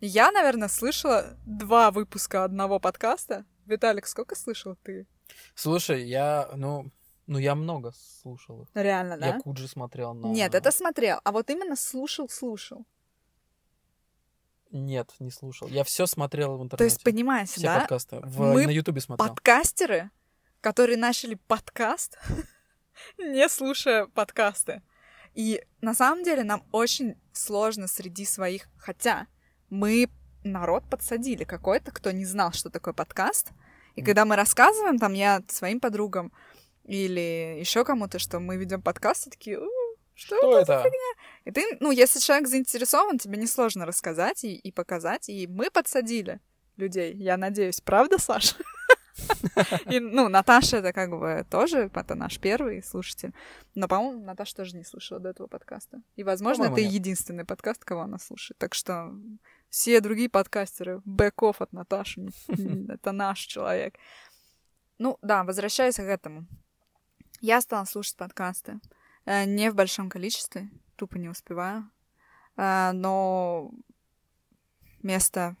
я, 0.00 0.30
наверное, 0.30 0.68
слышала 0.68 1.36
два 1.44 1.90
выпуска 1.90 2.44
одного 2.44 2.78
подкаста. 2.78 3.44
Виталик, 3.66 4.06
сколько 4.06 4.34
слышал 4.34 4.76
ты? 4.82 5.06
Слушай, 5.54 6.04
я, 6.04 6.48
ну, 6.54 6.90
ну 7.26 7.38
я 7.38 7.54
много 7.54 7.92
слушал 7.92 8.62
их. 8.62 8.68
Реально, 8.74 9.18
да? 9.18 9.26
Я 9.26 9.40
Куджи 9.40 9.68
смотрел 9.68 10.14
на... 10.14 10.28
Нет, 10.28 10.54
это 10.54 10.70
смотрел, 10.70 11.20
а 11.22 11.32
вот 11.32 11.50
именно 11.50 11.76
слушал-слушал. 11.76 12.86
Нет, 14.70 15.14
не 15.18 15.30
слушал. 15.30 15.68
Я 15.68 15.84
все 15.84 16.06
смотрел 16.06 16.56
в 16.56 16.62
интернете. 16.62 16.76
То 16.76 16.84
есть, 16.84 17.02
понимаете, 17.02 17.52
все 17.54 17.66
да? 17.66 17.80
подкасты. 17.80 18.20
В, 18.22 18.52
Мы 18.52 18.66
на 18.66 18.70
Ютубе 18.70 19.00
смотрел. 19.00 19.28
Подкастеры, 19.28 20.10
которые 20.60 20.96
начали 20.96 21.34
подкаст, 21.34 22.18
не 23.18 23.48
слушая 23.48 24.06
подкасты. 24.06 24.82
И 25.34 25.62
на 25.80 25.94
самом 25.94 26.24
деле 26.24 26.44
нам 26.44 26.64
очень 26.72 27.16
сложно 27.32 27.86
среди 27.88 28.24
своих, 28.24 28.68
хотя 28.78 29.26
мы 29.70 30.08
народ 30.44 30.84
подсадили 30.88 31.44
какой-то, 31.44 31.92
кто 31.92 32.10
не 32.10 32.24
знал, 32.24 32.52
что 32.52 32.70
такое 32.70 32.94
подкаст. 32.94 33.50
И 33.96 34.02
когда 34.02 34.24
мы 34.24 34.36
рассказываем, 34.36 34.98
там 34.98 35.12
я 35.12 35.42
своим 35.48 35.80
подругам 35.80 36.32
или 36.84 37.56
еще 37.58 37.84
кому-то, 37.84 38.18
что 38.18 38.40
мы 38.40 38.56
ведем 38.56 38.82
подкаст, 38.82 39.26
и 39.26 39.30
такие, 39.30 39.58
«У, 39.58 39.79
что, 40.20 40.36
Что 40.36 40.58
это? 40.58 40.72
это? 40.74 40.82
фигня?» 40.84 41.24
И 41.44 41.50
ты, 41.50 41.76
ну, 41.80 41.90
если 41.90 42.20
человек 42.20 42.46
заинтересован, 42.48 43.18
тебе 43.18 43.38
несложно 43.38 43.86
рассказать 43.86 44.44
и, 44.44 44.54
и 44.54 44.70
показать. 44.70 45.28
И 45.28 45.46
мы 45.46 45.70
подсадили 45.70 46.40
людей, 46.76 47.14
я 47.14 47.36
надеюсь. 47.36 47.80
Правда, 47.80 48.18
Саша? 48.18 48.56
И, 49.90 50.00
ну, 50.00 50.28
Наташа 50.28 50.78
это 50.78 50.92
как 50.92 51.10
бы 51.10 51.46
тоже, 51.50 51.90
это 51.94 52.14
наш 52.14 52.38
первый 52.38 52.82
слушатель. 52.82 53.32
Но, 53.74 53.88
по-моему, 53.88 54.24
Наташа 54.24 54.56
тоже 54.56 54.76
не 54.76 54.84
слушала 54.84 55.20
до 55.20 55.30
этого 55.30 55.46
подкаста. 55.46 56.00
И, 56.16 56.24
возможно, 56.24 56.64
это 56.64 56.80
нет. 56.80 56.92
единственный 56.92 57.44
подкаст, 57.44 57.84
кого 57.84 58.02
она 58.02 58.18
слушает. 58.18 58.58
Так 58.58 58.74
что 58.74 59.12
все 59.68 60.00
другие 60.00 60.28
подкастеры, 60.28 61.00
бэков 61.04 61.60
от 61.60 61.72
Наташи, 61.72 62.28
это 62.88 63.12
наш 63.12 63.40
человек. 63.40 63.94
Ну, 64.98 65.18
да, 65.22 65.44
возвращаясь 65.44 65.96
к 65.96 66.00
этому. 66.00 66.46
Я 67.40 67.60
стала 67.60 67.84
слушать 67.84 68.16
подкасты. 68.16 68.80
Э, 69.26 69.44
Не 69.44 69.70
в 69.70 69.74
большом 69.74 70.08
количестве, 70.08 70.68
тупо 70.96 71.16
не 71.18 71.28
успеваю. 71.28 71.90
Э, 72.56 72.92
Но 72.92 73.70
вместо 75.02 75.56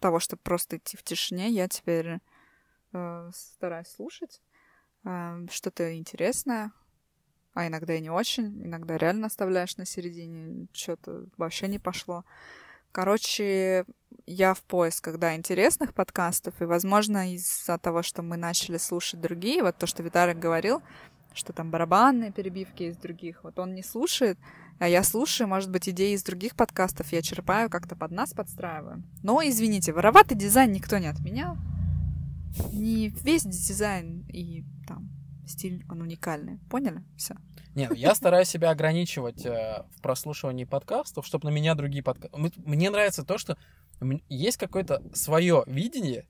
того, 0.00 0.18
чтобы 0.18 0.42
просто 0.42 0.76
идти 0.76 0.96
в 0.96 1.02
тишине, 1.02 1.48
я 1.48 1.68
теперь 1.68 2.18
э, 2.92 3.30
стараюсь 3.34 3.88
слушать 3.88 4.40
что-то 5.50 5.96
интересное, 5.96 6.70
а 7.54 7.66
иногда 7.66 7.92
и 7.94 8.00
не 8.00 8.10
очень, 8.10 8.64
иногда 8.64 8.96
реально 8.96 9.26
оставляешь 9.26 9.76
на 9.76 9.84
середине, 9.84 10.68
что-то 10.72 11.26
вообще 11.36 11.66
не 11.66 11.80
пошло. 11.80 12.24
Короче, 12.92 13.84
я 14.26 14.54
в 14.54 14.62
поисках, 14.62 15.18
да, 15.18 15.34
интересных 15.34 15.92
подкастов, 15.92 16.60
и, 16.60 16.66
возможно, 16.66 17.34
из-за 17.34 17.78
того, 17.78 18.02
что 18.02 18.22
мы 18.22 18.36
начали 18.36 18.76
слушать 18.76 19.20
другие, 19.20 19.62
вот 19.62 19.76
то, 19.76 19.86
что 19.86 20.02
Виталик 20.02 20.38
говорил, 20.38 20.82
что 21.34 21.52
там 21.52 21.70
барабанные 21.70 22.32
перебивки 22.32 22.84
из 22.84 22.96
других, 22.96 23.44
вот 23.44 23.58
он 23.58 23.74
не 23.74 23.82
слушает, 23.82 24.38
а 24.78 24.88
я 24.88 25.02
слушаю, 25.02 25.48
может 25.48 25.70
быть, 25.70 25.88
идеи 25.88 26.14
из 26.14 26.22
других 26.22 26.56
подкастов 26.56 27.12
я 27.12 27.22
черпаю, 27.22 27.70
как-то 27.70 27.94
под 27.94 28.10
нас 28.10 28.32
подстраиваю. 28.32 29.04
Но, 29.22 29.40
извините, 29.42 29.92
вороватый 29.92 30.36
дизайн 30.36 30.72
никто 30.72 30.98
не 30.98 31.06
отменял. 31.06 31.56
Не 32.72 33.08
весь 33.08 33.44
дизайн 33.44 34.26
и 34.28 34.64
там 34.86 35.08
стиль, 35.46 35.84
он 35.88 36.02
уникальный. 36.02 36.58
Поняли? 36.70 37.02
Все. 37.16 37.36
Нет, 37.74 37.90
ну, 37.90 37.96
я 37.96 38.14
стараюсь 38.14 38.48
себя 38.48 38.70
ограничивать 38.70 39.46
э, 39.46 39.84
в 39.96 40.02
прослушивании 40.02 40.64
подкастов, 40.64 41.26
чтобы 41.26 41.48
на 41.48 41.54
меня 41.54 41.74
другие 41.74 42.02
подкасты... 42.02 42.36
Мне 42.56 42.90
нравится 42.90 43.24
то, 43.24 43.38
что 43.38 43.56
есть 44.28 44.58
какое-то 44.58 45.02
свое 45.14 45.64
видение, 45.66 46.26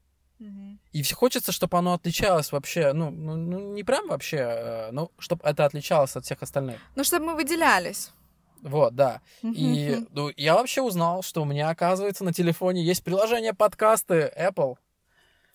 и 0.93 1.03
все 1.03 1.15
хочется, 1.15 1.53
чтобы 1.53 1.79
оно 1.79 1.95
отличалось 1.95 2.53
вообще, 2.53 2.93
ну, 2.93 3.11
ну, 3.11 3.37
ну, 3.37 3.73
не 3.73 3.83
прям 3.83 4.09
вообще, 4.09 4.37
э, 4.37 4.91
но 4.93 5.11
чтобы 5.19 5.43
это 5.45 5.65
отличалось 5.65 6.17
от 6.17 6.25
всех 6.25 6.43
остальных. 6.43 6.77
Ну, 6.97 7.05
чтобы 7.05 7.27
мы 7.27 7.35
выделялись. 7.35 8.11
Вот, 8.63 8.95
да. 8.95 9.21
И 9.43 10.07
ну, 10.11 10.31
я 10.37 10.55
вообще 10.55 10.83
узнал, 10.83 11.23
что 11.23 11.43
у 11.43 11.45
меня, 11.45 11.71
оказывается, 11.71 12.25
на 12.25 12.33
телефоне 12.33 12.85
есть 12.85 13.03
приложение 13.03 13.55
подкасты 13.55 14.33
Apple. 14.39 14.77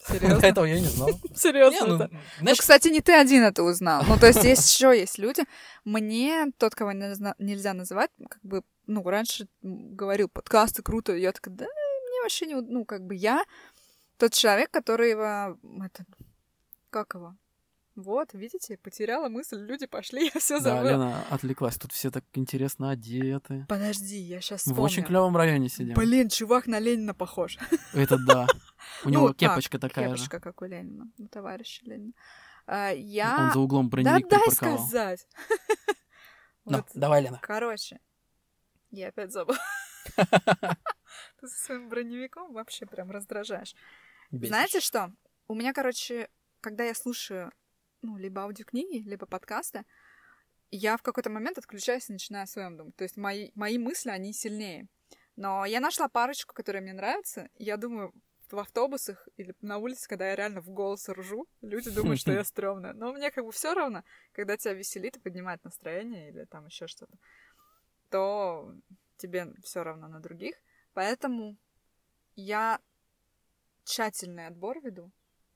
До 0.08 0.14
Серьезно? 0.14 0.46
этого 0.46 0.66
я 0.66 0.80
не 0.80 0.86
знал. 0.86 1.10
Не, 1.30 1.36
Серьезно. 1.36 1.88
ну, 1.88 1.96
это? 1.96 2.10
Ну, 2.12 2.20
знаешь, 2.42 2.60
кстати, 2.60 2.88
не 2.90 3.02
ты 3.02 3.14
один 3.14 3.44
это 3.44 3.64
узнал. 3.64 4.04
Ну, 4.08 4.18
то 4.18 4.28
есть 4.28 4.44
есть 4.44 4.70
еще 4.76 4.98
есть 4.98 5.18
люди. 5.18 5.44
Мне 5.86 6.48
тот, 6.58 6.76
кого 6.76 6.92
не 6.92 7.14
нельзя 7.40 7.74
называть, 7.74 8.12
как 8.30 8.42
бы, 8.44 8.62
ну, 8.86 9.04
раньше 9.04 9.48
говорил, 9.62 10.30
подкасты 10.30 10.84
круто. 10.84 11.16
И 11.16 11.22
я 11.22 11.32
такая, 11.32 11.56
да, 11.56 11.66
мне 11.66 12.22
вообще 12.22 12.46
не... 12.46 12.56
Ну, 12.56 12.86
как 12.86 13.06
бы 13.06 13.16
я 13.16 13.44
тот 14.18 14.34
человек, 14.34 14.72
который 14.72 15.12
его... 15.12 15.58
Это, 15.86 16.06
как 16.90 17.14
его? 17.16 17.36
Вот, 17.96 18.34
видите, 18.34 18.78
потеряла 18.78 19.28
мысль, 19.28 19.58
люди 19.60 19.88
пошли, 19.88 20.26
я 20.34 20.40
все 20.40 20.60
да, 20.60 20.76
забыла. 20.76 20.90
Лена 20.92 21.24
отвлеклась. 21.32 21.78
Тут 21.78 21.92
все 21.92 22.12
так 22.12 22.24
интересно 22.34 22.92
одеты. 22.92 23.66
Подожди, 23.68 24.18
я 24.18 24.40
сейчас 24.40 24.68
В 24.68 24.80
очень 24.80 24.98
вспомню. 25.02 25.08
клевом 25.08 25.38
районе 25.38 25.68
сидим. 25.70 25.96
Блин, 25.96 26.30
чувак 26.30 26.68
на 26.68 26.78
Ленина 26.80 27.16
похож. 27.16 27.58
Это 27.94 28.18
да. 28.20 28.46
У 29.04 29.10
него 29.10 29.22
Ну, 29.22 29.28
так, 29.30 29.38
кепочка 29.38 29.80
такая 29.80 30.10
же. 30.10 30.16
Кепочка, 30.26 30.40
как 30.40 30.62
у 30.62 30.66
Ленина, 30.66 31.10
у 31.18 31.28
товарища 31.28 31.84
Ленина. 31.86 32.14
А, 32.68 32.92
Я... 32.92 33.46
Он 33.46 33.52
за 33.54 33.60
углом 33.60 33.86
Да 33.90 33.90
броневик 33.90 34.28
дай 34.30 34.40
припарковал. 34.42 34.78
сказать. 34.78 35.28
Ну, 36.66 36.78
Вот, 36.80 36.88
давай, 36.94 37.24
Лена. 37.24 37.40
короче, 37.42 38.00
я 38.92 39.08
опять 39.08 39.32
забыла. 39.32 39.58
Ты 40.16 41.48
со 41.48 41.66
своим 41.66 41.88
броневиком 41.90 42.52
вообще 42.54 42.86
прям 42.86 43.10
раздражаешь. 43.10 43.74
Бесишь. 44.32 44.50
Знаете 44.50 44.80
что? 44.80 45.14
У 45.48 45.56
меня, 45.56 45.74
короче, 45.74 46.30
когда 46.62 46.84
я 46.84 46.94
слушаю, 46.94 47.52
ну, 48.02 48.18
либо 48.18 48.44
аудиокниги, 48.44 49.08
либо 49.08 49.26
подкасты, 49.26 49.86
я 50.70 50.98
в 50.98 51.02
какой-то 51.02 51.30
момент 51.30 51.58
отключаюсь 51.58 52.10
и 52.10 52.14
начинаю 52.14 52.44
о 52.44 52.48
своем 52.48 52.78
думать. 52.78 52.96
То 52.96 53.04
есть 53.04 53.18
мои, 53.18 53.52
мои 53.56 53.78
мысли, 53.78 54.10
они 54.10 54.34
сильнее. 54.34 54.88
Но 55.36 55.66
я 55.66 55.80
нашла 55.80 56.10
парочку, 56.10 56.54
которые 56.54 56.82
мне 56.82 56.94
нравятся. 56.94 57.50
и 57.56 57.64
Я 57.64 57.78
думаю, 57.78 58.12
в 58.52 58.60
автобусах 58.60 59.28
или 59.38 59.54
на 59.62 59.78
улице, 59.78 60.08
когда 60.08 60.30
я 60.30 60.36
реально 60.36 60.62
в 60.62 60.70
голос 60.70 61.08
ржу, 61.10 61.48
люди 61.62 61.90
думают, 61.92 62.20
что 62.20 62.32
я 62.32 62.44
стрёмная. 62.44 62.94
Но 62.94 63.14
мне 63.14 63.32
как 63.32 63.46
бы 63.46 63.52
все 63.52 63.74
равно, 63.74 64.04
когда 64.32 64.58
тебя 64.58 64.74
веселит 64.74 65.18
и 65.18 65.20
поднимает 65.20 65.64
настроение 65.64 66.30
или 66.30 66.46
там 66.46 66.66
еще 66.66 66.88
что-то, 66.88 67.18
то 68.10 68.74
тебе 69.18 69.54
все 69.64 69.84
равно 69.84 70.08
на 70.08 70.20
других. 70.20 70.56
Поэтому 70.94 71.58
я 72.36 72.80
тщательный 73.88 74.48
отбор 74.48 74.80
веду, 74.82 75.12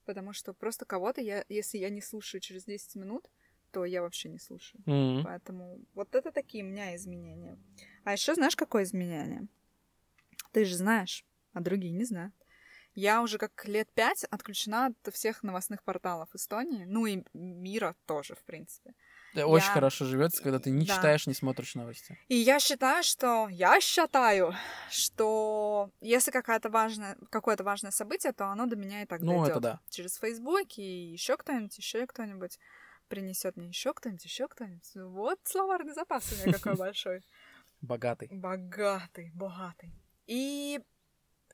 потому 0.06 0.34
что 0.34 0.54
просто 0.54 0.86
кого-то 0.86 1.22
я, 1.22 1.46
если 1.50 1.78
я 1.78 1.90
не 1.90 2.02
слушаю 2.02 2.42
через 2.42 2.66
10 2.66 2.96
минут, 2.96 3.30
то 3.72 3.86
я 3.86 4.02
вообще 4.02 4.30
не 4.30 4.40
слушаю. 4.40 4.82
Мгм. 4.86 5.24
Поэтому 5.24 5.80
вот 5.94 6.16
это 6.16 6.32
такие 6.32 6.64
у 6.64 6.68
меня 6.68 6.96
изменения. 6.96 7.60
А 8.04 8.14
еще 8.14 8.34
знаешь, 8.34 8.56
какое 8.56 8.84
изменение? 8.84 9.48
Ты 10.52 10.66
же 10.66 10.76
знаешь, 10.76 11.26
а 11.54 11.62
другие 11.62 11.94
не 11.94 12.06
знают. 12.06 12.34
Я 12.94 13.22
уже 13.22 13.38
как 13.38 13.66
лет 13.66 13.90
пять 13.94 14.26
отключена 14.26 14.88
от 14.88 15.14
всех 15.14 15.44
новостных 15.44 15.84
порталов 15.84 16.36
Эстонии, 16.36 16.84
ну 16.84 17.06
и 17.06 17.24
мира 17.34 17.96
тоже, 18.06 18.36
в 18.36 18.44
принципе. 18.44 18.94
Да, 19.34 19.48
Очень 19.48 19.68
Я- 19.68 19.74
хорошо 19.74 20.06
живется, 20.06 20.44
когда 20.44 20.60
ты 20.60 20.70
не 20.72 20.86
Да. 20.86 20.96
читаешь, 20.96 21.26
не 21.28 21.34
смотришь 21.34 21.76
новости. 21.76 22.18
И 22.28 22.36
я 22.36 22.60
считаю, 22.60 23.02
что... 23.04 23.48
Я 23.50 23.80
считаю, 23.80 24.54
что 24.90 25.90
если 26.02 26.32
какая-то 26.32 26.70
важная, 26.70 27.18
какое-то 27.30 27.64
важное 27.64 27.92
событие, 27.92 28.34
то 28.34 28.48
оно 28.48 28.66
до 28.66 28.76
меня 28.76 29.04
и 29.04 29.06
так 29.06 29.22
Ну, 29.22 29.34
это 29.44 29.54
дойдет. 29.56 29.62
да. 29.64 29.80
Через 29.90 30.18
Facebook 30.18 30.78
и 30.78 31.12
еще 31.14 31.38
кто-нибудь, 31.38 31.78
еще 31.78 32.06
кто-нибудь 32.08 32.60
принесет 33.08 33.58
мне 33.58 33.68
еще 33.68 33.94
кто-нибудь, 33.94 34.24
еще 34.26 34.48
кто-нибудь. 34.48 34.90
Вот 34.96 35.40
словарный 35.44 35.94
запас 35.94 36.32
у 36.32 36.36
меня 36.48 36.54
какой 36.58 36.76
большой. 36.78 37.22
Богатый. 37.82 38.28
Богатый, 38.32 39.32
богатый. 39.34 39.92
И 40.28 40.80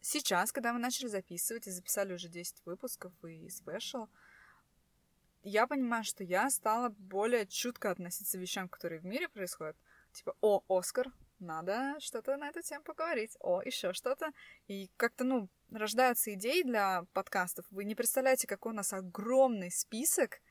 сейчас, 0.02 0.52
когда 0.52 0.74
мы 0.74 0.80
начали 0.80 1.08
записывать 1.08 1.68
и 1.68 1.72
записали 1.72 2.14
уже 2.14 2.28
10 2.28 2.62
выпусков 2.66 3.14
и 3.24 3.50
спешл, 3.50 4.08
я 5.44 5.68
понимаю, 5.68 6.04
что 6.04 6.24
я 6.24 6.50
стала 6.50 6.90
более 6.90 7.46
чутко 7.46 7.92
относиться 7.92 8.38
к 8.38 8.42
вещам, 8.42 8.68
которые 8.70 9.00
в 9.00 9.06
мире 9.06 9.28
происходят. 9.30 9.76
Типа, 10.14 10.36
о, 10.42 10.62
Оскар, 10.68 11.12
надо 11.40 11.96
что-то 12.00 12.36
на 12.38 12.50
эту 12.50 12.62
тему 12.62 12.84
поговорить. 12.84 13.38
О, 13.40 13.62
еще 13.62 13.94
что-то. 13.94 14.32
И 14.68 14.90
как-то, 14.98 15.24
ну, 15.24 15.50
рождаются 15.72 16.34
идеи 16.34 16.64
для 16.64 17.04
подкастов. 17.14 17.66
Вы 17.72 17.84
не 17.86 17.96
представляете, 17.96 18.48
какой 18.48 18.72
у 18.72 18.76
нас 18.76 18.94
огромный 18.94 19.70
список, 19.72 20.42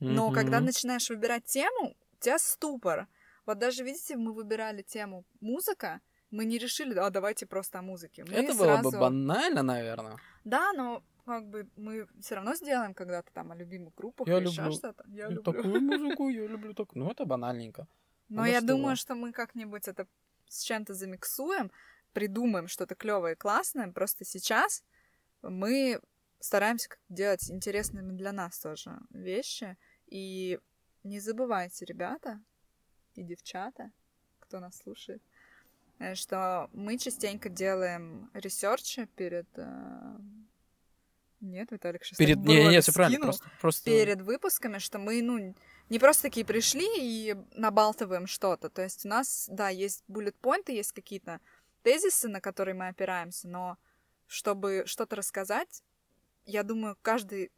но 0.00 0.26
Мгм. 0.26 0.34
когда 0.34 0.60
начинаешь 0.60 1.08
выбирать 1.10 1.44
тему, 1.44 1.96
у 2.12 2.16
тебя 2.22 2.38
ступор. 2.38 3.06
Вот 3.46 3.58
даже, 3.58 3.84
видите, 3.84 4.16
мы 4.16 4.32
выбирали 4.32 4.82
тему 4.82 5.24
музыка, 5.40 6.00
мы 6.30 6.44
не 6.44 6.58
решили, 6.58 6.98
а 6.98 7.10
давайте 7.10 7.46
просто 7.46 7.78
о 7.78 7.82
музыке. 7.82 8.24
Мы 8.24 8.32
Это 8.32 8.54
было 8.54 8.76
бы 8.78 8.82
сразу- 8.90 8.98
банально, 8.98 9.62
наверное. 9.62 10.16
Да, 10.44 10.72
но 10.72 11.04
как 11.24 11.48
бы 11.48 11.68
мы 11.76 12.06
все 12.20 12.34
равно 12.34 12.54
сделаем 12.54 12.94
когда-то 12.94 13.32
там 13.32 13.52
о 13.52 13.54
любимых 13.54 13.94
группах 13.94 14.26
Я 14.26 14.38
или 14.38 14.48
еще 14.48 14.62
люблю 14.62 14.72
что-то. 14.76 15.04
Я 15.08 15.28
Ну, 15.28 15.36
люблю. 15.36 15.52
Такую 15.52 15.80
музыку 15.80 16.28
я 16.28 16.46
люблю. 16.46 16.74
Так... 16.74 16.94
Ну, 16.94 17.10
это 17.10 17.24
банальненько. 17.24 17.86
Но 18.28 18.46
я 18.46 18.60
думаю, 18.60 18.96
что 18.96 19.14
мы 19.14 19.32
как-нибудь 19.32 19.88
это 19.88 20.06
с 20.48 20.62
чем-то 20.62 20.94
замиксуем, 20.94 21.70
придумаем 22.12 22.68
что-то 22.68 22.94
клевое 22.94 23.34
и 23.34 23.38
классное. 23.38 23.92
Просто 23.92 24.24
сейчас 24.24 24.82
мы 25.42 26.00
стараемся 26.40 26.88
делать 27.08 27.50
интересными 27.50 28.12
для 28.16 28.32
нас 28.32 28.58
тоже 28.58 28.98
вещи. 29.10 29.76
И 30.06 30.58
не 31.04 31.20
забывайте, 31.20 31.84
ребята 31.84 32.40
и 33.14 33.22
девчата, 33.22 33.90
кто 34.40 34.60
нас 34.60 34.78
слушает, 34.78 35.22
э, 35.98 36.14
что 36.14 36.68
мы 36.72 36.98
частенько 36.98 37.48
делаем 37.48 38.30
ресерчи 38.34 39.06
перед... 39.16 39.48
Нет, 41.42 41.72
Виталик 41.72 42.04
сейчас 42.04 42.18
Перед... 42.18 42.38
Не, 42.38 42.68
не, 42.68 42.80
все 42.80 42.92
правильно. 42.92 43.26
Просто, 43.26 43.50
просто... 43.60 43.84
перед 43.84 44.22
выпусками, 44.22 44.78
что 44.78 45.00
мы, 45.00 45.20
ну, 45.22 45.54
не 45.88 45.98
просто 45.98 46.22
такие 46.22 46.46
пришли 46.46 46.86
и 46.98 47.34
набалтываем 47.56 48.28
что-то. 48.28 48.70
То 48.70 48.82
есть 48.82 49.04
у 49.04 49.08
нас, 49.08 49.48
да, 49.50 49.68
есть 49.68 50.04
буллет-поинты, 50.06 50.72
есть 50.72 50.92
какие-то 50.92 51.40
тезисы, 51.82 52.28
на 52.28 52.40
которые 52.40 52.76
мы 52.76 52.86
опираемся, 52.88 53.48
но 53.48 53.76
чтобы 54.28 54.84
что-то 54.86 55.16
рассказать, 55.16 55.82
я 56.44 56.62
думаю, 56.62 56.96
каждый 57.02 57.50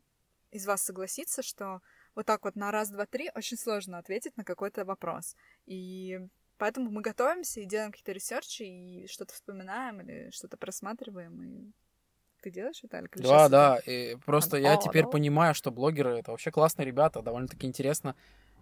из 0.50 0.66
вас 0.66 0.82
согласится, 0.82 1.42
что 1.42 1.82
вот 2.14 2.24
так 2.24 2.44
вот 2.44 2.56
на 2.56 2.70
раз, 2.70 2.90
два, 2.90 3.04
три 3.04 3.30
очень 3.34 3.58
сложно 3.58 3.98
ответить 3.98 4.36
на 4.38 4.44
какой-то 4.44 4.86
вопрос. 4.86 5.36
И 5.66 6.18
поэтому 6.56 6.90
мы 6.90 7.02
готовимся 7.02 7.60
и 7.60 7.66
делаем 7.66 7.92
какие-то 7.92 8.12
ресерчи, 8.12 8.62
и 8.62 9.06
что-то 9.08 9.34
вспоминаем 9.34 10.00
или 10.00 10.30
что-то 10.30 10.56
просматриваем. 10.56 11.42
И 11.42 11.72
ты 12.44 12.50
делаешь, 12.50 12.82
Виталик? 12.82 13.16
Да, 13.16 13.48
да. 13.48 13.78
И 13.86 14.16
просто 14.26 14.58
А, 14.58 14.60
я 14.60 14.72
а, 14.74 14.76
теперь 14.76 15.04
да. 15.04 15.10
понимаю, 15.10 15.54
что 15.54 15.70
блогеры 15.70 16.18
это 16.18 16.30
вообще 16.30 16.50
классные 16.50 16.84
ребята, 16.84 17.22
довольно-таки 17.22 17.66
интересно 17.66 18.14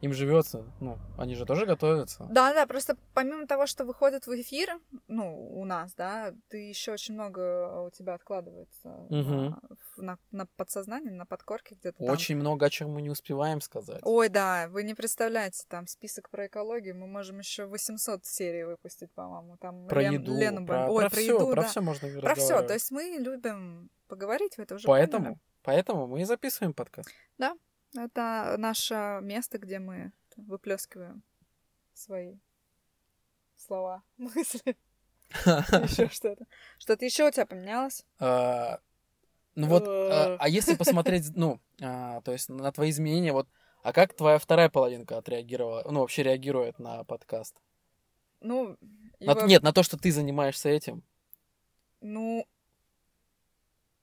им 0.03 0.13
живется. 0.13 0.65
Ну, 0.81 0.99
они 1.17 1.35
же 1.37 1.47
тоже 1.47 1.65
готовятся. 1.65 2.27
Да, 2.29 2.53
да, 2.53 2.67
просто 2.67 2.97
помимо 3.15 3.47
того, 3.47 3.67
что 3.67 3.85
выходит 3.85 4.27
в 4.27 4.35
эфир, 4.41 4.79
ну, 5.09 5.49
у 5.61 5.65
нас, 5.65 5.95
да, 5.95 6.35
ты 6.49 6.69
еще 6.69 6.93
очень 6.93 7.15
много 7.15 7.87
у 7.87 7.91
тебя 7.91 8.15
откладывается 8.15 8.89
Мгм. 9.11 9.51
на, 9.51 9.59
на, 9.97 10.19
на 10.33 10.47
подсознании, 10.57 11.11
на 11.11 11.25
подкорке 11.25 11.77
где-то 11.77 11.99
там. 11.99 12.09
Очень 12.09 12.37
много 12.37 12.67
о 12.67 12.71
чем 12.71 12.91
мы 12.91 13.01
не 13.01 13.11
успеваем 13.11 13.61
сказать. 13.61 14.01
Ой, 14.03 14.29
да, 14.29 14.67
вы 14.69 14.83
не 14.83 14.95
представляете, 14.95 15.65
там 15.69 15.87
список 15.87 16.31
про 16.31 16.47
экологию, 16.49 16.97
мы 16.97 17.07
можем 17.07 17.39
еще 17.39 17.67
800 17.67 18.27
серий 18.27 18.65
выпустить, 18.65 19.13
по-моему, 19.13 19.57
там 19.59 19.87
Про 19.87 20.03
Лен- 20.03 20.13
еду, 20.15 20.37
Лену 20.37 20.67
про, 20.67 20.91
Ой, 20.91 21.03
про 21.05 21.11
про 21.11 21.17
все, 21.17 21.35
еду, 21.35 21.47
про 21.53 21.63
да. 21.63 21.69
все 21.69 21.81
можно 21.81 22.21
Про 22.21 22.35
все, 22.35 22.61
то 22.63 22.75
есть 22.75 22.91
мы 22.91 23.03
любим 23.21 23.89
поговорить, 24.09 24.57
вы 24.59 24.65
это 24.65 24.75
уже 24.75 24.89
Поэтому, 24.89 25.25
поняли. 25.25 25.41
поэтому 25.63 26.07
мы 26.09 26.23
и 26.23 26.25
записываем 26.25 26.75
подкаст. 26.75 27.09
Это 27.97 28.57
наше 28.59 29.21
место, 29.23 29.59
где 29.59 29.79
мы 29.79 30.13
выплескиваем 30.37 31.23
свои 31.93 32.37
слова, 33.57 34.03
мысли. 34.17 34.77
Еще 35.31 36.09
что-то. 36.13 36.45
Что-то 36.79 37.05
еще 37.05 37.29
у 37.29 37.31
тебя 37.31 37.47
поменялось? 37.47 38.05
А, 38.19 38.81
Ну 39.55 39.67
вот, 39.67 39.85
а 39.87 40.37
а 40.39 40.49
если 40.49 40.75
посмотреть, 40.75 41.31
ну, 41.37 41.61
а, 41.81 42.21
то 42.23 42.33
есть 42.33 42.49
на 42.49 42.73
твои 42.73 42.91
изменения, 42.91 43.33
вот, 43.33 43.49
а 43.83 43.93
как 43.93 44.15
твоя 44.15 44.39
вторая 44.39 44.69
половинка 44.69 45.19
отреагировала, 45.19 45.85
ну, 45.91 46.01
вообще 46.01 46.23
реагирует 46.23 46.79
на 46.79 47.05
подкаст? 47.05 47.57
Ну, 48.41 48.77
Нет, 49.21 49.63
на 49.63 49.73
то, 49.73 49.83
что 49.83 49.97
ты 49.97 50.11
занимаешься 50.11 50.69
этим. 50.69 51.03
ну, 52.01 52.47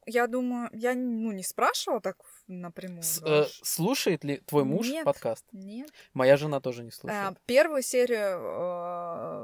я 0.06 0.28
думаю, 0.28 0.70
я 0.74 0.96
ну 0.96 1.32
не 1.32 1.44
спрашивала 1.44 2.02
так 2.02 2.24
напрямую. 2.50 3.04
С- 3.04 3.22
э, 3.24 3.46
слушает 3.64 4.24
ли 4.24 4.38
твой 4.38 4.64
муж 4.64 4.88
Нет. 4.88 5.06
подкаст? 5.06 5.46
Нет. 5.52 5.90
Моя 6.14 6.36
жена 6.36 6.60
тоже 6.60 6.84
не 6.84 6.92
слушает. 6.92 7.38
первую 7.46 7.82
серию 7.82 8.40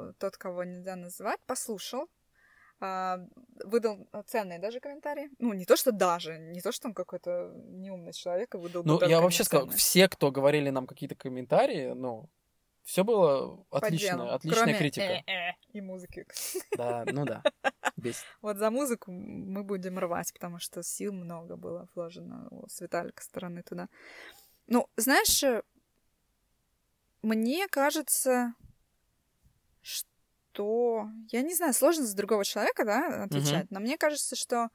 э, 0.10 0.14
тот, 0.20 0.38
кого 0.38 0.64
нельзя 0.64 0.96
называть, 0.96 1.40
послушал. 1.46 2.10
А, 2.82 3.20
выдал 3.64 4.06
ценные 4.28 4.60
даже 4.60 4.82
комментарии. 4.82 5.30
Ну, 5.40 5.54
не 5.54 5.64
то, 5.64 5.78
что 5.78 5.94
даже, 5.94 6.38
не 6.38 6.60
то, 6.60 6.74
что 6.74 6.90
он 6.90 6.94
какой-то 6.94 7.54
неумный 7.70 8.12
человек 8.12 8.54
и 8.54 8.58
выдал 8.58 8.84
Ну, 8.84 9.02
я 9.06 9.22
вообще 9.22 9.46
сказал, 9.46 9.70
все, 9.70 10.10
кто 10.10 10.30
говорили 10.30 10.70
нам 10.72 10.86
какие-то 10.86 11.16
комментарии, 11.16 11.94
ну, 11.94 12.30
все 12.86 13.04
было 13.04 13.66
отлично, 13.72 14.18
делу. 14.18 14.30
отличная 14.30 14.64
Кроме 14.64 14.78
критика. 14.78 15.24
«э-э» 15.26 15.54
и 15.74 15.82
музыки. 15.82 16.28
Да, 16.78 17.04
ну 17.12 17.26
да, 17.26 17.42
бесит. 17.98 18.24
Вот 18.44 18.58
за 18.58 18.70
музыку 18.70 19.12
мы 19.12 19.64
будем 19.64 19.98
рвать, 19.98 20.32
потому 20.32 20.60
что 20.60 20.84
сил 20.84 21.12
много 21.12 21.56
было 21.56 21.90
вложено 21.96 22.48
у 22.52 22.68
с 22.68 22.80
Виталика 22.82 23.24
стороны 23.24 23.64
туда. 23.64 23.90
Ну, 24.68 24.88
знаешь, 24.98 25.44
э, 25.44 25.64
мне 27.24 27.68
кажется, 27.68 28.54
что... 29.82 31.10
Я 31.32 31.42
не 31.42 31.56
знаю, 31.56 31.74
сложно 31.74 32.06
за 32.06 32.16
другого 32.16 32.46
человека, 32.46 32.86
да, 32.86 33.24
отвечать, 33.24 33.72
но 33.72 33.80
мне 33.80 33.98
кажется, 33.98 34.36
что 34.36 34.70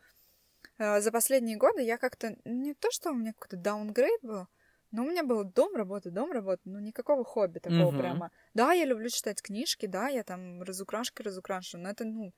э, 0.79 1.01
за 1.01 1.13
последние 1.13 1.57
годы 1.57 1.83
я 1.83 1.97
как-то... 1.97 2.37
Не 2.45 2.75
то, 2.75 2.91
что 2.91 3.11
у 3.11 3.15
меня 3.15 3.35
какой-то 3.35 3.57
даунгрейд 3.57 4.21
был, 4.23 4.49
но 4.93 5.03
у 5.03 5.07
меня 5.07 5.23
был 5.23 5.45
дом, 5.45 5.75
работа, 5.75 6.11
дом, 6.11 6.33
работа, 6.33 6.63
ну 6.65 6.79
никакого 6.81 7.25
хобби 7.25 7.59
такого 7.59 7.93
Мгм. 7.93 7.93
прямо. 7.93 8.31
Да, 8.55 8.73
я 8.73 8.85
люблю 8.85 9.09
читать 9.09 9.43
книжки, 9.43 9.87
да, 9.87 10.09
я 10.09 10.25
там 10.25 10.63
разукрашки 10.63 11.23
разукрашиваю, 11.23 11.85
но 11.85 11.91
это, 11.91 12.05
ну, 12.05 12.33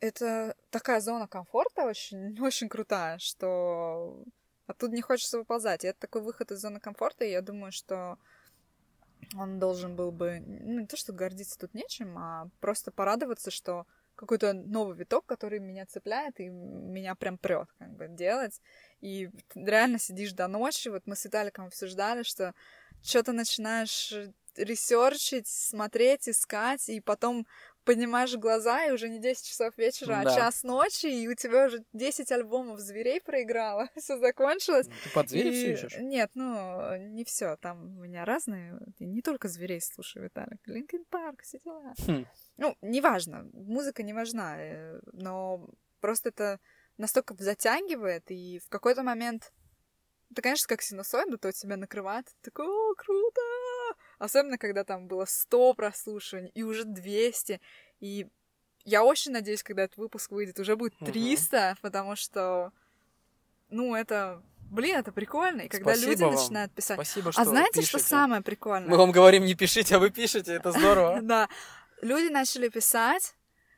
это 0.00 0.56
такая 0.70 1.00
зона 1.00 1.28
комфорта 1.28 1.84
очень, 1.84 2.36
очень 2.40 2.68
крутая, 2.68 3.18
что 3.18 4.24
оттуда 4.66 4.94
не 4.94 5.02
хочется 5.02 5.38
выползать. 5.38 5.84
И 5.84 5.88
это 5.88 6.00
такой 6.00 6.22
выход 6.22 6.50
из 6.50 6.60
зоны 6.60 6.80
комфорта, 6.80 7.24
и 7.24 7.30
я 7.30 7.40
думаю, 7.40 7.72
что 7.72 8.18
он 9.36 9.58
должен 9.58 9.96
был 9.96 10.12
бы, 10.12 10.40
ну, 10.40 10.80
не 10.80 10.86
то, 10.86 10.96
что 10.96 11.12
гордиться 11.12 11.58
тут 11.58 11.74
нечем, 11.74 12.18
а 12.18 12.48
просто 12.60 12.90
порадоваться, 12.90 13.50
что 13.50 13.86
какой-то 14.14 14.52
новый 14.52 14.96
виток, 14.96 15.24
который 15.24 15.58
меня 15.58 15.86
цепляет 15.86 16.38
и 16.38 16.48
меня 16.48 17.14
прям 17.14 17.38
прет, 17.38 17.68
как 17.78 17.92
бы, 17.94 18.08
делать. 18.08 18.60
И 19.02 19.28
реально 19.54 19.98
сидишь 19.98 20.32
до 20.32 20.48
ночи. 20.48 20.88
Вот 20.88 21.02
мы 21.06 21.14
с 21.16 21.24
Виталиком 21.24 21.66
обсуждали, 21.66 22.22
что 22.22 22.54
что-то 23.02 23.32
начинаешь 23.32 24.12
ресерчить, 24.56 25.46
смотреть, 25.48 26.28
искать, 26.28 26.88
и 26.88 27.00
потом 27.00 27.46
поднимаешь 27.84 28.36
глаза, 28.36 28.84
и 28.86 28.92
уже 28.92 29.08
не 29.08 29.18
10 29.18 29.44
часов 29.44 29.76
вечера, 29.76 30.20
а 30.20 30.24
Да. 30.24 30.34
час 30.36 30.62
ночи, 30.62 31.06
и 31.06 31.26
у 31.26 31.34
тебя 31.34 31.66
уже 31.66 31.84
10 31.92 32.30
альбомов 32.30 32.78
зверей 32.78 33.20
проиграло, 33.20 33.88
все 33.96 34.18
закончилось. 34.18 34.86
Ты 35.04 35.10
под 35.12 35.28
зверя 35.28 35.50
И- 35.50 35.52
все 35.52 35.72
ищешь? 35.72 35.98
Нет, 35.98 36.30
ну, 36.34 36.96
не 37.08 37.24
все. 37.24 37.56
Там 37.56 37.98
у 37.98 38.02
меня 38.02 38.24
разные. 38.24 38.78
Я 39.00 39.06
не 39.08 39.20
только 39.20 39.48
зверей 39.48 39.80
слушаю, 39.80 40.24
Виталик. 40.24 40.60
Линкен 40.66 41.04
Парк, 41.10 41.42
все 41.42 41.58
дела. 41.58 41.92
Хм. 42.06 42.24
Ну, 42.58 42.76
неважно. 42.82 43.50
Музыка 43.52 44.04
не 44.04 44.12
важна. 44.12 44.54
э, 44.62 45.00
Но 45.12 45.68
просто 46.00 46.28
это 46.28 46.60
настолько 46.98 47.34
затягивает, 47.38 48.30
и 48.30 48.58
в 48.58 48.68
какой-то 48.68 49.02
момент 49.02 49.52
это, 50.30 50.40
конечно, 50.42 50.66
как 50.66 50.80
синусоида, 50.82 51.36
то 51.36 51.52
тебя 51.52 51.76
накрывает, 51.76 52.26
ты 52.26 52.50
такой, 52.50 52.66
о, 52.66 52.94
круто! 52.94 53.40
Особенно, 54.18 54.56
когда 54.56 54.82
там 54.84 55.06
было 55.06 55.26
100 55.26 55.74
прослушиваний 55.74 56.50
и 56.54 56.62
уже 56.62 56.84
200. 56.84 57.60
И 58.00 58.26
я 58.84 59.04
очень 59.04 59.32
надеюсь, 59.32 59.62
когда 59.62 59.82
этот 59.82 59.98
выпуск 59.98 60.30
выйдет, 60.30 60.58
уже 60.58 60.76
будет 60.76 60.98
Мгм. 61.00 61.12
300, 61.12 61.76
потому 61.82 62.16
что, 62.16 62.72
ну, 63.68 63.94
это, 63.94 64.42
блин, 64.70 64.96
это 64.96 65.12
прикольно. 65.12 65.62
И 65.62 65.68
когда 65.68 65.92
Спасибо 65.92 66.10
люди 66.12 66.22
вам. 66.22 66.34
начинают 66.34 66.72
писать. 66.72 66.96
Спасибо, 66.96 67.32
что 67.32 67.42
А 67.42 67.44
знаете, 67.44 67.82
что 67.82 67.98
пишете. 67.98 68.04
самое 68.04 68.42
прикольное? 68.42 68.88
Мы 68.88 68.96
вам 68.96 69.12
говорим, 69.12 69.44
не 69.44 69.54
пишите, 69.54 69.96
а 69.96 69.98
вы 69.98 70.08
пишете, 70.10 70.54
это 70.54 70.72
здорово. 70.72 71.20
Да. 71.22 71.48
Люди 72.00 72.28
начали 72.32 72.68
писать 72.68 73.34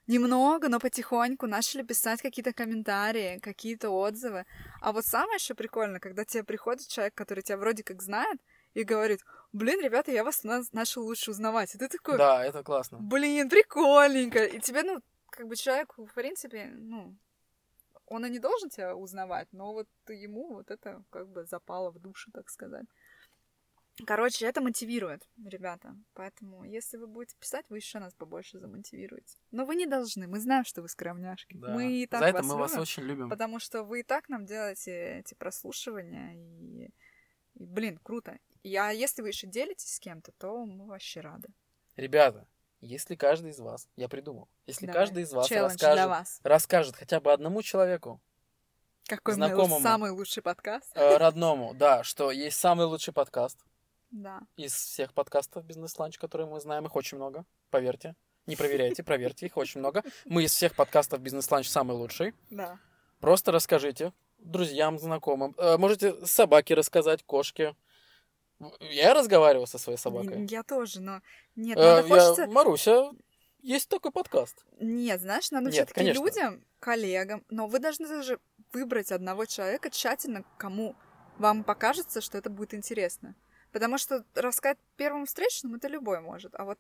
немного, 0.07 0.69
но 0.69 0.79
потихоньку 0.81 1.47
начали 1.47 1.83
писать 1.83 2.23
какие-то 2.23 2.53
комментарии, 2.53 3.39
какие-то 3.41 3.91
отзывы. 3.91 4.45
А 4.81 4.93
вот 4.93 5.05
самое 5.05 5.37
еще 5.37 5.55
прикольно, 5.55 6.01
когда 6.01 6.25
тебе 6.25 6.45
приходит 6.45 6.89
человек, 6.89 7.15
который 7.15 7.43
тебя 7.43 7.57
вроде 7.59 7.83
как 7.83 8.03
знает, 8.03 8.41
и 8.75 8.83
говорит, 8.83 9.21
блин, 9.53 9.81
ребята, 9.81 10.11
я 10.11 10.25
вас 10.25 10.45
на- 10.45 10.63
начал 10.73 11.03
лучше 11.05 11.31
узнавать. 11.31 11.75
И 11.75 11.79
ты 11.79 11.89
такой, 11.89 12.19
Да, 12.19 12.45
это 12.45 12.63
классно. 12.63 12.99
блин, 13.01 13.49
прикольненько. 13.49 14.45
И 14.45 14.59
тебе, 14.61 14.83
ну, 14.83 15.01
как 15.31 15.47
бы 15.47 15.57
человек, 15.57 15.95
в 15.97 16.13
принципе, 16.15 16.71
ну, 16.75 17.17
он 18.07 18.27
и 18.27 18.31
не 18.31 18.39
должен 18.39 18.69
тебя 18.69 18.95
узнавать, 18.95 19.49
но 19.53 19.73
вот 19.73 19.89
ему 20.09 20.55
вот 20.55 20.71
это 20.71 21.03
как 21.11 21.29
бы 21.29 21.45
запало 21.47 21.91
в 21.91 21.99
душу, 21.99 22.31
так 22.33 22.51
сказать. 22.51 22.85
Короче, 24.07 24.47
это 24.47 24.61
мотивирует, 24.61 25.29
ребята. 25.45 25.97
Поэтому, 26.15 26.65
если 26.65 26.97
вы 26.97 27.07
будете 27.07 27.37
писать, 27.39 27.65
вы 27.69 27.77
еще 27.79 28.01
нас 28.01 28.13
побольше 28.15 28.59
замотивируете. 28.59 29.37
Но 29.53 29.65
вы 29.65 29.77
не 29.77 29.87
должны. 29.87 30.27
Мы 30.27 30.41
знаем, 30.41 30.65
что 30.65 30.83
вы 30.83 30.89
скромняшки. 30.89 31.57
Да. 31.57 31.69
Мы 31.69 32.03
и 32.03 32.07
так 32.07 32.21
За 32.21 32.27
это 32.27 32.39
вас 32.39 32.47
мы 32.47 32.57
вас 32.57 32.71
любим, 32.73 32.83
очень 32.83 33.03
любим. 33.05 33.31
потому 33.31 33.61
что 33.61 33.85
вы 33.85 34.01
и 34.01 34.03
так 34.03 34.29
нам 34.29 34.47
делаете 34.47 35.21
эти 35.21 35.35
прослушивания. 35.35 36.33
И, 36.35 36.91
и, 37.55 37.65
блин, 37.65 38.01
круто. 38.03 38.39
И, 38.65 38.75
а 38.77 38.91
если 38.91 39.23
вы 39.23 39.29
еще 39.29 39.47
делитесь 39.47 39.95
с 39.95 40.01
кем-то, 40.01 40.33
то 40.39 40.65
мы 40.67 40.87
вообще 40.87 41.21
рады. 41.21 41.49
Ребята, 41.95 42.49
если 42.81 43.15
каждый 43.15 43.51
из 43.51 43.61
вас, 43.61 43.89
я 43.95 44.09
придумал, 44.09 44.49
если 44.67 44.87
Давай. 44.87 45.03
каждый 45.03 45.23
из 45.23 45.33
вас 45.33 45.47
Челлендж 45.47 45.73
расскажет, 45.75 46.09
вас. 46.09 46.41
расскажет 46.43 46.97
хотя 46.97 47.21
бы 47.21 47.33
одному 47.33 47.63
человеку 47.63 48.21
Какой 49.07 49.35
знакомому. 49.35 49.81
самый 49.81 50.11
лучший 50.11 50.43
подкаст? 50.43 50.91
э, 50.97 51.17
родному, 51.17 51.75
да, 51.75 52.03
что 52.03 52.33
есть 52.33 52.59
самый 52.59 52.87
лучший 52.87 53.15
подкаст 53.15 53.65
Да. 54.15 54.41
из 54.57 54.73
всех 54.73 55.13
подкастов 55.13 55.65
«Бизнес-ланч», 55.65 56.19
которые 56.19 56.47
мы 56.49 56.61
знаем. 56.61 56.87
Их 56.87 56.95
очень 56.95 57.17
много, 57.17 57.45
поверьте. 57.71 58.15
Не 58.47 58.55
проверяйте, 58.55 59.03
проверьте, 59.03 59.47
их 59.47 59.57
очень 59.57 59.81
много. 59.81 60.05
Мы 60.25 60.45
из 60.45 60.53
всех 60.53 60.77
подкастов 60.77 61.21
«Бизнес-ланч» 61.21 61.69
самый 61.69 61.97
лучший. 61.97 62.33
Да. 62.51 62.79
Просто 63.19 63.51
расскажите 63.51 64.13
друзьям, 64.39 64.99
знакомым. 64.99 65.55
Э, 65.59 65.79
Можете 65.79 66.15
собаке 66.27 66.75
рассказать, 66.75 67.25
кошке. 67.25 67.75
Я 68.81 69.15
разговаривал 69.15 69.67
со 69.67 69.79
своей 69.79 69.99
собакой. 69.99 70.47
Я 70.49 70.63
тоже, 70.63 71.01
но 71.01 71.21
нет, 71.57 71.77
Э, 71.77 71.97
надо 71.97 72.07
я- 72.09 72.15
хочется... 72.15 72.47
Маруся, 72.47 73.11
есть 73.63 73.89
такой 73.89 74.13
подкаст. 74.13 74.65
Нет, 74.79 75.21
знаешь, 75.21 75.51
надо 75.51 75.67
Нет, 75.67 75.75
все-таки 75.75 75.95
конечно. 76.01 76.23
людям, 76.23 76.65
коллегам, 76.79 77.45
но 77.51 77.67
вы 77.67 77.81
должны 77.81 78.07
даже 78.07 78.39
выбрать 78.73 79.11
одного 79.11 79.45
человека 79.47 79.91
тщательно, 79.91 80.45
кому 80.57 80.95
вам 81.39 81.65
покажется, 81.65 82.21
что 82.21 82.39
это 82.39 82.49
будет 82.49 82.75
интересно. 82.75 83.35
Потому 83.75 83.99
что 83.99 84.25
рассказать 84.37 84.79
первому 84.97 85.25
встречному 85.27 85.79
это 85.79 85.89
любой 85.89 86.21
может. 86.21 86.55
А 86.55 86.65
вот 86.65 86.79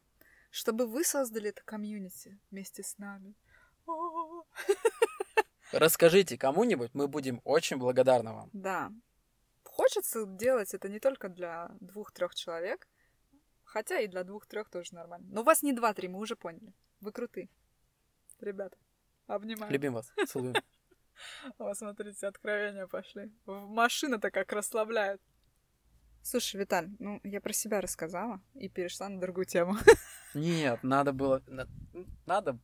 чтобы 0.50 0.86
вы 0.86 1.02
создали 1.02 1.48
это 1.48 1.60
комьюнити 1.64 2.38
вместе 2.52 2.84
с 2.84 2.98
нами. 2.98 3.34
Расскажите 5.72 6.38
кому-нибудь, 6.38 6.94
мы 6.94 7.08
будем 7.08 7.40
очень 7.42 7.78
благодарны 7.78 8.32
вам. 8.32 8.50
Да. 8.52 8.92
Хочется 9.64 10.24
делать 10.24 10.72
это 10.72 10.88
не 10.88 11.00
только 11.00 11.28
для 11.28 11.68
двух-трех 11.80 12.32
человек, 12.36 12.86
хотя 13.64 13.98
и 13.98 14.06
для 14.06 14.22
двух-трех 14.22 14.70
тоже 14.70 14.94
нормально. 14.94 15.26
Но 15.32 15.40
у 15.40 15.44
вас 15.44 15.64
не 15.64 15.72
два-три, 15.72 16.06
мы 16.06 16.20
уже 16.20 16.36
поняли. 16.36 16.72
Вы 17.00 17.10
круты. 17.10 17.50
Ребята, 18.38 18.76
обнимаю. 19.26 19.72
Любим 19.72 19.94
вас. 19.94 20.12
Целуем. 20.28 20.54
О, 21.58 21.74
смотрите, 21.74 22.28
откровения 22.28 22.86
пошли. 22.86 23.32
Машина-то 23.46 24.30
как 24.30 24.52
расслабляет. 24.52 25.20
Слушай, 26.24 26.56
Виталь, 26.62 26.88
ну, 27.00 27.20
я 27.22 27.38
про 27.42 27.52
себя 27.52 27.82
рассказала 27.82 28.40
и 28.54 28.70
перешла 28.70 29.10
на 29.10 29.20
другую 29.20 29.44
тему. 29.44 29.76
Нет, 30.34 30.82
надо 30.82 31.12
было... 31.12 31.42
на- 31.46 31.68
Надо 32.24 32.58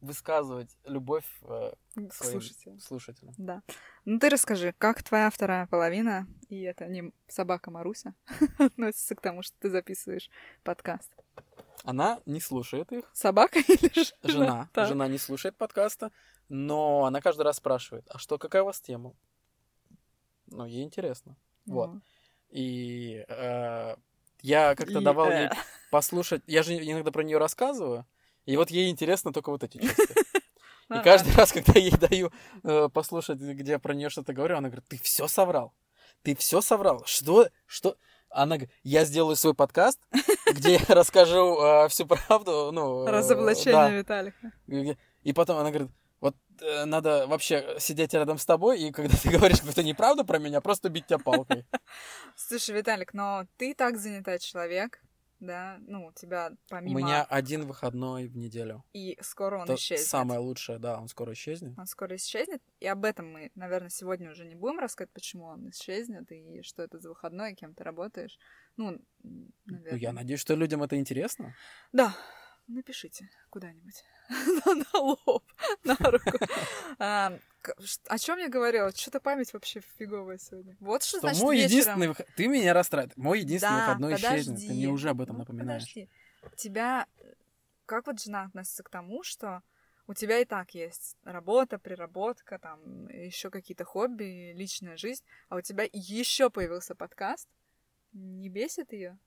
высказывать 0.00 0.74
любовь 0.84 1.26
э, 1.42 1.72
к 2.08 2.14
своим 2.14 2.40
слушателям. 2.80 3.34
Да. 3.36 3.62
Ну, 4.06 4.18
ты 4.18 4.30
расскажи, 4.30 4.74
как 4.78 5.02
твоя 5.02 5.28
вторая 5.28 5.66
половина, 5.66 6.26
и 6.48 6.62
это 6.62 6.86
не 6.86 7.12
собака 7.28 7.70
Маруся, 7.70 8.14
относится 8.58 9.14
к 9.14 9.20
тому, 9.20 9.42
что 9.42 9.54
ты 9.60 9.68
записываешь 9.68 10.30
подкаст? 10.62 11.12
Она 11.84 12.20
не 12.24 12.40
слушает 12.40 12.90
их. 12.90 13.04
Собака 13.12 13.58
или 13.68 13.92
жена? 13.94 14.14
Жена. 14.22 14.68
Так. 14.72 14.88
Жена 14.88 15.08
не 15.08 15.18
слушает 15.18 15.56
подкаста, 15.58 16.10
но 16.48 17.04
она 17.04 17.20
каждый 17.20 17.42
раз 17.42 17.58
спрашивает, 17.58 18.06
а 18.08 18.16
что, 18.18 18.38
какая 18.38 18.62
у 18.62 18.66
вас 18.66 18.80
тема? 18.80 19.12
Ну, 20.46 20.64
ей 20.64 20.84
интересно. 20.84 21.36
Вот. 21.66 21.90
И 22.54 23.24
э, 23.28 23.96
я 24.42 24.74
как-то 24.76 25.00
И, 25.00 25.04
давал 25.04 25.28
э. 25.28 25.40
ей 25.40 25.50
послушать. 25.90 26.42
Я 26.46 26.62
же 26.62 26.74
иногда 26.74 27.10
про 27.10 27.24
нее 27.24 27.38
рассказываю. 27.38 28.06
И 28.46 28.56
вот 28.56 28.70
ей 28.70 28.90
интересно 28.90 29.32
только 29.32 29.50
вот 29.50 29.64
эти 29.64 29.78
части. 29.78 30.14
И 30.94 31.02
каждый 31.02 31.34
раз, 31.34 31.50
когда 31.50 31.72
я 31.74 31.80
ей 31.80 31.96
даю 31.96 32.30
э, 32.62 32.88
послушать, 32.92 33.38
где 33.40 33.72
я 33.72 33.78
про 33.80 33.92
нее 33.92 34.08
что-то 34.08 34.32
говорю, 34.32 34.56
она 34.56 34.68
говорит, 34.68 34.86
ты 34.86 34.98
все 34.98 35.26
соврал. 35.26 35.74
Ты 36.22 36.36
все 36.36 36.60
соврал. 36.60 37.02
Что? 37.06 37.48
Что? 37.66 37.96
Она 38.30 38.56
говорит, 38.56 38.70
я 38.84 39.04
сделаю 39.04 39.34
свой 39.34 39.54
подкаст, 39.54 39.98
где 40.54 40.74
я 40.74 40.94
расскажу 40.94 41.58
э, 41.60 41.88
всю 41.88 42.06
правду. 42.06 42.70
Ну, 42.72 43.04
э, 43.04 43.10
Разоблачение 43.10 43.98
Виталика. 43.98 44.52
да. 44.68 44.96
И 45.22 45.32
потом 45.32 45.58
она 45.58 45.70
говорит, 45.70 45.90
вот 46.24 46.36
э, 46.62 46.86
надо 46.86 47.26
вообще 47.26 47.76
сидеть 47.78 48.14
рядом 48.14 48.38
с 48.38 48.46
тобой, 48.46 48.80
и 48.80 48.90
когда 48.92 49.14
ты 49.16 49.28
говоришь 49.38 49.58
какую-то 49.58 49.82
неправду 49.82 50.24
про 50.24 50.38
меня, 50.38 50.60
просто 50.62 50.88
бить 50.88 51.06
тебя 51.06 51.18
палкой. 51.18 51.66
Слушай, 52.34 52.76
Виталик, 52.76 53.12
но 53.12 53.46
ты 53.58 53.74
так 53.74 53.98
занятой 53.98 54.38
человек, 54.38 55.02
да? 55.40 55.76
Ну, 55.86 56.06
у 56.06 56.12
тебя 56.12 56.52
У 56.52 56.56
помимо... 56.70 56.98
меня 56.98 57.24
один 57.24 57.66
выходной 57.66 58.26
в 58.26 58.36
неделю. 58.38 58.82
И 58.94 59.18
скоро 59.20 59.58
он 59.58 59.64
Это 59.64 59.74
исчезнет. 59.74 60.06
самое 60.08 60.40
лучшее, 60.40 60.78
да, 60.78 60.98
он 60.98 61.08
скоро 61.08 61.34
исчезнет. 61.34 61.78
Он 61.78 61.86
скоро 61.86 62.16
исчезнет. 62.16 62.62
И 62.80 62.86
об 62.86 63.04
этом 63.04 63.30
мы, 63.30 63.50
наверное, 63.54 63.90
сегодня 63.90 64.30
уже 64.30 64.46
не 64.46 64.54
будем 64.54 64.78
рассказывать, 64.78 65.12
почему 65.12 65.44
он 65.44 65.68
исчезнет 65.68 66.32
и 66.32 66.62
что 66.62 66.82
это 66.82 66.98
за 66.98 67.10
выходной, 67.10 67.54
кем 67.54 67.74
ты 67.74 67.84
работаешь. 67.84 68.38
Ну, 68.78 68.92
м, 68.92 69.02
Ну, 69.22 69.50
наверное. 69.66 69.98
я 70.00 70.12
надеюсь, 70.12 70.40
что 70.40 70.54
людям 70.54 70.82
это 70.82 70.96
интересно. 70.96 71.54
Да, 71.92 72.16
напишите 72.66 73.28
куда-нибудь. 73.50 74.02
На 74.92 74.98
лоб, 74.98 75.44
на 75.84 75.96
руку. 75.96 76.38
А, 76.98 77.38
О 78.08 78.18
чем 78.18 78.38
я 78.38 78.48
говорила? 78.48 78.90
Что-то 78.94 79.20
память 79.20 79.52
вообще 79.52 79.80
фиговая 79.98 80.38
сегодня. 80.38 80.76
Вот 80.80 81.02
что 81.02 81.18
Что 81.18 81.28
значит 81.28 81.42
мой 81.42 81.56
вечером. 81.56 81.70
единственный 81.72 82.08
выход... 82.08 82.26
Ты 82.36 82.46
меня 82.48 82.72
расстраиваешь. 82.72 83.16
Мой 83.16 83.40
единственный 83.40 83.70
Да, 83.78 83.86
выходной 83.86 84.14
исчезнет. 84.14 84.44
Ты 84.44 84.62
подожди. 84.62 84.72
мне 84.72 84.88
уже 84.88 85.10
об 85.10 85.20
этом 85.20 85.34
Ну, 85.36 85.40
напоминаешь. 85.40 85.82
подожди. 85.82 86.08
Тебя... 86.56 87.06
э, 87.18 87.34
Как 87.86 88.06
вот 88.06 88.20
жена 88.20 88.44
относится 88.44 88.82
к 88.82 88.88
тому, 88.90 89.22
что 89.22 89.62
у 90.06 90.14
тебя 90.14 90.38
и 90.38 90.44
так 90.44 90.74
есть 90.74 91.16
работа, 91.24 91.78
приработка, 91.78 92.58
там 92.58 93.08
еще 93.08 93.50
какие-то 93.50 93.84
хобби, 93.84 94.52
личная 94.54 94.96
жизнь, 94.96 95.24
а 95.48 95.56
у 95.56 95.60
тебя 95.62 95.84
еще 95.92 96.50
появился 96.50 96.94
подкаст? 96.94 97.48
Не 98.12 98.48
бесит 98.48 98.92
ее? 98.92 99.18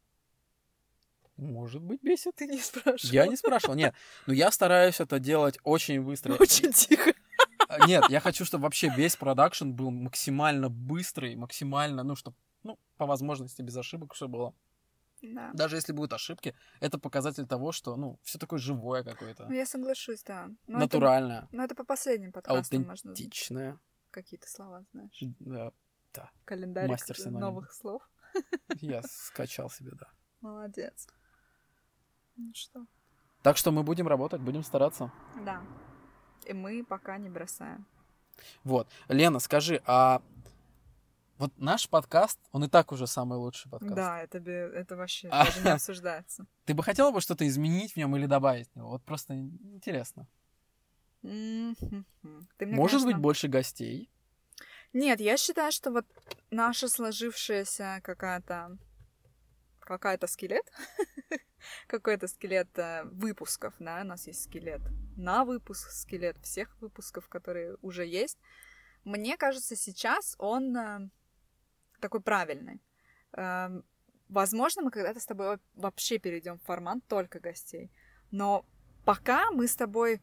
Может 1.38 1.82
быть, 1.82 2.02
бесит. 2.02 2.36
Ты 2.36 2.48
не 2.48 2.60
спрашивал. 2.60 3.14
Я 3.14 3.28
не 3.28 3.36
спрашивал, 3.36 3.76
нет. 3.76 3.94
Но 4.26 4.34
я 4.34 4.52
стараюсь 4.52 5.00
это 5.00 5.20
делать 5.20 5.60
очень 5.64 6.02
быстро. 6.02 6.34
Очень 6.40 6.74
тихо. 6.74 7.14
А, 7.70 7.86
Нет, 7.86 8.06
я 8.10 8.20
хочу, 8.20 8.46
чтобы 8.46 8.64
вообще 8.64 8.90
весь 8.96 9.16
продакшн 9.16 9.72
был 9.72 9.92
максимально 9.92 10.70
быстрый, 10.70 11.36
максимально, 11.36 12.04
ну, 12.04 12.16
чтобы, 12.16 12.38
ну, 12.64 12.80
по 12.96 13.06
возможности 13.06 13.62
без 13.62 13.76
ошибок, 13.76 14.16
что 14.16 14.28
было. 14.28 14.54
Да. 15.22 15.52
Даже 15.54 15.76
если 15.76 15.94
будут 15.94 16.14
ошибки, 16.14 16.56
это 16.80 16.98
показатель 16.98 17.46
того, 17.46 17.72
что, 17.72 17.96
ну, 17.96 18.20
все 18.24 18.38
такое 18.38 18.60
живое 18.60 19.04
какое-то, 19.04 19.48
Ну, 19.48 19.54
я 19.54 19.66
соглашусь, 19.66 20.24
да. 20.24 20.50
Но 20.68 20.80
натуральное, 20.80 21.40
Это, 21.40 21.48
ну, 21.52 21.64
это 21.64 21.76
по 21.76 21.84
последним 21.84 22.32
подкастам 22.32 22.84
можно 22.84 23.12
аутентичное. 23.12 23.80
какие-то 24.12 24.50
слова, 24.50 24.86
знаешь. 24.94 25.24
Да, 25.40 25.72
Мастер 26.88 27.18
синонимов. 27.18 27.42
новых 27.42 27.74
слов. 27.74 28.10
я 28.80 29.02
скачал 29.04 29.70
себе, 29.70 29.92
да. 29.92 30.08
Молодец. 30.42 31.08
Ну 32.38 32.52
что? 32.54 32.86
Так 33.42 33.58
что 33.58 33.72
мы 33.72 33.84
будем 33.84 34.08
работать, 34.08 34.42
будем 34.42 34.64
стараться. 34.64 35.12
Да. 35.46 35.62
И 36.46 36.54
мы 36.54 36.84
пока 36.84 37.18
не 37.18 37.30
бросаем. 37.30 37.86
Вот. 38.64 38.88
Лена, 39.10 39.40
скажи, 39.40 39.82
а 39.86 40.22
вот 41.38 41.52
наш 41.58 41.88
подкаст, 41.90 42.40
он 42.52 42.64
и 42.64 42.68
так 42.68 42.92
уже 42.92 43.08
самый 43.08 43.38
лучший 43.38 43.70
подкаст. 43.70 43.96
Да, 43.96 44.22
это, 44.22 44.38
это 44.38 44.96
вообще 44.96 45.30
А. 45.32 45.46
даже 45.46 45.62
не 45.62 45.70
обсуждается. 45.72 46.46
Ты 46.66 46.74
бы 46.74 46.84
хотела 46.84 47.12
бы 47.12 47.22
что-то 47.22 47.48
изменить 47.48 47.94
в 47.94 47.98
нем 47.98 48.16
или 48.16 48.26
добавить 48.26 48.70
в 48.70 48.76
него? 48.76 48.90
Вот 48.90 49.04
просто 49.04 49.36
интересно. 49.36 50.28
Ты 51.22 51.30
мне, 51.30 52.76
Может 52.76 53.00
конечно- 53.02 53.06
быть, 53.08 53.18
больше 53.18 53.48
гостей? 53.48 54.10
Нет, 54.94 55.20
я 55.20 55.38
считаю, 55.38 55.72
что 55.72 55.92
вот 55.92 56.06
наша 56.50 56.88
сложившаяся 56.88 58.00
какая-то 58.04 58.78
какая-то 59.88 60.28
скелет, 60.28 60.72
какой-то 61.88 62.28
скелет 62.28 62.70
э, 62.78 63.04
выпусков, 63.06 63.74
да, 63.80 64.02
у 64.02 64.06
нас 64.06 64.28
есть 64.28 64.44
скелет 64.44 64.82
на 65.16 65.46
выпуск, 65.46 65.90
скелет 65.92 66.38
всех 66.40 66.80
выпусков, 66.82 67.28
которые 67.28 67.78
уже 67.82 68.06
есть. 68.06 68.38
Мне 69.04 69.38
кажется, 69.38 69.76
сейчас 69.76 70.36
он 70.38 70.76
э, 70.76 71.10
такой 72.00 72.22
правильный. 72.22 72.82
Эм, 73.34 73.84
Возможно, 74.30 74.82
мы 74.82 74.92
когда-то 74.92 75.20
с 75.20 75.26
тобой 75.26 75.48
во- 75.48 75.60
вообще 75.74 76.18
перейдем 76.18 76.60
в 76.60 76.64
формат 76.64 77.00
только 77.08 77.40
гостей. 77.40 77.92
Но 78.30 78.66
пока 79.06 79.52
мы 79.52 79.68
с 79.68 79.76
тобой 79.76 80.22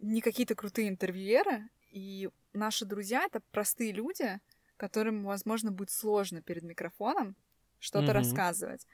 не 0.00 0.20
какие-то 0.20 0.56
крутые 0.56 0.88
интервьюеры, 0.88 1.68
и 1.90 2.30
наши 2.52 2.84
друзья— 2.84 3.24
это 3.26 3.40
простые 3.52 3.92
люди, 3.92 4.40
которым, 4.76 5.24
возможно, 5.24 5.70
будет 5.70 5.90
сложно 5.90 6.42
перед 6.42 6.64
микрофоном 6.64 7.36
что-то 7.84 8.06
Мгм. 8.06 8.12
рассказывать. 8.14 8.86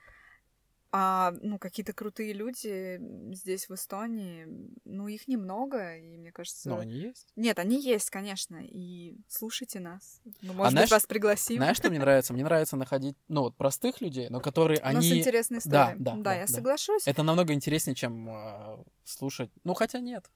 А, 0.93 1.33
ну, 1.41 1.61
какие-то 1.61 1.93
крутые 1.93 2.33
люди 2.33 3.01
здесь, 3.33 3.69
в 3.69 3.75
Эстонии, 3.75 4.49
ну, 4.85 5.07
их 5.07 5.29
немного, 5.29 5.97
и 5.97 6.17
мне 6.17 6.33
кажется... 6.33 6.69
Но 6.69 6.79
они 6.81 6.95
есть. 6.97 7.29
Нет, 7.37 7.61
они 7.61 7.81
есть, 7.81 8.11
конечно, 8.11 8.57
и 8.61 9.17
слушайте 9.29 9.79
нас. 9.79 10.21
Мы, 10.43 10.53
может 10.53 10.67
А 10.67 10.71
знаешь- 10.73 10.87
быть, 10.89 10.93
вас 10.93 11.07
пригласим. 11.07 11.59
Знаешь, 11.59 11.77
что 11.77 11.91
мне 11.91 11.99
нравится? 12.01 12.33
Мне 12.33 12.43
нравится 12.43 12.77
находить, 12.77 13.17
ну, 13.29 13.43
вот 13.43 13.57
простых 13.57 14.01
людей, 14.01 14.29
но 14.31 14.41
которые 14.41 14.81
У 14.81 14.85
нас 14.87 14.97
они... 14.97 15.21
интересная 15.21 15.61
Да, 15.65 15.93
история. 15.93 15.97
да, 16.01 16.15
да, 16.17 16.35
я 16.35 16.47
да. 16.49 16.53
соглашусь. 16.53 17.07
Это 17.07 17.23
намного 17.23 17.53
интереснее, 17.55 17.95
чем 17.95 18.29
э, 18.29 18.83
слушать. 19.05 19.53
Ну, 19.63 19.75
хотя 19.75 20.01
нет. 20.01 20.29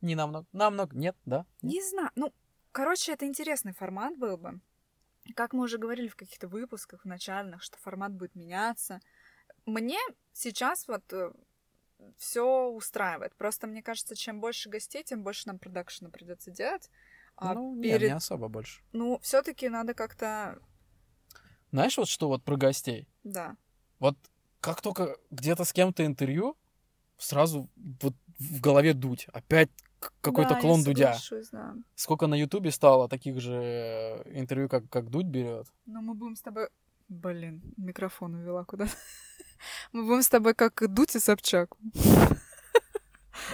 Не 0.00 0.14
намного. 0.14 0.46
Намного. 0.52 0.96
Нет, 0.96 1.16
да? 1.26 1.44
Нет? 1.60 1.74
Не 1.74 1.82
знаю. 1.82 2.10
Ну, 2.16 2.32
короче, 2.72 3.12
это 3.12 3.26
интересный 3.26 3.74
формат 3.74 4.16
был 4.16 4.38
бы. 4.38 4.58
Как 5.34 5.52
мы 5.52 5.64
уже 5.64 5.78
говорили 5.78 6.08
в 6.08 6.16
каких-то 6.16 6.48
выпусках 6.48 7.02
в 7.02 7.08
начальных, 7.08 7.62
что 7.62 7.78
формат 7.78 8.12
будет 8.12 8.34
меняться. 8.34 9.00
Мне 9.66 9.98
сейчас 10.32 10.88
вот 10.88 11.04
все 12.16 12.68
устраивает. 12.68 13.34
Просто 13.36 13.66
мне 13.66 13.82
кажется, 13.82 14.16
чем 14.16 14.40
больше 14.40 14.68
гостей, 14.68 15.04
тем 15.04 15.22
больше 15.22 15.46
нам 15.46 15.58
продакшена 15.58 16.10
придется 16.10 16.50
делать. 16.50 16.90
А 17.36 17.54
ну, 17.54 17.74
не, 17.74 17.90
перед... 17.90 18.10
не 18.10 18.16
особо 18.16 18.48
больше. 18.48 18.82
Ну, 18.92 19.18
все-таки 19.22 19.68
надо 19.68 19.94
как-то... 19.94 20.58
Знаешь, 21.70 21.96
вот 21.96 22.08
что 22.08 22.28
вот 22.28 22.42
про 22.44 22.56
гостей? 22.56 23.08
Да. 23.24 23.56
Вот 23.98 24.16
как 24.60 24.82
только 24.82 25.16
где-то 25.30 25.64
с 25.64 25.72
кем-то 25.72 26.04
интервью, 26.04 26.56
сразу 27.16 27.70
вот 27.76 28.14
в 28.38 28.60
голове 28.60 28.92
дуть. 28.92 29.26
Опять 29.32 29.70
какой-то 30.20 30.54
Да, 30.54 30.60
клон 30.60 30.82
Дудя. 30.84 31.16
да. 31.52 31.74
Сколько 31.94 32.26
на 32.26 32.34
Ютубе 32.34 32.70
стало 32.70 33.08
таких 33.08 33.40
же 33.40 33.54
э, 33.54 34.38
интервью, 34.40 34.68
как, 34.68 34.88
как 34.90 35.10
Дудь 35.10 35.26
берет. 35.26 35.66
Но 35.86 36.00
мы 36.00 36.14
будем 36.14 36.36
с 36.36 36.42
тобой... 36.42 36.68
Блин, 37.08 37.62
микрофон 37.76 38.34
увела 38.34 38.64
куда 38.64 38.86
Мы 39.92 40.04
будем 40.06 40.22
с 40.22 40.28
тобой 40.28 40.54
как 40.54 40.82
Дудь 40.92 41.14
и 41.16 41.18
Собчак. 41.18 41.74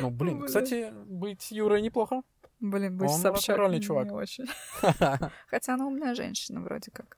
Ну, 0.01 0.11
блин, 0.11 0.42
кстати, 0.46 0.92
быть 1.07 1.51
Юрой 1.51 1.82
неплохо. 1.82 2.22
Блин, 2.61 2.96
быть 2.96 3.11
Он 3.11 3.18
Собчак 3.18 3.49
натуральный 3.57 3.78
не 3.78 3.84
чувак. 3.84 4.12
очень. 4.12 4.46
Хотя 5.49 5.74
она 5.74 5.86
умная 5.86 6.14
женщина 6.14 6.61
вроде 6.61 6.90
как. 6.90 7.16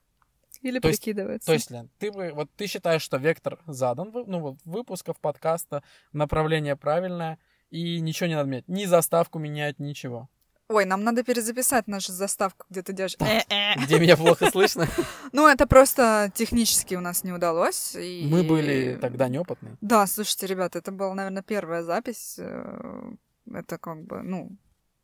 Или 0.63 0.79
То 0.79 0.89
есть- 0.89 1.01
прикидывается. 1.03 1.47
То 1.47 1.53
есть, 1.55 1.71
Лен, 1.71 1.89
ты 1.99 2.13
бы, 2.13 2.33
вот 2.35 2.51
ты 2.57 2.67
считаешь, 2.67 3.01
что 3.03 3.17
вектор 3.17 3.59
задан, 3.67 4.11
ну, 4.27 4.41
вот 4.41 4.59
выпусков 4.65 5.19
подкаста, 5.19 5.83
направление 6.13 6.77
правильное, 6.77 7.39
и 7.71 8.01
ничего 8.01 8.27
не 8.29 8.35
надо 8.35 8.49
менять. 8.49 8.69
Ни 8.69 8.85
заставку 8.87 9.39
менять, 9.39 9.79
ничего. 9.79 10.29
Ой, 10.69 10.85
нам 10.85 11.03
надо 11.03 11.25
перезаписать 11.25 11.89
нашу 11.89 12.13
заставку, 12.13 12.65
где 12.71 12.83
ты 12.83 12.93
делаешь... 12.93 13.17
«э-э». 13.19 13.75
Где 13.85 13.99
меня 13.99 14.17
плохо 14.17 14.51
слышно. 14.51 14.87
Ну, 15.33 15.49
это 15.49 15.67
просто 15.67 16.31
технически 16.35 16.95
у 16.97 17.01
нас 17.01 17.25
не 17.25 17.33
удалось. 17.33 17.97
и- 17.97 18.27
Мы 18.31 18.43
были 18.45 18.97
тогда 19.01 19.29
неопытные. 19.29 19.77
Да, 19.81 20.07
слушайте, 20.07 20.47
ребята, 20.47 20.79
это 20.79 20.93
была, 20.93 21.15
наверное, 21.15 21.43
первая 21.43 21.83
запись. 21.83 22.37
э, 22.39 23.13
Это 23.53 23.79
как 23.79 24.05
бы, 24.05 24.23
ну, 24.23 24.51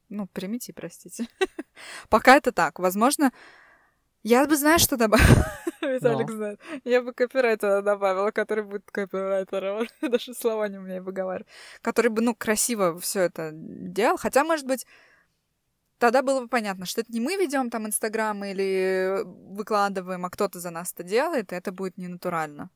ну, 0.08 0.26
примите, 0.28 0.72
простите. 0.72 1.26
Пока 2.08 2.36
это 2.36 2.52
так. 2.52 2.78
Возможно, 2.78 3.32
я 4.28 4.44
бы, 4.46 4.56
знаешь, 4.56 4.80
что 4.80 4.96
добавила? 4.96 5.46
Виталик 5.80 6.28
Ну. 6.28 6.36
знает. 6.36 6.60
Я 6.84 7.00
бы 7.00 7.12
копирайтера 7.12 7.80
добавила, 7.80 8.32
который 8.32 8.64
будет 8.64 8.90
копирайтером. 8.90 9.86
Даже 10.00 10.34
слова 10.34 10.66
не 10.68 10.78
умею 10.78 11.04
выговаривать. 11.04 11.46
Который 11.80 12.08
бы, 12.08 12.22
ну, 12.22 12.34
красиво 12.34 12.98
все 12.98 13.20
это 13.20 13.50
делал. 13.52 14.16
Хотя, 14.16 14.42
может 14.42 14.66
быть, 14.66 14.84
тогда 15.98 16.22
было 16.22 16.40
бы 16.40 16.48
понятно, 16.48 16.86
что 16.86 17.02
это 17.02 17.12
не 17.12 17.20
мы 17.20 17.36
ведем 17.36 17.70
там 17.70 17.86
Инстаграм 17.86 18.44
или 18.44 19.22
выкладываем, 19.24 20.24
а 20.24 20.30
кто-то 20.30 20.58
за 20.58 20.70
нас 20.70 20.92
это 20.92 21.04
делает, 21.04 21.52
и 21.52 21.56
это 21.56 21.70
будет 21.70 21.96
ненатурально. 21.96 22.70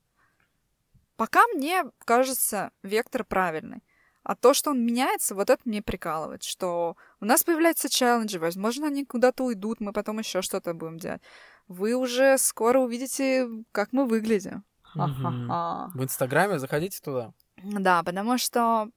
Пока 1.16 1.44
мне 1.48 1.84
кажется 2.04 2.70
вектор 2.84 3.24
правильный. 3.24 3.82
А 4.22 4.34
то, 4.34 4.52
что 4.52 4.70
он 4.70 4.84
меняется, 4.84 5.34
вот 5.34 5.48
это 5.48 5.62
мне 5.64 5.82
прикалывает, 5.82 6.42
что 6.42 6.96
у 7.20 7.24
нас 7.24 7.42
появляются 7.42 7.88
челленджи, 7.88 8.38
возможно, 8.38 8.86
они 8.88 9.04
куда-то 9.04 9.44
уйдут, 9.44 9.80
мы 9.80 9.92
потом 9.92 10.18
еще 10.18 10.42
что-то 10.42 10.74
будем 10.74 10.98
делать. 10.98 11.22
Вы 11.68 11.94
уже 11.94 12.36
скоро 12.36 12.80
увидите, 12.80 13.48
как 13.72 13.92
мы 13.92 14.06
выглядим. 14.06 14.64
Ха-ха-ха. 14.82 15.90
В 15.94 16.02
Инстаграме 16.02 16.58
заходите 16.58 17.00
туда. 17.00 17.32
Да, 17.62 18.02
потому 18.02 18.36
что, 18.38 18.90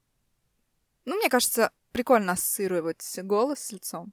ну, 1.06 1.16
мне 1.16 1.30
кажется, 1.30 1.72
прикольно 1.92 2.34
ассоциировать 2.34 3.20
голос 3.24 3.60
с 3.60 3.72
лицом. 3.72 4.12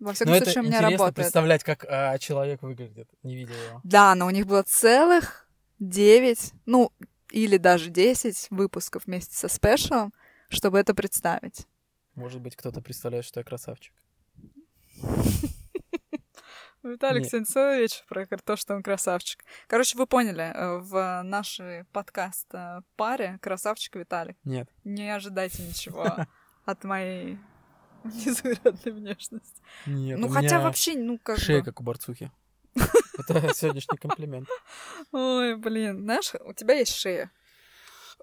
Во 0.00 0.12
всяком 0.12 0.32
Но 0.32 0.36
это 0.36 0.46
случае, 0.46 0.62
у 0.62 0.66
меня 0.66 0.78
интересно 0.78 0.98
работает. 0.98 1.14
представлять, 1.14 1.64
как 1.64 1.86
а, 1.88 2.18
человек 2.18 2.62
выглядит, 2.62 3.08
не 3.22 3.36
видя 3.36 3.52
его. 3.52 3.80
Да, 3.84 4.14
но 4.16 4.26
у 4.26 4.30
них 4.30 4.46
было 4.46 4.64
целых 4.64 5.48
9, 5.78 6.52
ну, 6.66 6.90
или 7.30 7.56
даже 7.56 7.88
10 7.88 8.48
выпусков 8.50 9.06
вместе 9.06 9.36
со 9.36 9.46
спешалом, 9.48 10.12
чтобы 10.52 10.78
это 10.78 10.94
представить. 10.94 11.66
Может 12.14 12.40
быть, 12.40 12.56
кто-то 12.56 12.80
представляет, 12.80 13.24
что 13.24 13.40
я 13.40 13.44
красавчик. 13.44 13.94
Виталик 16.82 17.22
вечер 17.22 18.02
про 18.08 18.26
то, 18.38 18.56
что 18.56 18.74
он 18.74 18.82
красавчик. 18.82 19.44
Короче, 19.68 19.96
вы 19.96 20.06
поняли, 20.06 20.42
э, 20.42 20.78
в 20.78 21.22
нашей 21.22 21.84
подкаст 21.92 22.48
э, 22.52 22.80
паре 22.96 23.38
красавчик 23.40 23.94
Виталик. 23.96 24.36
Нет. 24.42 24.68
Не 24.82 25.14
ожидайте 25.14 25.62
ничего 25.62 26.26
от 26.64 26.84
моей 26.84 27.38
незаурядной 28.04 28.92
внешности. 28.92 29.62
Нет, 29.86 30.18
ну, 30.18 30.26
у 30.26 30.30
хотя 30.30 30.56
меня 30.56 30.60
вообще, 30.60 30.96
ну, 30.96 31.18
как 31.18 31.38
шея, 31.38 31.60
бы... 31.60 31.66
как 31.66 31.80
у 31.80 31.84
Барцухи. 31.84 32.32
Это 32.74 33.54
сегодняшний 33.54 33.98
комплимент. 33.98 34.48
Ой, 35.12 35.56
блин, 35.56 36.02
знаешь, 36.02 36.32
у 36.44 36.52
тебя 36.52 36.74
есть 36.74 36.94
шея, 36.96 37.30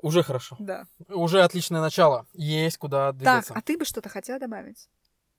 Уже 0.01 0.23
хорошо. 0.23 0.55
да. 0.59 0.85
Уже 1.09 1.41
отличное 1.43 1.81
начало. 1.81 2.25
Есть 2.33 2.77
куда 2.77 3.07
Так, 3.11 3.17
двигаться. 3.17 3.53
а 3.53 3.61
ты 3.61 3.77
бы 3.77 3.85
что-то 3.85 4.09
хотела 4.09 4.39
добавить? 4.39 4.89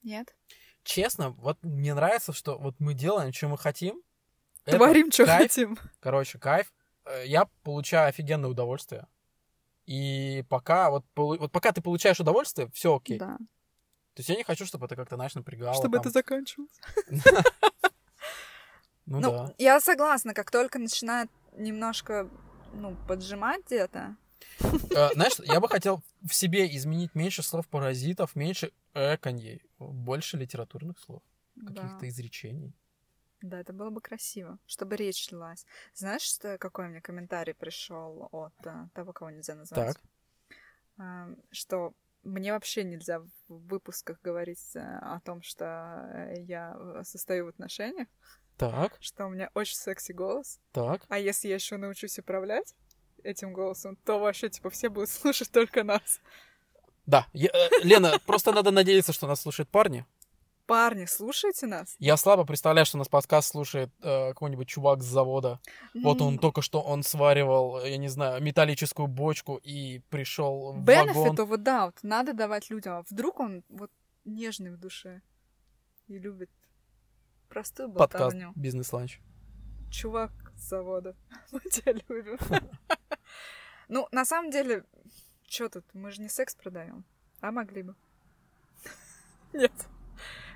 Нет? 0.03 0.35
Честно, 0.83 1.31
вот 1.31 1.59
мне 1.63 1.95
нравится, 1.95 2.33
что 2.33 2.59
вот 2.59 2.75
мы 2.79 2.95
делаем, 2.95 3.33
что 3.33 3.49
мы 3.49 3.59
хотим. 3.59 4.03
Творим, 4.65 5.11
что 5.11 5.27
хотим. 5.27 5.79
Короче, 6.01 6.39
кайф. 6.39 6.73
Э, 7.05 7.25
Я 7.27 7.47
получаю 7.63 8.09
офигенное 8.09 8.49
удовольствие. 8.51 9.07
И 9.87 10.45
пока 10.49 10.91
вот, 10.91 11.05
вот 11.17 11.51
пока 11.53 11.73
ты 11.73 11.81
получаешь 11.83 12.21
удовольствие, 12.21 12.71
все 12.73 12.97
окей. 12.97 13.19
Да. 13.19 13.37
То 14.15 14.21
есть 14.21 14.29
я 14.29 14.37
не 14.37 14.45
хочу, 14.45 14.67
чтобы 14.67 14.87
это 14.87 14.97
как-то, 14.97 15.17
знаешь, 15.17 15.35
напрягало. 15.35 15.75
Чтобы 15.75 15.97
там. 15.99 16.01
это 16.03 16.11
заканчивалось. 16.11 16.79
Ну, 19.07 19.19
Ну, 19.21 19.31
да. 19.33 19.55
я 19.59 19.81
согласна, 19.81 20.35
как 20.35 20.51
только 20.53 20.79
начинает 20.79 21.29
немножко, 21.57 22.29
ну, 22.73 22.97
поджимать 23.09 23.67
где-то. 23.67 24.15
Э, 24.61 25.13
Знаешь, 25.15 25.39
я 25.45 25.61
бы 25.61 25.69
хотел 25.69 26.03
в 26.23 26.35
себе 26.35 26.75
изменить 26.77 27.15
меньше 27.15 27.43
слов 27.43 27.67
паразитов, 27.69 28.37
меньше 28.37 28.73
эконьей, 28.95 29.63
больше 29.79 30.37
литературных 30.37 30.99
слов, 30.99 31.23
каких-то 31.67 32.09
изречений. 32.09 32.75
да, 33.43 33.61
это 33.61 33.73
было 33.73 33.91
бы 33.91 34.01
красиво, 34.01 34.59
чтобы 34.67 34.97
речь 34.97 35.31
лилась. 35.31 35.65
Знаешь, 35.95 36.23
что, 36.23 36.59
какой 36.59 36.89
мне 36.89 37.01
комментарий 37.01 37.55
пришел 37.55 38.29
от 38.33 38.55
а, 38.67 38.89
того, 38.95 39.13
кого 39.13 39.31
нельзя 39.31 39.55
назвать? 39.55 39.95
Так. 39.95 40.03
А, 40.99 41.29
что 41.51 41.95
мне 42.23 42.53
вообще 42.53 42.85
нельзя 42.85 43.21
в 43.21 43.29
выпусках 43.49 44.21
говорить 44.21 44.77
э, 44.77 44.81
о 44.81 45.21
том, 45.21 45.41
что 45.43 45.65
э, 46.13 46.43
я 46.43 46.77
э, 46.77 47.03
состою 47.05 47.47
в 47.47 47.49
отношениях, 47.49 48.09
Так, 48.59 48.99
что 49.01 49.25
у 49.27 49.31
меня 49.31 49.51
очень 49.55 49.77
секси 49.77 50.13
голос. 50.13 50.61
так. 50.73 51.07
А 51.09 51.19
если 51.19 51.49
я 51.49 51.55
еще 51.55 51.79
научусь 51.79 52.19
управлять 52.19 52.75
этим 53.25 53.53
голосом, 53.53 53.97
то 54.05 54.19
вообще, 54.19 54.49
типа, 54.49 54.71
все 54.71 54.89
будут 54.89 55.09
слушать 55.11 55.51
только 55.51 55.85
нас. 55.85 56.21
Да, 57.07 57.27
я- 57.33 57.51
э, 57.53 57.69
Лена, 57.83 58.19
просто 58.27 58.53
надо 58.53 58.71
надеяться, 58.71 59.13
что 59.13 59.27
нас 59.27 59.41
слушают 59.41 59.69
парни. 59.69 60.05
Парни, 60.67 61.05
слушайте 61.07 61.67
нас. 61.67 61.97
Я 61.99 62.17
слабо 62.17 62.45
представляю, 62.45 62.87
что 62.87 62.97
нас 62.97 63.09
подкаст 63.09 63.49
слушает 63.51 63.91
э, 64.03 64.29
какой-нибудь 64.29 64.69
чувак 64.69 65.03
с 65.03 65.07
завода. 65.07 65.59
Вот 65.95 66.23
он 66.23 66.39
только 66.39 66.63
что 66.63 66.81
он 66.81 67.03
сваривал, 67.03 67.85
я 67.85 67.97
не 67.97 68.07
знаю, 68.07 68.41
металлическую 68.41 69.09
бочку 69.09 69.57
и 69.57 69.99
пришел 70.11 70.73
в 70.75 70.85
Benefit 70.89 71.15
вагон. 71.15 71.37
of 71.37 71.53
a 71.55 71.57
doubt 71.57 71.95
надо 72.03 72.35
давать 72.35 72.71
людям. 72.71 72.99
А 72.99 73.03
вдруг 73.11 73.41
он 73.41 73.65
вот 73.69 73.91
нежный 74.25 74.71
в 74.71 74.77
душе 74.79 75.23
и 76.07 76.19
любит 76.19 76.51
простую 77.49 77.91
Подкаст 77.91 78.23
болтовню. 78.35 78.53
«Бизнес-ланч». 78.55 79.19
Чувак 79.91 80.50
с 80.61 80.69
завода. 80.69 81.17
Мы 81.53 81.61
тебя 81.61 81.93
любим. 82.09 82.39
Ну, 83.93 84.07
на 84.13 84.25
самом 84.25 84.53
деле, 84.53 84.85
что 85.49 85.69
тут? 85.69 85.85
Мы 85.95 86.13
же 86.13 86.23
не 86.23 86.29
секс 86.29 86.55
продаем. 86.55 87.05
А 87.41 87.51
могли 87.51 87.83
бы. 87.83 87.97
Нет. 89.53 89.73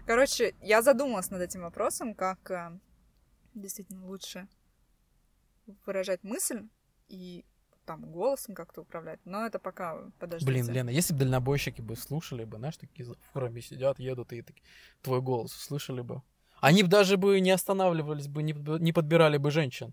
Короче, 0.07 0.55
я 0.61 0.83
задумалась 0.83 1.31
над 1.31 1.43
этим 1.43 1.63
вопросом, 1.63 2.15
как 2.15 2.49
э, 2.53 2.79
действительно 3.55 4.07
лучше 4.07 4.47
выражать 5.85 6.23
мысль 6.23 6.69
и 7.09 7.45
там 7.85 8.11
голосом 8.11 8.55
как-то 8.55 8.83
управлять. 8.83 9.19
Но 9.25 9.45
это 9.45 9.59
пока 9.59 9.99
подождите. 10.19 10.51
Блин, 10.51 10.71
Лена, 10.71 10.91
если 10.91 11.13
бы 11.13 11.21
дальнобойщики 11.21 11.81
бы 11.81 11.97
слушали 11.97 12.45
бы, 12.45 12.59
знаешь, 12.59 12.77
такие 12.77 13.05
за 13.05 13.15
фурами 13.33 13.61
сидят, 13.61 13.99
едут 13.99 14.33
и 14.33 14.43
так, 14.43 14.57
твой 15.03 15.21
голос 15.21 15.55
услышали 15.55 16.03
бы. 16.03 16.23
Они 16.65 16.83
бы 16.83 16.89
даже 16.89 17.17
бы 17.17 17.41
не 17.41 17.51
останавливались 17.51 18.29
бы, 18.29 18.43
не, 18.43 18.53
не 18.81 18.93
подбирали 18.93 19.37
бы 19.37 19.51
женщин 19.51 19.93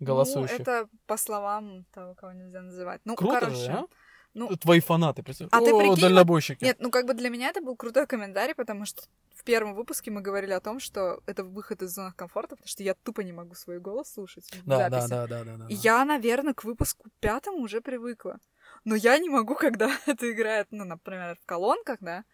голосующих. 0.00 0.58
Ну, 0.58 0.62
это 0.62 0.88
по 1.06 1.16
словам 1.16 1.84
того, 1.92 2.14
кого 2.14 2.32
нельзя 2.32 2.60
называть. 2.60 3.00
Ну, 3.04 3.16
Круто 3.16 3.40
короче. 3.40 3.56
же, 3.56 3.70
а? 3.72 3.86
ну- 4.34 4.48
Твои 4.56 4.80
фанаты, 4.80 5.22
представь. 5.22 5.48
А 5.52 5.60
ты 5.60 5.70
О, 5.72 5.78
прикинь, 5.78 5.90
вот- 5.92 6.00
дальнобойщики. 6.00 6.62
Нет, 6.62 6.76
ну 6.80 6.90
как 6.90 7.06
бы 7.06 7.14
для 7.14 7.30
меня 7.30 7.48
это 7.48 7.62
был 7.62 7.76
крутой 7.76 8.06
комментарий, 8.06 8.54
потому 8.54 8.84
что 8.84 9.02
в 9.34 9.42
первом 9.44 9.74
выпуске 9.74 10.10
мы 10.10 10.20
говорили 10.20 10.52
о 10.52 10.60
том, 10.60 10.80
что 10.80 11.20
это 11.26 11.44
выход 11.44 11.82
из 11.82 11.94
зоны 11.94 12.12
комфорта, 12.14 12.56
потому 12.56 12.68
что 12.68 12.82
я 12.82 12.94
тупо 12.94 13.22
не 13.22 13.32
могу 13.32 13.54
свой 13.54 13.80
голос 13.80 14.12
слушать 14.12 14.44
в 14.52 14.66
да, 14.66 14.90
да, 14.90 15.00
записи. 15.00 15.10
да, 15.10 15.26
да, 15.26 15.44
да, 15.44 15.56
да. 15.56 15.66
И 15.68 15.74
я, 15.74 16.04
наверное, 16.04 16.52
к 16.52 16.64
выпуску 16.64 17.08
пятому 17.20 17.58
уже 17.58 17.80
привыкла. 17.80 18.38
Но 18.84 18.94
я 18.94 19.18
не 19.18 19.30
могу, 19.30 19.54
когда 19.58 19.90
это 20.06 20.30
играет, 20.30 20.68
ну, 20.70 20.84
например, 20.84 21.38
в 21.42 21.46
колонках, 21.46 21.98
да, 22.00 22.24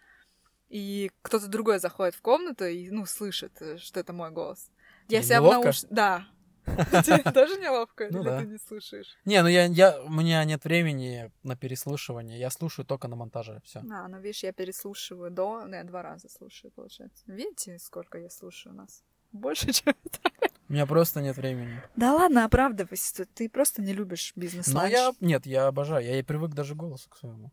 и 0.72 1.10
кто-то 1.20 1.48
другой 1.48 1.78
заходит 1.78 2.14
в 2.14 2.22
комнату 2.22 2.64
и, 2.64 2.88
ну, 2.88 3.04
слышит, 3.04 3.52
э, 3.60 3.76
что 3.76 4.00
это 4.00 4.14
мой 4.14 4.30
голос. 4.30 4.70
Я 5.08 5.18
Тебе 5.18 5.28
себя 5.28 5.42
в 5.42 5.44
науш... 5.44 5.82
Да. 5.90 6.26
Тебе 6.64 7.30
тоже 7.30 7.60
неловко? 7.60 8.08
Ну 8.10 8.20
Или 8.20 8.24
да. 8.24 8.40
ты 8.40 8.46
не 8.46 8.56
слушаешь? 8.56 9.18
Не, 9.26 9.42
ну 9.42 9.48
я, 9.48 9.66
я, 9.66 10.00
у 10.00 10.10
меня 10.10 10.42
нет 10.44 10.64
времени 10.64 11.30
на 11.42 11.56
переслушивание. 11.56 12.38
Я 12.38 12.48
слушаю 12.48 12.86
только 12.86 13.06
на 13.06 13.16
монтаже. 13.16 13.60
Все. 13.64 13.80
А, 13.80 14.08
ну 14.08 14.18
видишь, 14.18 14.44
я 14.44 14.52
переслушиваю 14.54 15.30
до... 15.30 15.66
Ну, 15.66 15.74
я 15.74 15.84
два 15.84 16.00
раза 16.02 16.30
слушаю, 16.30 16.70
получается. 16.70 17.22
Видите, 17.26 17.78
сколько 17.78 18.16
я 18.16 18.30
слушаю 18.30 18.72
у 18.72 18.76
нас? 18.78 19.04
Больше, 19.32 19.72
чем... 19.72 19.94
У 20.70 20.72
меня 20.72 20.86
просто 20.86 21.20
нет 21.20 21.36
времени. 21.36 21.82
Да 21.96 22.14
ладно, 22.14 22.46
оправдывайся. 22.46 23.26
Ты 23.26 23.50
просто 23.50 23.82
не 23.82 23.92
любишь 23.92 24.32
бизнес 24.36 24.68
Но 24.68 24.86
я. 24.86 25.12
Нет, 25.20 25.44
я 25.44 25.66
обожаю. 25.66 26.02
Я 26.02 26.18
и 26.18 26.22
привык 26.22 26.54
даже 26.54 26.74
голосу 26.74 27.10
к 27.10 27.18
своему. 27.18 27.52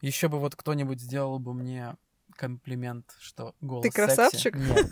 Еще 0.00 0.26
бы 0.26 0.40
вот 0.40 0.56
кто-нибудь 0.56 1.00
сделал 1.00 1.38
бы 1.38 1.54
мне 1.54 1.94
комплимент, 2.38 3.14
что 3.18 3.54
голос 3.60 3.82
Ты 3.82 3.90
секси. 3.90 4.06
красавчик? 4.06 4.54
Нет. 4.54 4.86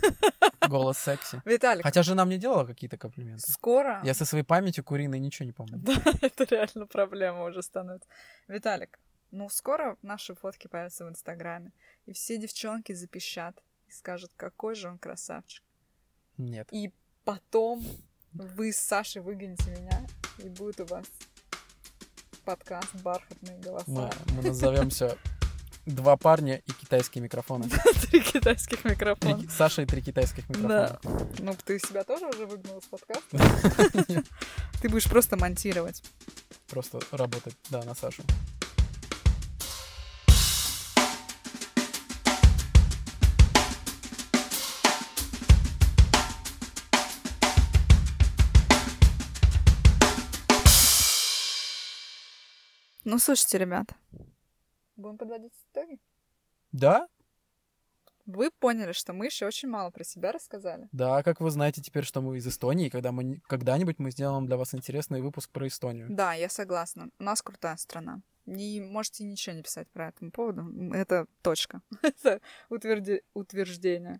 Голос 0.69 0.97
секси. 0.97 1.41
Виталик, 1.45 1.83
Хотя 1.83 2.03
жена 2.03 2.25
мне 2.25 2.37
делала 2.37 2.65
какие-то 2.65 2.97
комплименты. 2.97 3.49
скоро... 3.49 4.01
Я 4.03 4.13
со 4.13 4.25
своей 4.25 4.43
памятью 4.43 4.83
куриной 4.83 5.19
ничего 5.19 5.45
не 5.45 5.53
помню. 5.53 5.77
Да, 5.77 5.93
это 6.21 6.43
реально 6.43 6.87
проблема 6.87 7.45
уже 7.45 7.61
становится. 7.61 8.09
Виталик, 8.49 8.99
ну 9.31 9.47
скоро 9.49 9.95
наши 10.01 10.35
фотки 10.35 10.67
появятся 10.67 11.05
в 11.05 11.09
Инстаграме, 11.09 11.71
и 12.05 12.11
все 12.11 12.37
девчонки 12.37 12.91
запищат 12.91 13.63
и 13.87 13.91
скажут, 13.91 14.31
какой 14.35 14.75
же 14.75 14.89
он 14.89 14.97
красавчик. 14.97 15.63
Нет. 16.37 16.67
И 16.71 16.91
потом 17.23 17.81
вы 18.33 18.73
с 18.73 18.77
Сашей 18.77 19.21
выгоните 19.21 19.71
меня, 19.71 20.05
и 20.39 20.49
будет 20.49 20.81
у 20.81 20.85
вас 20.85 21.05
подкаст 22.43 22.93
«Бархатные 23.03 23.57
голоса». 23.59 23.85
Мы, 23.87 24.09
мы 24.35 24.41
назовемся 24.41 25.17
Два 25.87 26.17
парня 26.17 26.61
и 26.65 26.71
китайские 26.73 27.23
микрофоны. 27.23 27.69
Три 28.11 28.19
китайских 28.19 28.83
микрофона. 28.83 29.41
Саша 29.49 29.83
и 29.83 29.85
три 29.85 30.01
китайских 30.01 30.49
микрофона. 30.49 30.99
Ну, 31.39 31.55
ты 31.63 31.79
себя 31.79 32.03
тоже 32.03 32.27
уже 32.27 32.45
выгнал 32.45 32.79
из 32.79 32.83
подкаста? 32.87 33.37
Ты 34.81 34.89
будешь 34.89 35.09
просто 35.09 35.37
монтировать. 35.37 36.03
Просто 36.67 36.99
работать, 37.11 37.55
да, 37.69 37.83
на 37.83 37.95
Сашу. 37.95 38.21
Ну, 53.05 53.17
слушайте, 53.19 53.57
ребята, 53.57 53.95
будем 54.97 55.17
подводить 55.17 55.53
итоги. 55.71 55.99
Да? 56.71 57.07
Вы 58.25 58.51
поняли, 58.51 58.91
что 58.91 59.13
мы 59.13 59.27
еще 59.27 59.45
очень 59.45 59.69
мало 59.69 59.89
про 59.89 60.03
себя 60.03 60.33
рассказали. 60.33 60.89
Да, 60.91 61.23
как 61.23 61.39
вы 61.39 61.49
знаете 61.49 61.81
теперь, 61.81 62.03
что 62.03 62.21
мы 62.21 62.37
из 62.37 62.45
Эстонии, 62.47 62.89
когда 62.89 63.13
мы 63.13 63.39
когда-нибудь 63.47 63.99
мы 63.99 64.11
сделаем 64.11 64.47
для 64.47 64.57
вас 64.57 64.75
интересный 64.75 65.21
выпуск 65.21 65.49
про 65.49 65.65
Эстонию. 65.67 66.07
Да, 66.09 66.33
я 66.33 66.49
согласна. 66.49 67.09
У 67.19 67.23
нас 67.23 67.41
крутая 67.41 67.77
страна. 67.77 68.21
Не 68.45 68.81
можете 68.81 69.23
ничего 69.23 69.55
не 69.55 69.63
писать 69.63 69.89
про 69.91 70.09
этому 70.09 70.31
поводу. 70.31 70.91
Это 70.93 71.27
точка. 71.41 71.81
Это 72.01 72.41
утверди- 72.69 73.23
утверждение. 73.33 74.19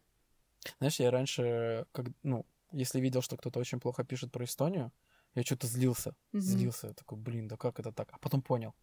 Знаешь, 0.80 1.00
я 1.00 1.12
раньше, 1.12 1.86
как, 1.92 2.08
ну, 2.24 2.46
если 2.72 3.02
видел, 3.02 3.22
что 3.22 3.36
кто-то 3.38 3.60
очень 3.60 3.80
плохо 3.80 4.04
пишет 4.06 4.32
про 4.32 4.46
Эстонию, 4.46 4.92
я 5.36 5.44
что-то 5.44 5.68
злился. 5.68 6.16
Мгм. 6.32 6.42
Злился. 6.42 6.88
Я 6.88 6.94
такой, 6.94 7.18
блин, 7.18 7.48
да 7.48 7.58
как 7.58 7.80
это 7.80 7.92
так? 7.92 8.10
А 8.12 8.18
потом 8.20 8.42
понял. 8.42 8.74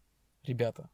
Ребята, 0.43 0.91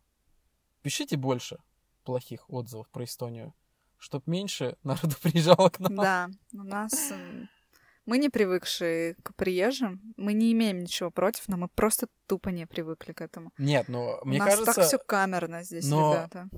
пишите 0.83 1.17
больше 1.17 1.59
плохих 2.05 2.49
отзывов 2.51 2.89
про 2.91 3.05
Эстонию, 3.05 3.55
чтоб 3.99 4.27
меньше 4.27 4.77
народу 4.83 5.15
приезжало 5.23 5.69
к 5.71 5.79
нам. 5.81 5.97
Да, 5.97 6.29
у 6.53 6.63
нас... 6.65 7.11
м, 7.13 7.49
Мы 8.07 8.19
не 8.19 8.29
привыкшие 8.31 9.15
к 9.23 9.35
приезжим. 9.37 10.01
Мы 10.17 10.33
не 10.33 10.53
имеем 10.53 10.81
ничего 10.81 11.11
против, 11.11 11.49
но 11.49 11.57
мы 11.57 11.69
просто 11.69 12.07
тупо 12.27 12.49
не 12.49 12.67
привыкли 12.67 13.13
к 13.13 13.21
этому. 13.21 13.53
Нет, 13.59 13.89
но 13.89 14.19
У 14.23 14.29
мне 14.29 14.39
нас 14.39 14.49
кажется, 14.49 14.75
так 14.75 14.85
все 14.87 14.99
камерно 14.99 15.63
здесь, 15.63 15.87
но 15.89 16.13
ребята. 16.15 16.49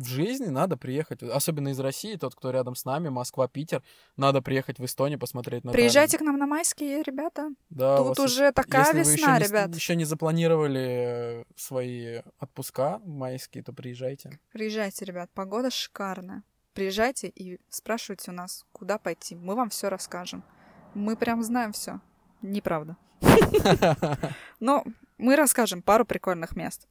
В 0.00 0.06
жизни 0.06 0.46
надо 0.46 0.76
приехать, 0.78 1.22
особенно 1.22 1.68
из 1.68 1.78
России, 1.78 2.16
тот, 2.16 2.34
кто 2.34 2.50
рядом 2.50 2.74
с 2.74 2.86
нами, 2.86 3.10
Москва, 3.10 3.48
Питер, 3.48 3.82
надо 4.16 4.40
приехать 4.40 4.78
в 4.78 4.84
Эстонию, 4.84 5.18
посмотреть 5.18 5.62
на 5.62 5.72
Приезжайте 5.72 6.16
к 6.16 6.22
нам 6.22 6.38
на 6.38 6.46
майские, 6.46 7.02
ребята. 7.02 7.50
Да, 7.68 7.98
Тут 7.98 8.18
вас 8.18 8.18
уже 8.20 8.50
такая 8.52 8.86
Если 8.86 8.96
вы 8.96 9.16
весна, 9.16 9.36
еще 9.36 9.48
ребят. 9.48 9.68
не, 9.68 9.74
еще 9.74 9.96
не 9.96 10.04
запланировали 10.04 11.42
э, 11.42 11.44
свои 11.54 12.22
отпуска 12.38 13.00
майские, 13.04 13.62
то 13.62 13.74
приезжайте. 13.74 14.40
Приезжайте, 14.52 15.04
ребят, 15.04 15.30
погода 15.34 15.70
шикарная. 15.70 16.44
Приезжайте 16.72 17.28
и 17.28 17.60
спрашивайте 17.68 18.30
у 18.30 18.34
нас, 18.34 18.64
куда 18.72 18.98
пойти. 18.98 19.36
Мы 19.36 19.54
вам 19.54 19.68
все 19.68 19.90
расскажем. 19.90 20.42
Мы 20.94 21.14
прям 21.14 21.42
знаем 21.42 21.72
все. 21.72 22.00
Неправда. 22.40 22.96
Но 24.60 24.84
мы 25.18 25.36
расскажем 25.36 25.82
пару 25.82 26.06
прикольных 26.06 26.56
мест. 26.56 26.88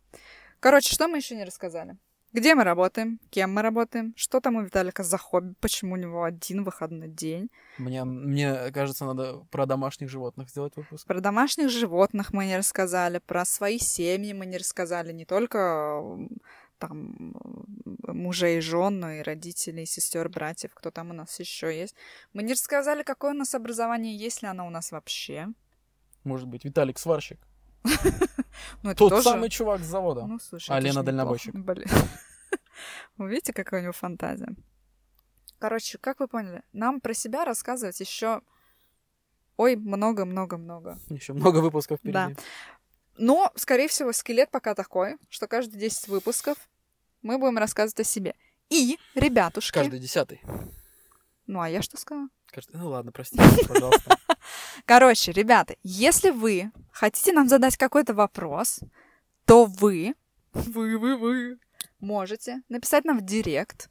Короче, 0.59 0.93
что 0.93 1.07
мы 1.07 1.17
еще 1.17 1.35
не 1.35 1.43
рассказали? 1.43 1.97
Где 2.31 2.53
мы 2.53 2.63
работаем, 2.63 3.19
кем 3.31 3.53
мы 3.53 3.63
работаем, 3.63 4.13
что 4.15 4.39
там 4.39 4.55
у 4.55 4.61
Виталика 4.61 5.03
за 5.03 5.17
хобби, 5.17 5.55
почему 5.59 5.93
у 5.93 5.97
него 5.97 6.23
один 6.23 6.63
выходной 6.63 7.07
день. 7.07 7.49
Мне, 7.79 8.03
мне 8.03 8.71
кажется, 8.71 9.05
надо 9.05 9.39
про 9.49 9.65
домашних 9.65 10.09
животных 10.09 10.49
сделать 10.49 10.75
выпуск. 10.75 11.07
Про 11.07 11.21
домашних 11.21 11.69
животных 11.69 12.31
мы 12.31 12.45
не 12.45 12.57
рассказали, 12.57 13.19
про 13.19 13.45
свои 13.45 13.79
семьи 13.79 14.33
мы 14.33 14.45
не 14.45 14.57
рассказали, 14.57 15.11
не 15.11 15.25
только 15.25 15.57
м, 15.57 16.29
там 16.77 17.15
м, 17.19 17.97
мужей 18.07 18.59
и 18.59 18.61
жен, 18.61 18.99
но 18.99 19.11
и 19.11 19.21
родителей, 19.23 19.87
сестер, 19.87 20.29
братьев, 20.29 20.71
кто 20.75 20.91
там 20.91 21.09
у 21.09 21.13
нас 21.13 21.39
еще 21.39 21.75
есть. 21.75 21.95
Мы 22.33 22.43
не 22.43 22.53
рассказали, 22.53 23.01
какое 23.01 23.31
у 23.31 23.37
нас 23.37 23.55
образование, 23.55 24.15
есть 24.15 24.43
ли 24.43 24.47
оно 24.47 24.67
у 24.67 24.69
нас 24.69 24.91
вообще. 24.91 25.47
Может 26.23 26.47
быть, 26.47 26.63
Виталик 26.63 26.99
сварщик. 26.99 27.39
Ну, 28.83 28.91
это 28.91 28.97
Тот 28.97 29.09
тоже... 29.09 29.23
самый 29.23 29.49
чувак 29.49 29.81
с 29.81 29.85
завода. 29.85 30.25
Ну, 30.25 30.39
слушай, 30.39 30.71
А 30.71 30.79
Лена 30.79 31.03
дальнобойщик. 31.03 31.53
Блин. 31.55 31.87
Вы 33.17 33.29
видите, 33.29 33.53
какая 33.53 33.81
у 33.81 33.83
него 33.83 33.93
фантазия? 33.93 34.55
Короче, 35.59 35.97
как 35.97 36.19
вы 36.21 36.29
поняли, 36.29 36.63
нам 36.71 37.01
про 37.01 37.13
себя 37.13 37.43
рассказывать 37.43 37.99
еще 37.99 38.41
ой, 39.57 39.75
много-много-много. 39.75 40.97
Еще 41.09 41.33
много 41.33 41.57
выпусков 41.57 41.99
впереди. 41.99 42.13
Да. 42.13 42.31
Но, 43.17 43.51
скорее 43.55 43.89
всего, 43.89 44.13
скелет 44.13 44.49
пока 44.49 44.73
такой, 44.73 45.17
что 45.29 45.47
каждые 45.47 45.81
10 45.81 46.07
выпусков 46.07 46.57
мы 47.21 47.37
будем 47.37 47.57
рассказывать 47.57 47.99
о 47.99 48.03
себе. 48.05 48.35
И, 48.69 48.97
ребятушки... 49.15 49.73
Каждый 49.73 49.99
десятый. 49.99 50.41
Ну, 51.45 51.59
а 51.59 51.69
я 51.69 51.81
что 51.81 51.97
сказала? 51.97 52.29
Каждый... 52.45 52.77
Ну 52.77 52.87
ладно, 52.87 53.11
простите, 53.11 53.67
пожалуйста. 53.67 54.17
Короче, 54.85 55.31
ребята, 55.31 55.75
если 55.83 56.31
вы 56.31 56.71
хотите 56.91 57.33
нам 57.33 57.47
задать 57.47 57.77
какой-то 57.77 58.13
вопрос, 58.13 58.79
то 59.45 59.65
вы, 59.65 60.15
вы, 60.53 60.97
вы, 60.97 61.17
вы, 61.17 61.59
можете 61.99 62.61
написать 62.69 63.05
нам 63.05 63.19
в 63.19 63.25
директ 63.25 63.89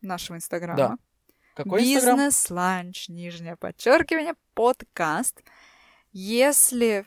нашего 0.00 0.36
инстаграма. 0.36 0.76
Да. 0.76 0.96
Какой? 1.54 1.80
Бизнес-ланч, 1.80 3.08
нижнее 3.08 3.56
подчеркивание, 3.56 4.34
подкаст. 4.54 5.42
Если 6.12 7.06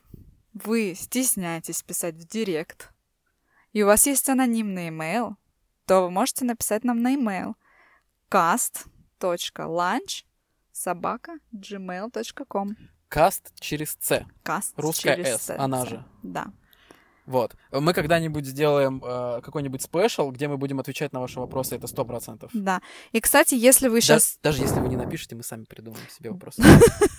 вы 0.54 0.96
стесняетесь 0.96 1.84
писать 1.84 2.16
в 2.16 2.28
директ, 2.28 2.92
и 3.74 3.84
у 3.84 3.86
вас 3.86 4.08
есть 4.08 4.28
анонимный 4.28 4.90
имейл, 4.90 5.38
то 5.86 6.02
вы 6.02 6.12
можете 6.12 6.46
написать 6.46 6.84
нам 6.84 7.02
на 7.02 7.14
имейл 7.16 7.56
cast.lunch 8.30 10.24
собака 10.80 11.40
gmail.com 11.54 12.78
Каст 13.10 13.54
через 13.60 13.98
С. 14.00 14.26
Каст 14.44 14.74
Русская 14.78 15.16
через 15.16 15.42
«С», 15.42 15.58
она 15.58 15.86
же. 15.86 16.06
Да. 16.24 16.48
Вот. 17.26 17.56
Мы 17.72 17.94
когда-нибудь 17.94 18.44
сделаем 18.44 19.04
э, 19.06 19.42
какой-нибудь 19.42 19.84
спешл, 19.84 20.32
где 20.32 20.48
мы 20.48 20.58
будем 20.58 20.80
отвечать 20.80 21.14
на 21.14 21.20
ваши 21.20 21.40
вопросы, 21.40 21.76
это 21.76 21.86
сто 21.86 22.04
процентов. 22.04 22.50
Да. 22.56 22.82
И, 23.12 23.20
кстати, 23.20 23.54
если 23.54 23.88
вы 23.88 24.02
сейчас... 24.02 24.40
Даже 24.42 24.64
если 24.64 24.80
вы 24.80 24.88
не 24.88 24.96
напишете, 24.96 25.36
мы 25.36 25.44
сами 25.44 25.66
придумаем 25.66 26.10
себе 26.10 26.32
вопросы. 26.32 26.64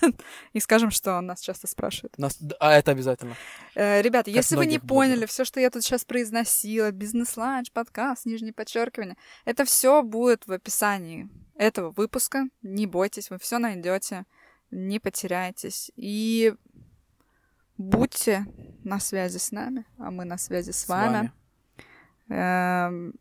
И 0.52 0.58
скажем, 0.58 0.90
что 0.90 1.20
нас 1.20 1.40
часто 1.40 1.68
спрашивают. 1.68 2.18
Нас... 2.18 2.40
А 2.58 2.72
это 2.72 2.90
обязательно. 2.90 3.36
Э, 3.76 4.02
ребята, 4.02 4.32
Как 4.32 4.34
если 4.34 4.56
вы 4.56 4.66
не 4.66 4.80
поняли 4.80 5.10
блогеров. 5.10 5.30
все, 5.30 5.44
что 5.44 5.60
я 5.60 5.70
тут 5.70 5.84
сейчас 5.84 6.04
произносила, 6.04 6.90
бизнес-ланч, 6.90 7.70
подкаст, 7.70 8.26
нижнее 8.26 8.52
подчеркивание, 8.52 9.16
это 9.44 9.64
все 9.64 10.02
будет 10.02 10.44
в 10.48 10.52
описании 10.52 11.28
этого 11.60 11.90
выпуска. 11.90 12.48
Не 12.62 12.86
бойтесь, 12.86 13.28
вы 13.30 13.38
все 13.38 13.58
найдете, 13.58 14.24
не 14.70 14.98
потеряйтесь. 14.98 15.90
И 15.94 16.54
будьте 17.76 18.46
на 18.82 18.98
связи 18.98 19.36
с 19.36 19.52
нами, 19.52 19.84
а 19.98 20.10
мы 20.10 20.24
на 20.24 20.38
связи 20.38 20.70
с, 20.70 20.84
С 20.84 20.88
вами. 20.88 21.32
Эм, 22.30 23.12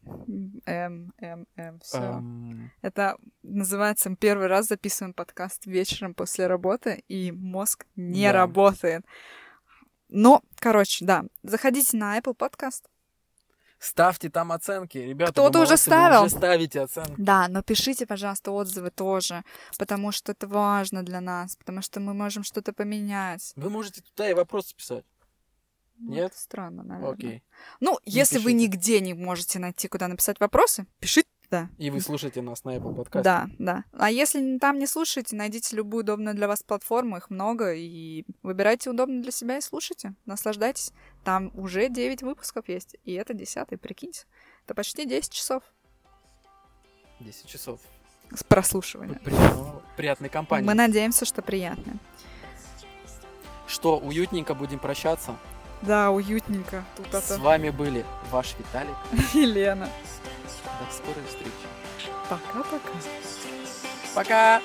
эм, 0.65 1.13
эм, 1.17 1.47
эм, 1.55 1.79
всё. 1.79 1.97
Эм, 2.19 2.71
Это 2.81 3.17
называется 3.43 4.15
первый 4.15 4.47
раз 4.47 4.67
записываем 4.67 5.13
подкаст 5.13 5.65
вечером 5.65 6.13
после 6.13 6.47
работы, 6.47 7.03
и 7.07 7.31
мозг 7.31 7.87
не 7.95 8.27
Да. 8.27 8.33
работает. 8.33 9.03
Но, 10.09 10.43
короче, 10.59 11.05
да, 11.05 11.25
заходите 11.43 11.97
на 11.97 12.17
Apple 12.17 12.37
Podcast. 12.37 12.83
Ставьте 13.79 14.29
там 14.29 14.51
оценки. 14.51 14.97
Ребята, 14.97 15.31
Кто-то 15.31 15.59
вы 15.59 15.63
уже 15.63 15.71
вы 15.73 15.77
ставил. 15.77 16.23
уже 16.23 16.35
ставите 16.35 16.81
оценки. 16.81 17.15
Да, 17.17 17.47
но 17.47 17.63
пишите, 17.63 18.05
пожалуйста, 18.05 18.51
отзывы 18.51 18.91
тоже, 18.91 19.43
потому 19.77 20.11
что 20.11 20.33
это 20.33 20.47
важно 20.47 21.01
для 21.03 21.21
нас, 21.21 21.55
потому 21.55 21.81
что 21.81 22.01
мы 22.01 22.13
можем 22.13 22.43
что-то 22.43 22.73
поменять. 22.73 23.53
Вы 23.55 23.69
можете 23.69 24.01
туда 24.01 24.29
и 24.29 24.33
вопросы 24.33 24.75
писать. 24.75 25.05
Ну, 25.97 26.13
Нет? 26.13 26.33
странно, 26.35 26.83
наверное. 26.83 27.13
Окей. 27.13 27.43
Ну, 27.79 27.99
если 28.03 28.37
вы 28.37 28.51
пишите. 28.53 28.63
нигде 28.63 28.99
не 29.01 29.13
можете 29.13 29.59
найти, 29.59 29.87
куда 29.87 30.07
написать 30.07 30.39
вопросы, 30.39 30.85
пишите 30.99 31.28
туда. 31.49 31.69
И 31.77 31.89
вы 31.89 31.99
слушаете 32.01 32.41
нас 32.41 32.63
на 32.63 32.75
Apple 32.75 32.95
подкасте. 32.95 33.23
Да, 33.23 33.47
да. 33.57 33.83
А 33.93 34.11
если 34.11 34.57
там 34.57 34.79
не 34.79 34.87
слушаете, 34.87 35.35
найдите 35.35 35.75
любую 35.75 36.03
удобную 36.03 36.35
для 36.35 36.47
вас 36.47 36.63
платформу, 36.63 37.17
их 37.17 37.29
много, 37.29 37.73
и 37.73 38.25
выбирайте 38.43 38.89
удобно 38.89 39.21
для 39.21 39.31
себя 39.31 39.57
и 39.57 39.61
слушайте, 39.61 40.13
наслаждайтесь. 40.25 40.91
Там 41.23 41.51
уже 41.55 41.89
9 41.89 42.23
выпусков 42.23 42.67
есть, 42.69 42.95
и 43.03 43.13
это 43.13 43.33
10 43.33 43.79
прикиньте. 43.79 44.25
Это 44.65 44.75
почти 44.75 45.05
10 45.05 45.31
часов 45.31 45.63
10 47.19 47.47
часов. 47.47 47.79
с 48.33 48.43
прослушивания. 48.43 49.19
Приятного- 49.25 49.81
приятной 49.97 50.29
компании. 50.29 50.65
Мы 50.65 50.73
надеемся, 50.73 51.25
что 51.25 51.41
приятно. 51.41 51.97
Что, 53.67 53.97
уютненько 53.97 54.53
будем 54.55 54.79
прощаться. 54.79 55.35
Да, 55.81 56.11
уютненько. 56.11 56.83
Тут 56.97 57.07
С 57.13 57.31
это 57.31 57.41
вами 57.41 57.69
были 57.69 58.05
ваш 58.31 58.55
Виталик. 58.57 58.95
Елена. 59.33 59.89
До 60.63 60.93
скорой 60.93 61.25
встречи. 61.27 61.51
Пока-пока. 62.29 62.91
Пока! 64.15 64.61